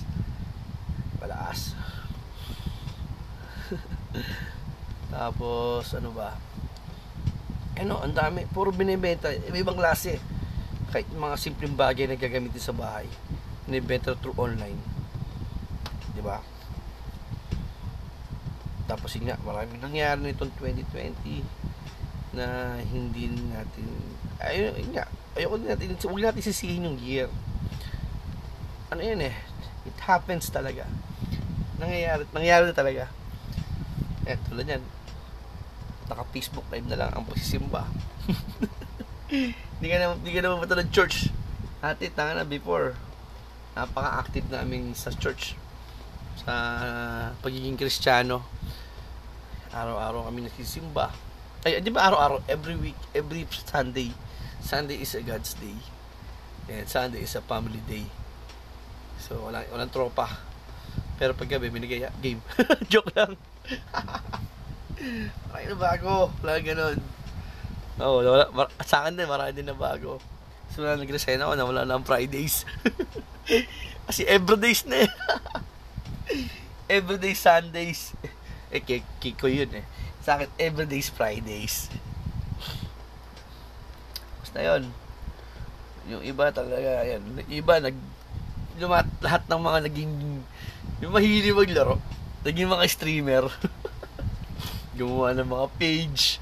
Kalakas. 1.20 1.76
Tapos, 5.12 5.92
ano 6.00 6.16
ba? 6.16 6.40
Ano, 7.76 8.00
ang 8.00 8.16
dami. 8.16 8.48
Puro 8.48 8.72
binibenta. 8.72 9.36
Ibang 9.36 9.76
klase. 9.76 10.16
Kahit 10.96 11.12
mga 11.12 11.36
simpleng 11.36 11.76
bagay 11.76 12.08
na 12.08 12.16
gagamitin 12.16 12.64
sa 12.64 12.72
bahay. 12.72 13.12
Binibenta 13.68 14.16
through 14.16 14.40
online. 14.40 14.80
Di 16.16 16.24
ba? 16.24 16.40
Tapos 18.88 19.12
yun 19.20 19.28
nga, 19.28 19.36
maraming 19.44 19.84
nangyari 19.84 20.24
nitong 20.24 20.56
2020 20.56 21.65
na 22.36 22.78
hindi 22.84 23.32
natin 23.32 23.88
ayun 24.44 24.76
yun 24.76 24.92
nga 24.92 25.08
ayoko 25.36 25.56
din 25.60 25.72
natin 25.72 25.96
huwag 26.12 26.32
natin 26.32 26.44
sisihin 26.44 26.88
yung 26.88 27.00
year. 27.00 27.32
Ano 28.92 29.02
yun 29.02 29.20
eh 29.24 29.36
it 29.88 29.98
happens 30.04 30.52
talaga. 30.52 30.84
Nangyayari 31.80 32.28
nangyayari 32.36 32.64
na 32.68 32.76
talaga. 32.76 33.04
Eh 34.28 34.38
tulad 34.52 34.68
yan 34.68 34.84
naka 36.06 36.24
Facebook 36.30 36.68
live 36.70 36.86
na 36.86 37.00
lang 37.00 37.12
ang 37.16 37.26
pagsisimba. 37.26 37.88
Hindi 39.82 39.88
ka 39.90 39.98
naman 39.98 40.16
hindi 40.22 40.32
ka 40.38 40.42
naman 40.46 40.70
ng 40.70 40.94
church. 40.94 41.34
Ate 41.82 42.14
tanga 42.14 42.38
na 42.38 42.46
before 42.46 42.94
napaka-active 43.74 44.48
namin 44.54 44.94
sa 44.94 45.10
church. 45.12 45.58
Sa 46.46 46.54
pagiging 47.42 47.76
kristyano 47.76 48.46
araw-araw 49.76 50.32
kami 50.32 50.48
nagsisimba 50.48 51.25
ay, 51.66 51.82
di 51.82 51.90
ba 51.90 52.06
araw-araw, 52.06 52.46
every 52.46 52.78
week, 52.78 53.00
every 53.18 53.42
Sunday, 53.50 54.14
Sunday 54.62 55.02
is 55.02 55.18
a 55.18 55.22
God's 55.26 55.58
day. 55.58 55.74
And 56.70 56.86
Sunday 56.86 57.26
is 57.26 57.34
a 57.34 57.42
family 57.42 57.82
day. 57.90 58.06
So, 59.18 59.50
walang, 59.50 59.66
walang 59.74 59.90
tropa. 59.90 60.30
Pero 61.18 61.34
pag 61.34 61.50
gabi, 61.50 61.74
binigay 61.74 62.06
game. 62.22 62.38
Joke 62.94 63.10
lang. 63.18 63.34
Marami 65.50 65.66
na 65.66 65.78
bago. 65.78 66.30
Wala 66.46 66.62
ganun. 66.62 66.98
Oo, 67.98 68.22
oh, 68.22 68.22
wala, 68.22 68.46
wala, 68.54 68.70
sa 68.86 69.02
akin 69.02 69.18
din, 69.18 69.26
marami 69.26 69.52
din 69.58 69.66
na 69.66 69.74
bago. 69.74 70.22
So, 70.70 70.86
wala 70.86 71.02
nag-resign 71.02 71.42
ako 71.42 71.54
na 71.58 71.66
wala 71.66 71.82
na 71.82 71.98
ang 71.98 72.06
Fridays. 72.06 72.62
Kasi 74.06 74.22
everydays 74.30 74.86
na 74.86 75.10
eh. 75.10 75.12
everyday 76.86 77.34
Sundays. 77.34 78.14
Eh, 78.70 78.86
kiko 79.18 79.50
yun 79.50 79.74
eh. 79.74 79.86
Sa 80.26 80.42
akin, 80.42 80.50
everyday's 80.58 81.14
Fridays. 81.14 81.86
Basta 84.42 84.58
yun. 84.58 84.90
Yung 86.10 86.26
iba 86.26 86.50
talaga, 86.50 87.06
yan. 87.06 87.46
Iba, 87.46 87.78
nag, 87.78 87.94
lumat, 88.82 89.06
lahat 89.22 89.46
ng 89.46 89.62
mga 89.62 89.80
naging, 89.86 90.14
yung 91.06 91.14
mahilig 91.14 91.54
maglaro, 91.54 92.02
naging 92.42 92.74
mga 92.74 92.86
streamer. 92.90 93.46
Gumawa 94.98 95.38
ng 95.38 95.46
mga 95.46 95.68
page, 95.78 96.42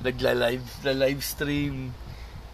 nagla-live, 0.00 0.64
na 0.88 0.92
live 0.96 1.20
stream. 1.20 1.92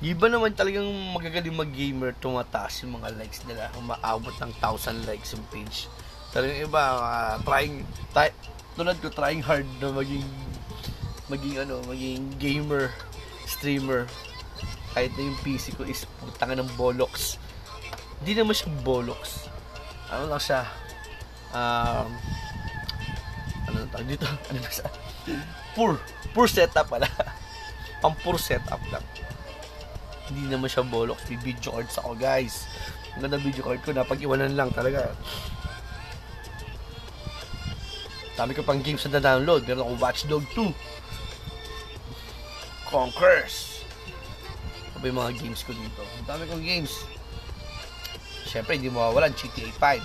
Iba 0.03 0.27
naman 0.27 0.51
talagang 0.51 0.91
magagaling 1.15 1.55
mag-gamer, 1.55 2.11
tumataas 2.19 2.83
yung 2.83 2.99
mga 2.99 3.15
likes 3.15 3.47
nila. 3.47 3.71
Umaabot 3.79 4.35
ng 4.43 4.51
1,000 4.59 5.07
likes 5.07 5.31
yung 5.31 5.47
page. 5.47 5.87
Talagang 6.35 6.59
iba, 6.59 6.83
uh, 6.99 7.39
trying, 7.47 7.87
try, 8.11 8.35
tulad 8.77 8.97
ko, 9.01 9.09
trying 9.09 9.41
hard 9.41 9.65
na 9.81 9.89
maging 9.89 10.25
maging 11.27 11.65
ano, 11.65 11.83
maging 11.89 12.29
gamer, 12.39 12.93
streamer. 13.49 14.07
Kahit 14.93 15.13
na 15.17 15.29
yung 15.29 15.39
PC 15.45 15.77
ko 15.77 15.85
is 15.85 16.05
putang 16.21 16.57
ng 16.57 16.71
bollocks. 16.77 17.41
Hindi 18.23 18.41
naman 18.41 18.57
siya 18.57 18.71
bollocks. 18.81 19.49
Ano 20.13 20.31
lang 20.31 20.41
siya? 20.41 20.63
Um, 21.53 22.09
ano 23.67 23.77
tawag 23.91 24.09
dito? 24.09 24.29
Ano 24.53 24.59
ba 24.61 24.71
sa? 24.71 24.87
Poor. 25.75 26.01
Poor 26.33 26.47
setup 26.47 26.89
pala. 26.89 27.09
Pang 28.05 28.17
poor 28.23 28.37
setup 28.41 28.81
lang. 28.93 29.05
Hindi 30.31 30.53
naman 30.53 30.69
siya 30.71 30.87
bollocks. 30.87 31.27
May 31.29 31.41
video 31.41 31.77
cards 31.77 31.97
ako 32.01 32.17
guys. 32.17 32.65
Ang 33.17 33.27
ganda 33.27 33.41
video 33.41 33.65
card 33.67 33.81
ko. 33.85 33.93
Napag-iwanan 33.93 34.55
lang 34.55 34.71
talaga. 34.73 35.13
Dami 38.37 38.53
ko 38.53 38.61
pang 38.61 38.85
games 38.85 39.01
na 39.09 39.17
download. 39.17 39.65
Meron 39.65 39.89
akong 39.89 40.01
Watch 40.01 40.29
Dog 40.29 40.45
2. 40.53 40.69
Conquers. 42.93 43.81
Ano 44.93 44.97
ba 45.01 45.09
yung 45.09 45.21
mga 45.25 45.33
games 45.41 45.65
ko 45.65 45.73
dito? 45.73 46.05
Dami 46.29 46.45
kong 46.45 46.61
games. 46.61 47.09
Siyempre, 48.45 48.77
hindi 48.77 48.93
mawawalan. 48.93 49.33
GTA 49.33 49.73
5. 49.73 50.05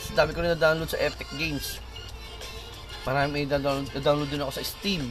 Kasi 0.00 0.10
dami 0.16 0.32
ko 0.32 0.40
rin 0.40 0.56
na-download 0.56 0.88
sa 0.88 1.00
Epic 1.04 1.28
Games. 1.36 1.84
Marami 3.04 3.44
na-download, 3.44 3.92
na-download 3.92 4.32
din 4.32 4.40
ako 4.40 4.52
sa 4.56 4.64
Steam. 4.64 5.04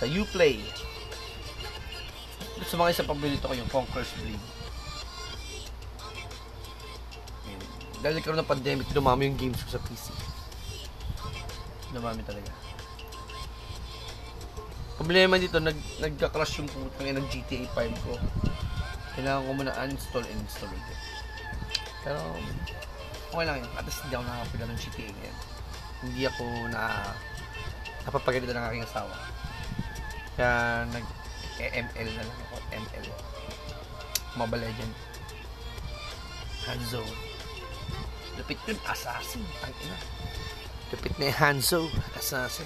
Sa 0.00 0.08
Uplay. 0.08 0.64
Sa 2.64 2.80
mga 2.80 2.92
isa 2.96 3.04
paborito 3.04 3.48
ko 3.48 3.56
yung 3.56 3.68
Conquer's 3.68 4.12
Blade. 4.20 4.59
Dahil 8.00 8.16
nagkaroon 8.16 8.40
ng 8.40 8.48
pandemic, 8.48 8.88
dumami 8.96 9.28
yung 9.28 9.36
games 9.36 9.60
ko 9.60 9.76
sa 9.76 9.80
PC. 9.84 10.08
Dumami 11.92 12.24
talaga. 12.24 12.48
Problema 14.96 15.40
dito, 15.40 15.60
nag, 15.60 15.76
nagka-crash 16.00 16.60
yung 16.60 16.68
putang 16.68 17.12
ng 17.12 17.28
GTA 17.28 17.64
5 17.72 18.04
ko. 18.04 18.16
Kailangan 19.16 19.44
ko 19.44 19.50
muna 19.52 19.72
uninstall 19.84 20.24
and 20.24 20.40
install 20.40 20.72
ulit. 20.72 21.00
Pero, 22.04 22.20
okay 23.32 23.44
lang 23.44 23.60
yun. 23.60 23.70
At 23.76 23.84
least 23.84 24.00
hindi 24.04 24.16
ako 24.16 24.24
nakapila 24.24 24.64
ng 24.68 24.80
GTA 24.80 25.08
ngayon. 25.12 25.38
Hindi 26.00 26.22
ako 26.24 26.44
na 26.72 26.82
napapagalito 28.08 28.52
ng 28.56 28.66
aking 28.72 28.84
asawa. 28.88 29.14
Kaya 30.40 30.88
nag 30.88 31.04
ML 31.60 32.08
na 32.16 32.24
lang 32.24 32.38
ako. 32.48 32.56
ML. 32.72 33.06
Mobile 34.40 34.62
Legend. 34.64 34.92
Hanzo. 36.64 37.04
Lupit 38.40 38.56
yun. 38.64 38.78
Assassin. 38.88 39.44
Tangina. 39.60 39.96
Lupit 40.88 41.12
na 41.20 41.28
yung 41.28 41.38
Hanzo. 41.44 41.92
Assassin. 42.16 42.64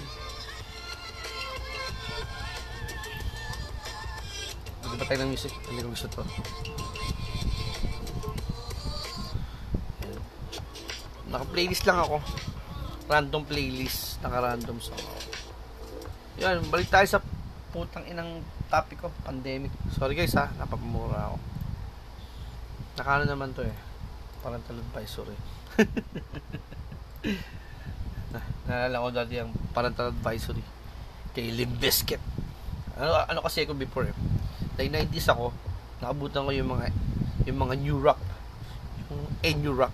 Di 4.87 4.95
ba 4.95 5.03
tayo 5.03 5.19
ng 5.27 5.35
music? 5.35 5.51
Hindi 5.67 5.83
ko 5.83 5.91
gusto 5.91 6.07
to. 6.07 6.23
Naka-playlist 11.27 11.83
lang 11.83 11.99
ako. 11.99 12.23
Random 13.11 13.43
playlist. 13.43 14.23
Naka-random 14.23 14.79
song 14.79 14.95
ako. 14.95 15.19
Yan, 16.39 16.63
balik 16.71 16.87
tayo 16.87 17.03
sa 17.03 17.19
putang 17.75 18.07
inang 18.07 18.39
topic 18.71 19.03
ko. 19.03 19.11
Pandemic. 19.27 19.75
Sorry 19.91 20.15
guys 20.15 20.31
ha, 20.39 20.47
napapamura 20.55 21.35
ako. 21.35 21.37
Nakano 22.95 23.23
naman 23.27 23.51
to 23.51 23.67
eh. 23.67 23.75
Parental 24.39 24.79
advisory. 24.79 25.35
Naalala 28.67 29.03
ko 29.03 29.09
dati 29.11 29.35
ang 29.39 29.51
parental 29.75 30.07
advisory 30.11 30.63
kay 31.35 31.51
Limp 31.51 31.79
Bizkit. 31.79 32.19
Ano, 32.95 33.11
ano 33.27 33.39
kasi 33.43 33.67
ako 33.67 33.75
before 33.75 34.07
eh 34.07 34.15
Like 34.75 34.91
90s 34.91 35.31
ako, 35.31 35.55
nakabutan 36.03 36.47
ko 36.47 36.51
yung 36.51 36.69
mga 36.71 36.91
yung 37.47 37.59
mga 37.59 37.75
new 37.79 37.97
rock. 37.99 38.19
Yung 39.07 39.23
A 39.43 39.49
new 39.55 39.73
rock. 39.75 39.93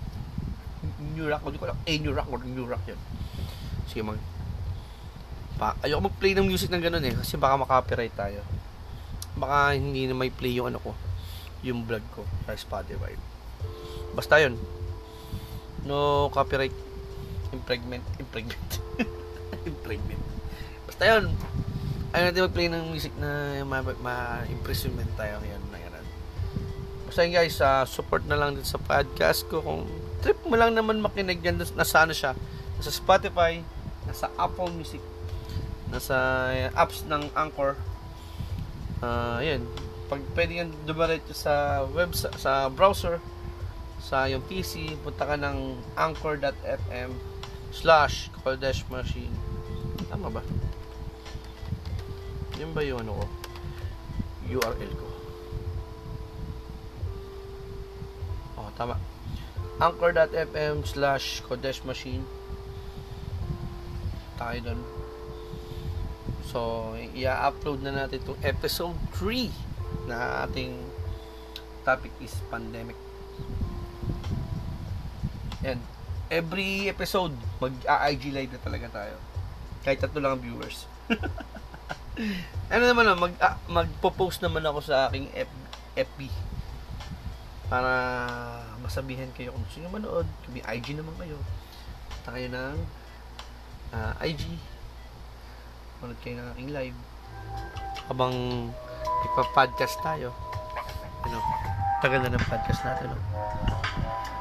New 1.14 1.26
rock, 1.30 1.42
hindi 1.46 1.58
ko 1.58 1.66
alam, 1.70 1.78
A 1.86 1.92
new 1.98 2.12
rock 2.14 2.28
or 2.30 2.40
new 2.42 2.66
rock 2.66 2.82
yun. 2.86 2.98
Sige 3.86 4.02
mag 4.02 4.18
pa, 5.60 5.78
ayoko 5.84 6.10
mag-play 6.10 6.34
ng 6.34 6.48
music 6.48 6.74
ng 6.74 6.82
ganun 6.82 7.04
eh 7.06 7.14
kasi 7.14 7.38
baka 7.38 7.54
makapiright 7.54 8.14
tayo. 8.18 8.42
Baka 9.38 9.78
hindi 9.78 10.10
na 10.10 10.16
may 10.16 10.32
play 10.32 10.58
yung 10.58 10.74
ano 10.74 10.82
ko, 10.82 10.90
yung 11.62 11.86
vlog 11.86 12.02
ko 12.18 12.26
sa 12.48 12.58
Spotify. 12.58 13.14
Basta 14.16 14.42
yun. 14.42 14.58
No 15.86 16.30
copyright 16.30 16.74
impregnment 17.52 18.04
impregnment 18.16 18.70
impregnment. 19.70 20.22
Basta 20.88 21.02
yun 21.04 21.34
ayaw 22.12 22.28
natin 22.28 22.44
mag-play 22.44 22.68
ng 22.68 22.84
music 22.92 23.12
na 23.16 23.60
ma-imprisonment 23.64 25.08
tayo 25.16 25.40
ngayon 25.40 25.64
na 25.72 25.78
yan. 25.80 26.04
Basta 27.08 27.24
yun 27.24 27.32
guys, 27.32 27.56
uh, 27.64 27.88
support 27.88 28.24
na 28.28 28.36
lang 28.36 28.52
din 28.52 28.68
sa 28.68 28.76
podcast 28.76 29.48
ko. 29.48 29.64
Kung 29.64 29.88
trip 30.20 30.36
mo 30.44 30.52
lang 30.60 30.76
naman 30.76 31.00
makinig 31.00 31.40
yan, 31.40 31.56
nasa 31.56 32.04
ano 32.04 32.12
siya, 32.12 32.36
nasa 32.76 32.92
Spotify, 32.92 33.64
nasa 34.04 34.28
Apple 34.36 34.68
Music, 34.76 35.00
nasa 35.88 36.16
uh, 36.52 36.68
apps 36.76 37.08
ng 37.08 37.32
Anchor. 37.32 37.80
Uh, 39.00 39.40
yun. 39.40 39.64
Pag 40.12 40.20
pwede 40.36 40.60
yan 40.60 40.68
dumiretso 40.84 41.32
sa 41.32 41.84
web, 41.88 42.12
sa, 42.12 42.28
sa 42.36 42.68
browser, 42.68 43.24
sa 44.02 44.26
yung 44.26 44.42
PC, 44.50 44.98
punta 45.06 45.22
ka 45.22 45.38
ng 45.38 45.78
anchor.fm 45.94 47.14
slash 47.70 48.28
Kodesh 48.42 48.82
Machine. 48.90 49.32
Tama 50.10 50.28
ba? 50.28 50.42
Yan 52.58 52.74
ba 52.74 52.82
yung 52.82 53.06
ano 53.06 53.22
ko? 53.22 53.26
URL 54.50 54.92
ko. 54.98 55.12
tama 58.76 58.96
anchor.fm 59.78 60.82
slash 60.82 61.44
Kodesh 61.44 61.84
Machine 61.84 62.24
tayo 64.40 64.58
doon 64.64 64.80
so 66.48 66.58
i-upload 67.14 67.84
na 67.84 67.92
natin 68.04 68.20
itong 68.20 68.40
episode 68.42 68.96
3 69.20 70.08
na 70.08 70.44
ating 70.48 70.74
topic 71.84 72.10
is 72.18 72.34
pandemic 72.48 72.96
and 75.62 75.80
every 76.32 76.88
episode 76.90 77.34
mag-IG 77.58 78.32
live 78.34 78.52
na 78.52 78.60
talaga 78.62 78.86
tayo 78.92 79.16
kahit 79.82 79.98
tatlo 79.98 80.18
lang 80.22 80.38
ang 80.38 80.42
viewers 80.42 80.86
ano 82.72 82.84
naman 82.84 83.04
mag 83.16 83.34
uh, 83.40 83.56
magpo-post 83.68 84.44
naman 84.44 84.64
ako 84.64 84.84
sa 84.84 85.08
aking 85.08 85.28
F, 85.32 85.50
FB 85.96 86.28
para 87.72 87.94
masabihan 88.84 89.32
kayo 89.32 89.56
kung 89.56 89.64
gusto 89.64 89.80
nyo 89.80 89.88
manood. 89.88 90.28
Kami 90.44 90.60
IG 90.60 90.92
naman 90.92 91.16
kayo. 91.16 91.40
Punta 92.20 92.36
kayo 92.36 92.48
ng 92.52 92.76
uh, 93.96 94.12
ah, 94.12 94.28
IG. 94.28 94.44
Manood 96.04 96.20
kayo 96.20 96.36
ng 96.36 96.48
aking 96.52 96.68
live. 96.76 96.98
Habang 98.12 98.34
ipa-podcast 99.24 99.96
tayo. 100.04 100.36
You 101.24 101.32
know, 101.32 101.42
tagal 102.04 102.20
na 102.20 102.36
ng 102.36 102.44
podcast 102.44 102.84
natin. 102.84 103.16
No? 103.16 103.20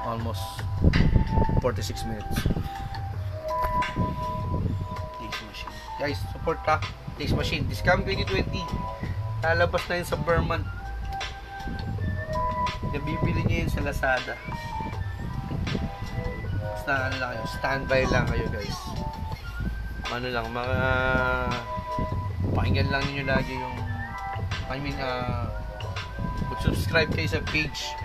Almost 0.03 0.43
46 1.61 2.05
minutes. 2.05 2.37
Taste 5.19 5.41
Machine. 5.45 5.73
Guys, 5.99 6.19
support 6.31 6.59
ka. 6.65 6.81
Taste 7.17 7.35
Machine. 7.35 7.63
Discount 7.67 8.03
2020. 8.05 8.61
Lalabas 9.41 9.83
na 9.89 10.01
yun 10.01 10.07
sa 10.07 10.17
Vermont 10.21 10.65
nabibili 12.91 13.41
niyo 13.47 13.57
yun 13.65 13.71
sa 13.71 13.81
Lazada 13.87 14.35
basta 16.59 16.91
ano 17.07 17.15
lang 17.23 17.29
kayo 17.31 17.43
standby 17.47 18.01
lang 18.11 18.25
kayo 18.27 18.45
guys 18.51 18.77
ano 20.11 20.27
lang 20.27 20.47
mga 20.51 20.79
pakinggan 22.51 22.89
lang 22.91 23.03
niyo 23.15 23.23
lagi 23.23 23.55
yung 23.55 23.77
I 24.67 24.77
mean 24.83 24.99
uh, 24.99 25.47
mag-subscribe 26.51 27.07
kayo 27.15 27.31
sa 27.31 27.41
page 27.47 27.95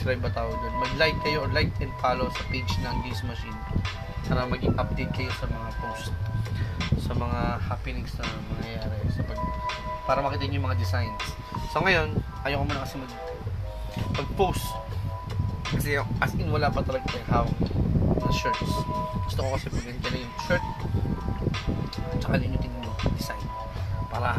subscribe 0.00 0.24
ba 0.24 0.32
tawag 0.32 0.56
doon 0.64 0.80
mag-like 0.80 1.18
kayo 1.20 1.44
or 1.44 1.52
like 1.52 1.68
and 1.84 1.92
follow 2.00 2.24
sa 2.32 2.40
page 2.48 2.72
ng 2.80 2.96
This 3.04 3.20
Machine 3.20 3.52
para 4.24 4.48
maging 4.48 4.72
update 4.80 5.12
kayo 5.12 5.28
sa 5.36 5.44
mga 5.44 5.68
post 5.76 6.08
sa 7.04 7.12
mga 7.12 7.60
happenings 7.68 8.08
na 8.16 8.24
mangyayari 8.48 8.96
sa 9.12 9.20
pag 9.28 9.36
para 10.08 10.24
makita 10.24 10.48
niyo 10.48 10.56
yung 10.56 10.72
mga 10.72 10.80
designs 10.80 11.20
so 11.68 11.84
ngayon 11.84 12.16
ayoko 12.48 12.64
muna 12.64 12.80
kasi 12.80 12.96
mag 12.96 13.12
pag-post. 14.16 14.64
Kasi 15.68 16.00
as 16.00 16.32
in 16.40 16.48
wala 16.48 16.72
pa 16.72 16.80
talaga 16.80 17.04
tayong 17.12 17.28
hawak 17.28 17.58
na 18.24 18.32
shirts. 18.32 18.72
Gusto 19.28 19.40
ko 19.44 19.48
kasi 19.52 19.68
pag 19.68 19.84
ganito 19.84 20.08
na 20.08 20.18
yung 20.24 20.36
shirt 20.48 20.64
tsaka 22.24 22.34
din 22.40 22.56
yung 22.56 22.62
tingin 22.64 22.88
design 23.20 23.44
para 24.08 24.32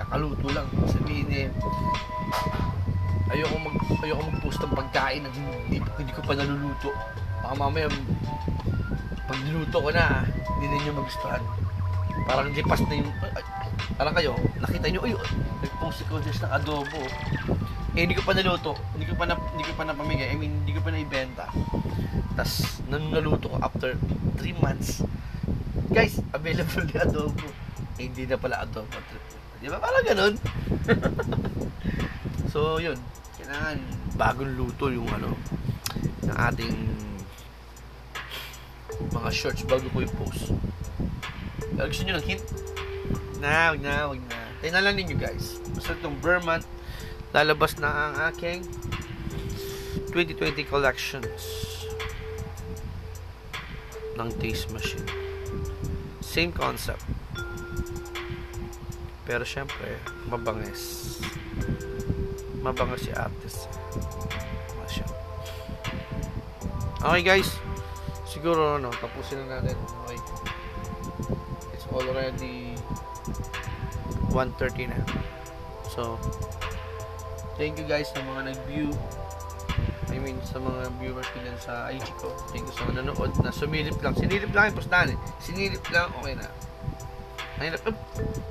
kakaluto 0.00 0.48
lang 0.48 0.64
sabihin 0.88 1.28
eh 1.28 1.48
ayoko 3.32 3.56
mag 3.58 3.76
ayoko 4.02 4.22
mag-post 4.30 4.60
ng 4.62 4.74
pagkain 4.76 5.20
na 5.24 5.30
hindi, 5.32 5.78
hindi 5.82 6.12
ko 6.14 6.20
pa 6.22 6.34
naluluto 6.38 6.90
baka 7.42 7.54
mamaya 7.58 7.86
pag 9.26 9.38
niluto 9.42 9.78
ko 9.82 9.90
na 9.90 10.22
hindi 10.56 10.66
na 10.70 10.76
nyo 10.82 10.92
magustuhan 11.02 11.42
parang 12.26 12.50
lipas 12.54 12.80
na 12.86 12.94
yung 12.98 13.10
parang 13.98 14.14
kayo 14.14 14.32
nakita 14.62 14.86
nyo 14.90 15.00
ay 15.06 15.14
nag-post 15.62 16.06
ko 16.06 16.18
just 16.22 16.42
ng 16.42 16.52
adobo 16.52 17.02
eh, 17.96 18.04
hindi 18.04 18.12
ko 18.12 18.28
pa 18.28 18.36
naluto. 18.36 18.76
Hindi 18.92 19.08
ko 19.08 19.16
pa 19.16 19.24
na, 19.24 19.40
hindi 19.56 19.64
ko 19.64 19.72
pa 19.72 19.88
napamigay. 19.88 20.28
I 20.28 20.36
mean, 20.36 20.52
hindi 20.52 20.76
ko 20.76 20.84
pa 20.84 20.92
naibenta. 20.92 21.48
Tapos, 22.36 22.84
naluto 22.92 23.48
ko 23.48 23.56
after 23.64 23.96
3 24.36 24.52
months, 24.60 25.00
guys, 25.88 26.20
available 26.36 26.84
na 26.92 27.08
adobo. 27.08 27.48
Eh, 27.96 28.12
hindi 28.12 28.28
na 28.28 28.36
pala 28.36 28.68
adobo. 28.68 29.00
Di 29.64 29.72
ba? 29.72 29.80
Parang 29.80 30.04
ganun. 30.04 30.34
so, 32.56 32.80
yun. 32.80 32.96
Kailangan 33.36 33.76
bagong 34.16 34.56
luto 34.56 34.88
yung 34.88 35.04
ano, 35.12 35.36
ng 36.24 36.32
ating 36.32 36.76
mga 39.12 39.28
shorts 39.28 39.68
bago 39.68 39.84
ko 39.92 40.00
i-post. 40.00 40.56
Pero 41.76 41.84
gusto 41.92 42.02
nyo 42.08 42.16
ng 42.16 42.24
hint? 42.24 42.44
Na, 43.44 43.76
wag 43.76 43.84
na, 43.84 44.08
wag 44.08 44.20
na. 44.24 44.40
Tingnan 44.64 44.88
lang 44.88 44.96
ninyo 44.96 45.20
guys. 45.20 45.60
Basta 45.76 45.92
itong 46.00 46.16
Vermont 46.24 46.64
lalabas 47.36 47.76
na 47.76 47.92
ang 47.92 48.32
aking 48.32 48.64
2020 50.16 50.64
collections 50.64 51.44
ng 54.16 54.32
taste 54.40 54.72
machine 54.72 55.04
same 56.24 56.48
concept 56.48 57.04
pero 59.28 59.44
syempre 59.44 60.00
mabangis 60.32 61.20
mabangis 62.66 63.06
si 63.06 63.12
Masya. 64.74 65.06
okay 67.06 67.22
guys 67.22 67.50
siguro 68.26 68.82
ano 68.82 68.90
tapusin 68.98 69.46
na 69.46 69.62
natin 69.62 69.78
okay 70.02 70.18
it's 71.70 71.86
already 71.94 72.74
1.30 74.34 74.90
na 74.90 74.98
so 75.86 76.18
Thank 77.56 77.80
you 77.80 77.88
guys 77.88 78.12
sa 78.12 78.20
mga 78.20 78.52
nag-view. 78.52 78.92
I 80.12 80.20
mean, 80.20 80.36
sa 80.44 80.60
mga 80.60 80.92
viewers 81.00 81.24
ko 81.32 81.40
dyan 81.40 81.56
sa 81.56 81.88
IG 81.88 82.04
ko. 82.20 82.28
Thank 82.52 82.68
you 82.68 82.74
sa 82.76 82.84
mga 82.84 83.00
nanood 83.00 83.32
na 83.40 83.48
sumilip 83.48 83.96
lang. 84.04 84.12
Sinilip 84.12 84.52
lang 84.52 84.68
yung 84.72 84.76
postahan 84.76 85.16
eh. 85.16 85.18
Sinilip 85.40 85.80
lang, 85.88 86.12
okay 86.20 86.36
na. 86.36 86.52
Ayun 87.56 87.72
oh, 87.88 87.96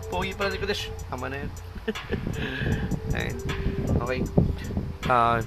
pogi 0.10 0.34
pala 0.34 0.50
ni 0.54 0.58
Kudesh. 0.58 0.90
Tama 1.10 1.30
na 1.30 1.46
yun. 1.46 1.52
Ayun. 3.18 3.38
Okay. 4.02 4.20
Uh, 5.06 5.38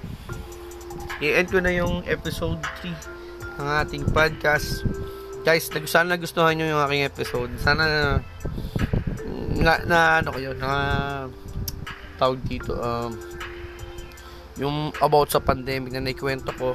i-end 1.19 1.49
ko 1.51 1.59
na 1.59 1.75
yung 1.75 2.07
episode 2.07 2.63
3 2.83 3.59
ng 3.59 3.69
ating 3.83 4.05
podcast. 4.15 4.87
Guys, 5.43 5.67
sana 5.91 6.15
nagustuhan 6.15 6.55
nyo 6.55 6.67
yung 6.79 6.83
aking 6.87 7.03
episode. 7.07 7.51
Sana 7.59 8.19
na, 9.59 9.73
na 9.83 9.99
ano 10.23 10.31
kayo, 10.31 10.55
na 10.55 10.71
tawag 12.19 12.39
dito, 12.47 12.79
um, 12.79 13.15
yung 14.59 14.91
about 14.99 15.31
sa 15.31 15.39
pandemic 15.39 15.95
na 15.95 16.03
naikwento 16.03 16.51
ko 16.59 16.75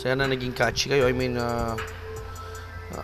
sana 0.00 0.24
naging 0.24 0.56
catchy 0.56 0.88
kayo 0.88 1.04
I 1.04 1.12
mean 1.12 1.36
uh, 1.36 1.76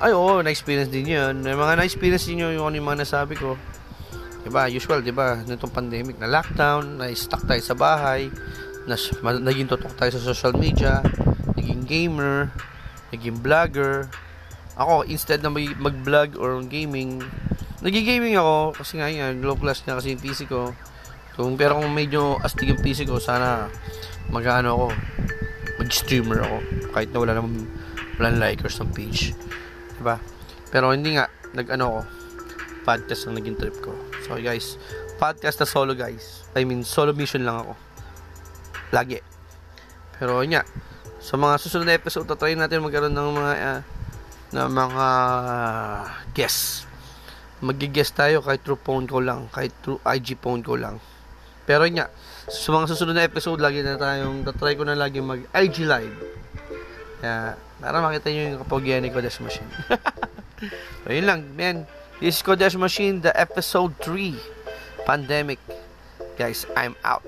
ay 0.03 0.13
oo 0.13 0.43
na-experience 0.43 0.91
din 0.91 1.15
yun. 1.15 1.43
May 1.43 1.55
mga 1.55 1.79
na-experience 1.79 2.27
din 2.27 2.43
yun 2.43 2.59
yung 2.59 2.75
yung 2.75 2.87
mga 2.87 3.07
nasabi 3.07 3.39
ko. 3.39 3.55
Diba 4.47 4.71
usual 4.71 5.03
diba 5.03 5.43
nitong 5.43 5.75
pandemic 5.75 6.19
na 6.23 6.31
lockdown 6.31 7.03
na 7.03 7.11
stuck 7.15 7.43
tayo 7.47 7.63
sa 7.63 7.75
bahay 7.75 8.31
na, 8.87 8.95
naging 9.43 9.67
tutok 9.67 9.99
tayo 9.99 10.15
sa 10.15 10.23
social 10.23 10.55
media 10.55 11.03
naging 11.59 11.83
gamer 11.83 12.55
naging 13.11 13.39
vlogger. 13.43 14.07
Ako 14.79 15.09
instead 15.09 15.43
na 15.43 15.51
mag-vlog 15.55 16.39
or 16.39 16.63
gaming 16.63 17.23
naging 17.87 18.07
gaming 18.07 18.35
ako. 18.35 18.75
Kasi 18.77 18.99
nga 18.99 19.09
yan 19.11 19.43
low 19.43 19.59
class 19.59 19.87
na 19.87 19.99
kasi 19.99 20.15
yung 20.15 20.23
PC 20.23 20.51
ko. 20.51 20.75
Kung, 21.37 21.55
pero 21.61 21.77
kung 21.77 21.93
medyo 21.93 22.41
astig 22.41 22.73
yung 22.73 22.81
PC 22.81 23.05
ko, 23.05 23.21
sana 23.21 23.69
mag-ano 24.33 24.73
ako, 24.73 24.87
mag-streamer 25.85 26.41
ako. 26.41 26.57
Kahit 26.97 27.09
na 27.13 27.19
wala 27.21 27.33
naman, 27.37 27.69
walang 28.17 28.41
likers 28.41 28.81
ng 28.81 28.91
page. 28.97 29.37
Diba? 30.01 30.17
Pero 30.69 30.93
hindi 30.93 31.17
nga, 31.17 31.31
nag-ano 31.57 31.85
ako, 31.89 32.01
podcast 32.87 33.23
ang 33.27 33.37
naging 33.41 33.59
trip 33.59 33.77
ko. 33.83 33.93
So 34.29 34.39
guys, 34.39 34.79
podcast 35.17 35.59
na 35.63 35.67
solo 35.67 35.93
guys. 35.97 36.47
I 36.55 36.63
mean, 36.63 36.85
solo 36.87 37.17
mission 37.17 37.43
lang 37.43 37.65
ako. 37.65 37.73
Lagi. 38.93 39.19
Pero 40.17 40.41
yun 40.41 40.61
nga, 40.61 40.65
sa 41.21 41.35
mga 41.35 41.55
susunod 41.59 41.87
na 41.89 41.99
episode, 41.99 42.29
try 42.39 42.55
natin 42.55 42.85
magkaroon 42.85 43.13
ng 43.13 43.31
mga 43.35 43.53
uh, 43.59 43.81
na 44.55 44.71
mga 44.71 45.07
guests. 46.33 46.87
Mag-guest 47.59 48.15
tayo 48.15 48.45
kahit 48.45 48.63
through 48.63 48.79
phone 48.79 49.09
ko 49.11 49.19
lang, 49.19 49.51
kahit 49.51 49.75
through 49.83 49.99
IG 50.07 50.39
phone 50.39 50.63
ko 50.63 50.79
lang. 50.79 51.03
Pero 51.67 51.83
yun 51.83 51.99
nga, 51.99 52.09
sa 52.47 52.71
mga 52.71 52.95
susunod 52.95 53.19
na 53.19 53.27
episode, 53.27 53.59
lagi 53.59 53.83
na 53.83 53.99
tayong, 53.99 54.47
try 54.55 54.79
ko 54.79 54.87
na 54.87 54.95
lagi 54.95 55.19
mag 55.19 55.43
IG 55.51 55.83
live. 55.83 56.15
Kaya, 57.19 57.59
para 57.87 58.03
makita 58.03 58.35
nyo 58.35 58.43
yung 58.51 58.61
kapagyan 58.67 59.07
ni 59.07 59.15
Kodesh 59.15 59.39
Machine. 59.39 59.71
so, 61.07 61.15
yun 61.15 61.23
lang, 61.23 61.47
man. 61.55 61.87
This 62.19 62.35
is 62.35 62.43
Kodesh 62.43 62.75
Machine, 62.75 63.23
the 63.23 63.31
episode 63.39 63.95
3, 64.03 64.35
Pandemic. 65.07 65.63
Guys, 66.35 66.67
I'm 66.75 66.99
out. 67.07 67.23